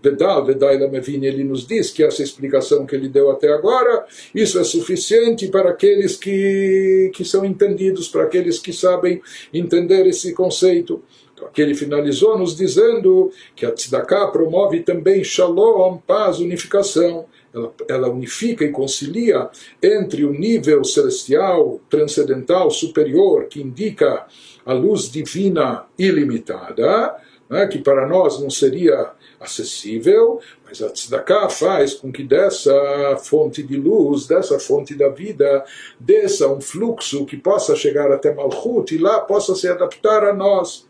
Vedal, 0.01 0.43
Vedal 0.43 0.76
Lamevin, 0.76 1.24
ele 1.24 1.43
nos 1.43 1.67
diz 1.67 1.91
que 1.91 2.03
essa 2.03 2.24
explicação 2.24 2.84
que 2.84 2.95
ele 2.95 3.07
deu 3.07 3.30
até 3.30 3.53
agora, 3.53 4.07
isso 4.34 4.57
é 4.57 4.63
suficiente 4.63 5.47
para 5.49 5.69
aqueles 5.69 6.17
que, 6.17 7.11
que 7.13 7.24
são 7.24 7.45
entendidos, 7.45 8.07
para 8.07 8.24
aqueles 8.24 8.57
que 8.57 8.74
sabem 8.74 9.22
entender 9.53 10.07
esse 10.07 10.34
conceito. 10.34 10.99
Então, 11.36 11.47
aqui 11.47 11.61
ele 11.61 11.76
finalizou 11.76 12.39
nos 12.39 12.55
dizendo 12.55 13.32
que 13.55 13.67
a 13.67 13.72
Tzedakah 13.72 14.32
promove 14.32 14.80
também 14.80 15.24
Shalom, 15.24 15.97
paz, 15.97 16.39
unificação 16.39 17.28
ela, 17.53 17.73
ela 17.87 18.09
unifica 18.09 18.63
e 18.63 18.71
concilia 18.71 19.49
entre 19.81 20.25
o 20.25 20.31
nível 20.31 20.83
celestial, 20.83 21.79
transcendental, 21.89 22.69
superior, 22.71 23.45
que 23.45 23.61
indica 23.61 24.25
a 24.65 24.73
luz 24.73 25.11
divina 25.11 25.85
ilimitada, 25.97 27.15
né, 27.49 27.67
que 27.67 27.79
para 27.79 28.07
nós 28.07 28.39
não 28.39 28.49
seria 28.49 29.11
acessível, 29.39 30.39
mas 30.65 30.81
a 30.81 30.89
tzedakah 30.89 31.49
faz 31.49 31.95
com 31.95 32.11
que 32.11 32.23
dessa 32.23 33.17
fonte 33.21 33.61
de 33.63 33.75
luz, 33.75 34.27
dessa 34.27 34.59
fonte 34.59 34.95
da 34.95 35.09
vida, 35.09 35.65
desça 35.99 36.47
um 36.47 36.61
fluxo 36.61 37.25
que 37.25 37.35
possa 37.35 37.75
chegar 37.75 38.11
até 38.11 38.33
Malchut 38.33 38.95
e 38.95 38.99
lá 38.99 39.19
possa 39.19 39.55
se 39.55 39.67
adaptar 39.67 40.23
a 40.23 40.33
nós. 40.33 40.87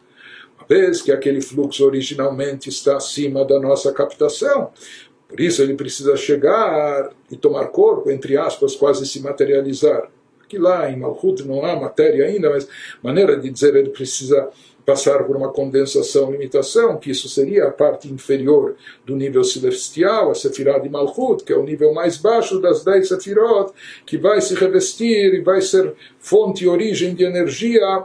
Vez 0.69 1.01
que 1.01 1.11
aquele 1.11 1.41
fluxo 1.41 1.83
originalmente 1.85 2.69
está 2.69 2.97
acima 2.97 3.43
da 3.43 3.59
nossa 3.59 3.91
captação, 3.91 4.71
por 5.31 5.39
isso 5.39 5.61
ele 5.63 5.75
precisa 5.75 6.17
chegar 6.17 7.09
e 7.31 7.37
tomar 7.37 7.67
corpo, 7.67 8.11
entre 8.11 8.35
aspas, 8.35 8.75
quase 8.75 9.07
se 9.07 9.21
materializar. 9.21 10.09
Aqui 10.43 10.57
lá 10.57 10.91
em 10.91 10.99
Malchut 10.99 11.47
não 11.47 11.63
há 11.63 11.73
matéria 11.79 12.25
ainda, 12.25 12.49
mas 12.49 12.67
maneira 13.01 13.39
de 13.39 13.49
dizer 13.49 13.73
ele 13.73 13.91
precisa 13.91 14.49
passar 14.85 15.23
por 15.23 15.37
uma 15.37 15.47
condensação, 15.53 16.33
limitação, 16.33 16.97
que 16.97 17.11
isso 17.11 17.29
seria 17.29 17.67
a 17.67 17.71
parte 17.71 18.11
inferior 18.11 18.75
do 19.05 19.15
nível 19.15 19.41
celestial, 19.45 20.31
a 20.31 20.35
Sefirah 20.35 20.79
de 20.79 20.89
Malchut, 20.89 21.45
que 21.45 21.53
é 21.53 21.55
o 21.55 21.63
nível 21.63 21.93
mais 21.93 22.17
baixo 22.17 22.59
das 22.59 22.83
dez 22.83 23.07
Sefirot, 23.07 23.71
que 24.05 24.17
vai 24.17 24.41
se 24.41 24.53
revestir 24.53 25.33
e 25.33 25.39
vai 25.39 25.61
ser 25.61 25.93
fonte 26.19 26.65
e 26.65 26.67
origem 26.67 27.15
de 27.15 27.23
energia 27.23 28.03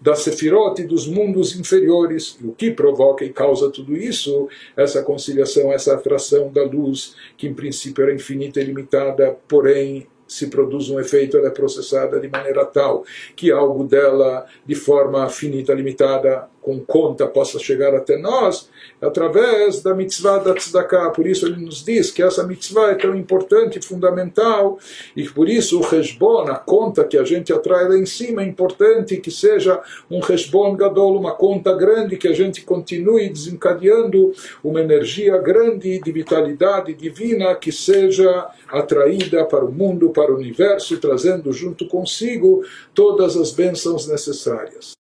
da 0.00 0.14
Sefirot 0.14 0.80
e 0.80 0.86
dos 0.86 1.06
mundos 1.06 1.58
inferiores. 1.58 2.38
E 2.42 2.46
o 2.46 2.52
que 2.52 2.70
provoca 2.70 3.24
e 3.24 3.32
causa 3.32 3.70
tudo 3.70 3.96
isso? 3.96 4.48
Essa 4.76 5.02
conciliação, 5.02 5.72
essa 5.72 5.94
atração 5.94 6.52
da 6.52 6.62
luz, 6.62 7.14
que 7.36 7.46
em 7.46 7.54
princípio 7.54 8.02
era 8.02 8.14
infinita 8.14 8.60
e 8.60 8.64
limitada, 8.64 9.36
porém 9.48 10.06
se 10.28 10.48
produz 10.48 10.90
um 10.90 11.00
efeito, 11.00 11.38
ela 11.38 11.48
é 11.48 11.50
processada 11.50 12.20
de 12.20 12.28
maneira 12.28 12.64
tal 12.66 13.04
que 13.34 13.50
algo 13.50 13.84
dela, 13.84 14.46
de 14.64 14.74
forma 14.74 15.26
finita, 15.30 15.72
limitada, 15.72 16.46
com 16.68 16.80
conta 16.80 17.26
possa 17.26 17.58
chegar 17.58 17.94
até 17.94 18.18
nós, 18.18 18.68
através 19.00 19.82
da 19.82 19.94
mitzvah 19.94 20.36
da 20.36 20.52
tzedakah. 20.52 21.08
Por 21.10 21.26
isso 21.26 21.46
ele 21.46 21.64
nos 21.64 21.82
diz 21.82 22.10
que 22.10 22.22
essa 22.22 22.46
mitzvah 22.46 22.90
é 22.90 22.94
tão 22.94 23.14
importante, 23.16 23.80
fundamental, 23.80 24.78
e 25.16 25.24
por 25.24 25.48
isso 25.48 25.78
o 25.78 25.82
resbon, 25.82 26.42
a 26.42 26.56
conta 26.56 27.04
que 27.04 27.16
a 27.16 27.24
gente 27.24 27.54
atrai 27.54 27.88
lá 27.88 27.96
em 27.96 28.04
cima, 28.04 28.42
é 28.42 28.46
importante 28.46 29.16
que 29.16 29.30
seja 29.30 29.80
um 30.10 30.20
resbon 30.20 30.76
gadol, 30.76 31.16
uma 31.16 31.34
conta 31.34 31.74
grande, 31.74 32.18
que 32.18 32.28
a 32.28 32.34
gente 32.34 32.60
continue 32.60 33.30
desencadeando 33.30 34.34
uma 34.62 34.82
energia 34.82 35.38
grande 35.38 35.98
de 35.98 36.12
vitalidade 36.12 36.92
divina 36.92 37.54
que 37.54 37.72
seja 37.72 38.46
atraída 38.68 39.42
para 39.46 39.64
o 39.64 39.72
mundo, 39.72 40.10
para 40.10 40.30
o 40.30 40.36
universo, 40.36 40.98
trazendo 40.98 41.50
junto 41.50 41.88
consigo 41.88 42.62
todas 42.92 43.38
as 43.38 43.52
bênçãos 43.52 44.06
necessárias. 44.06 44.92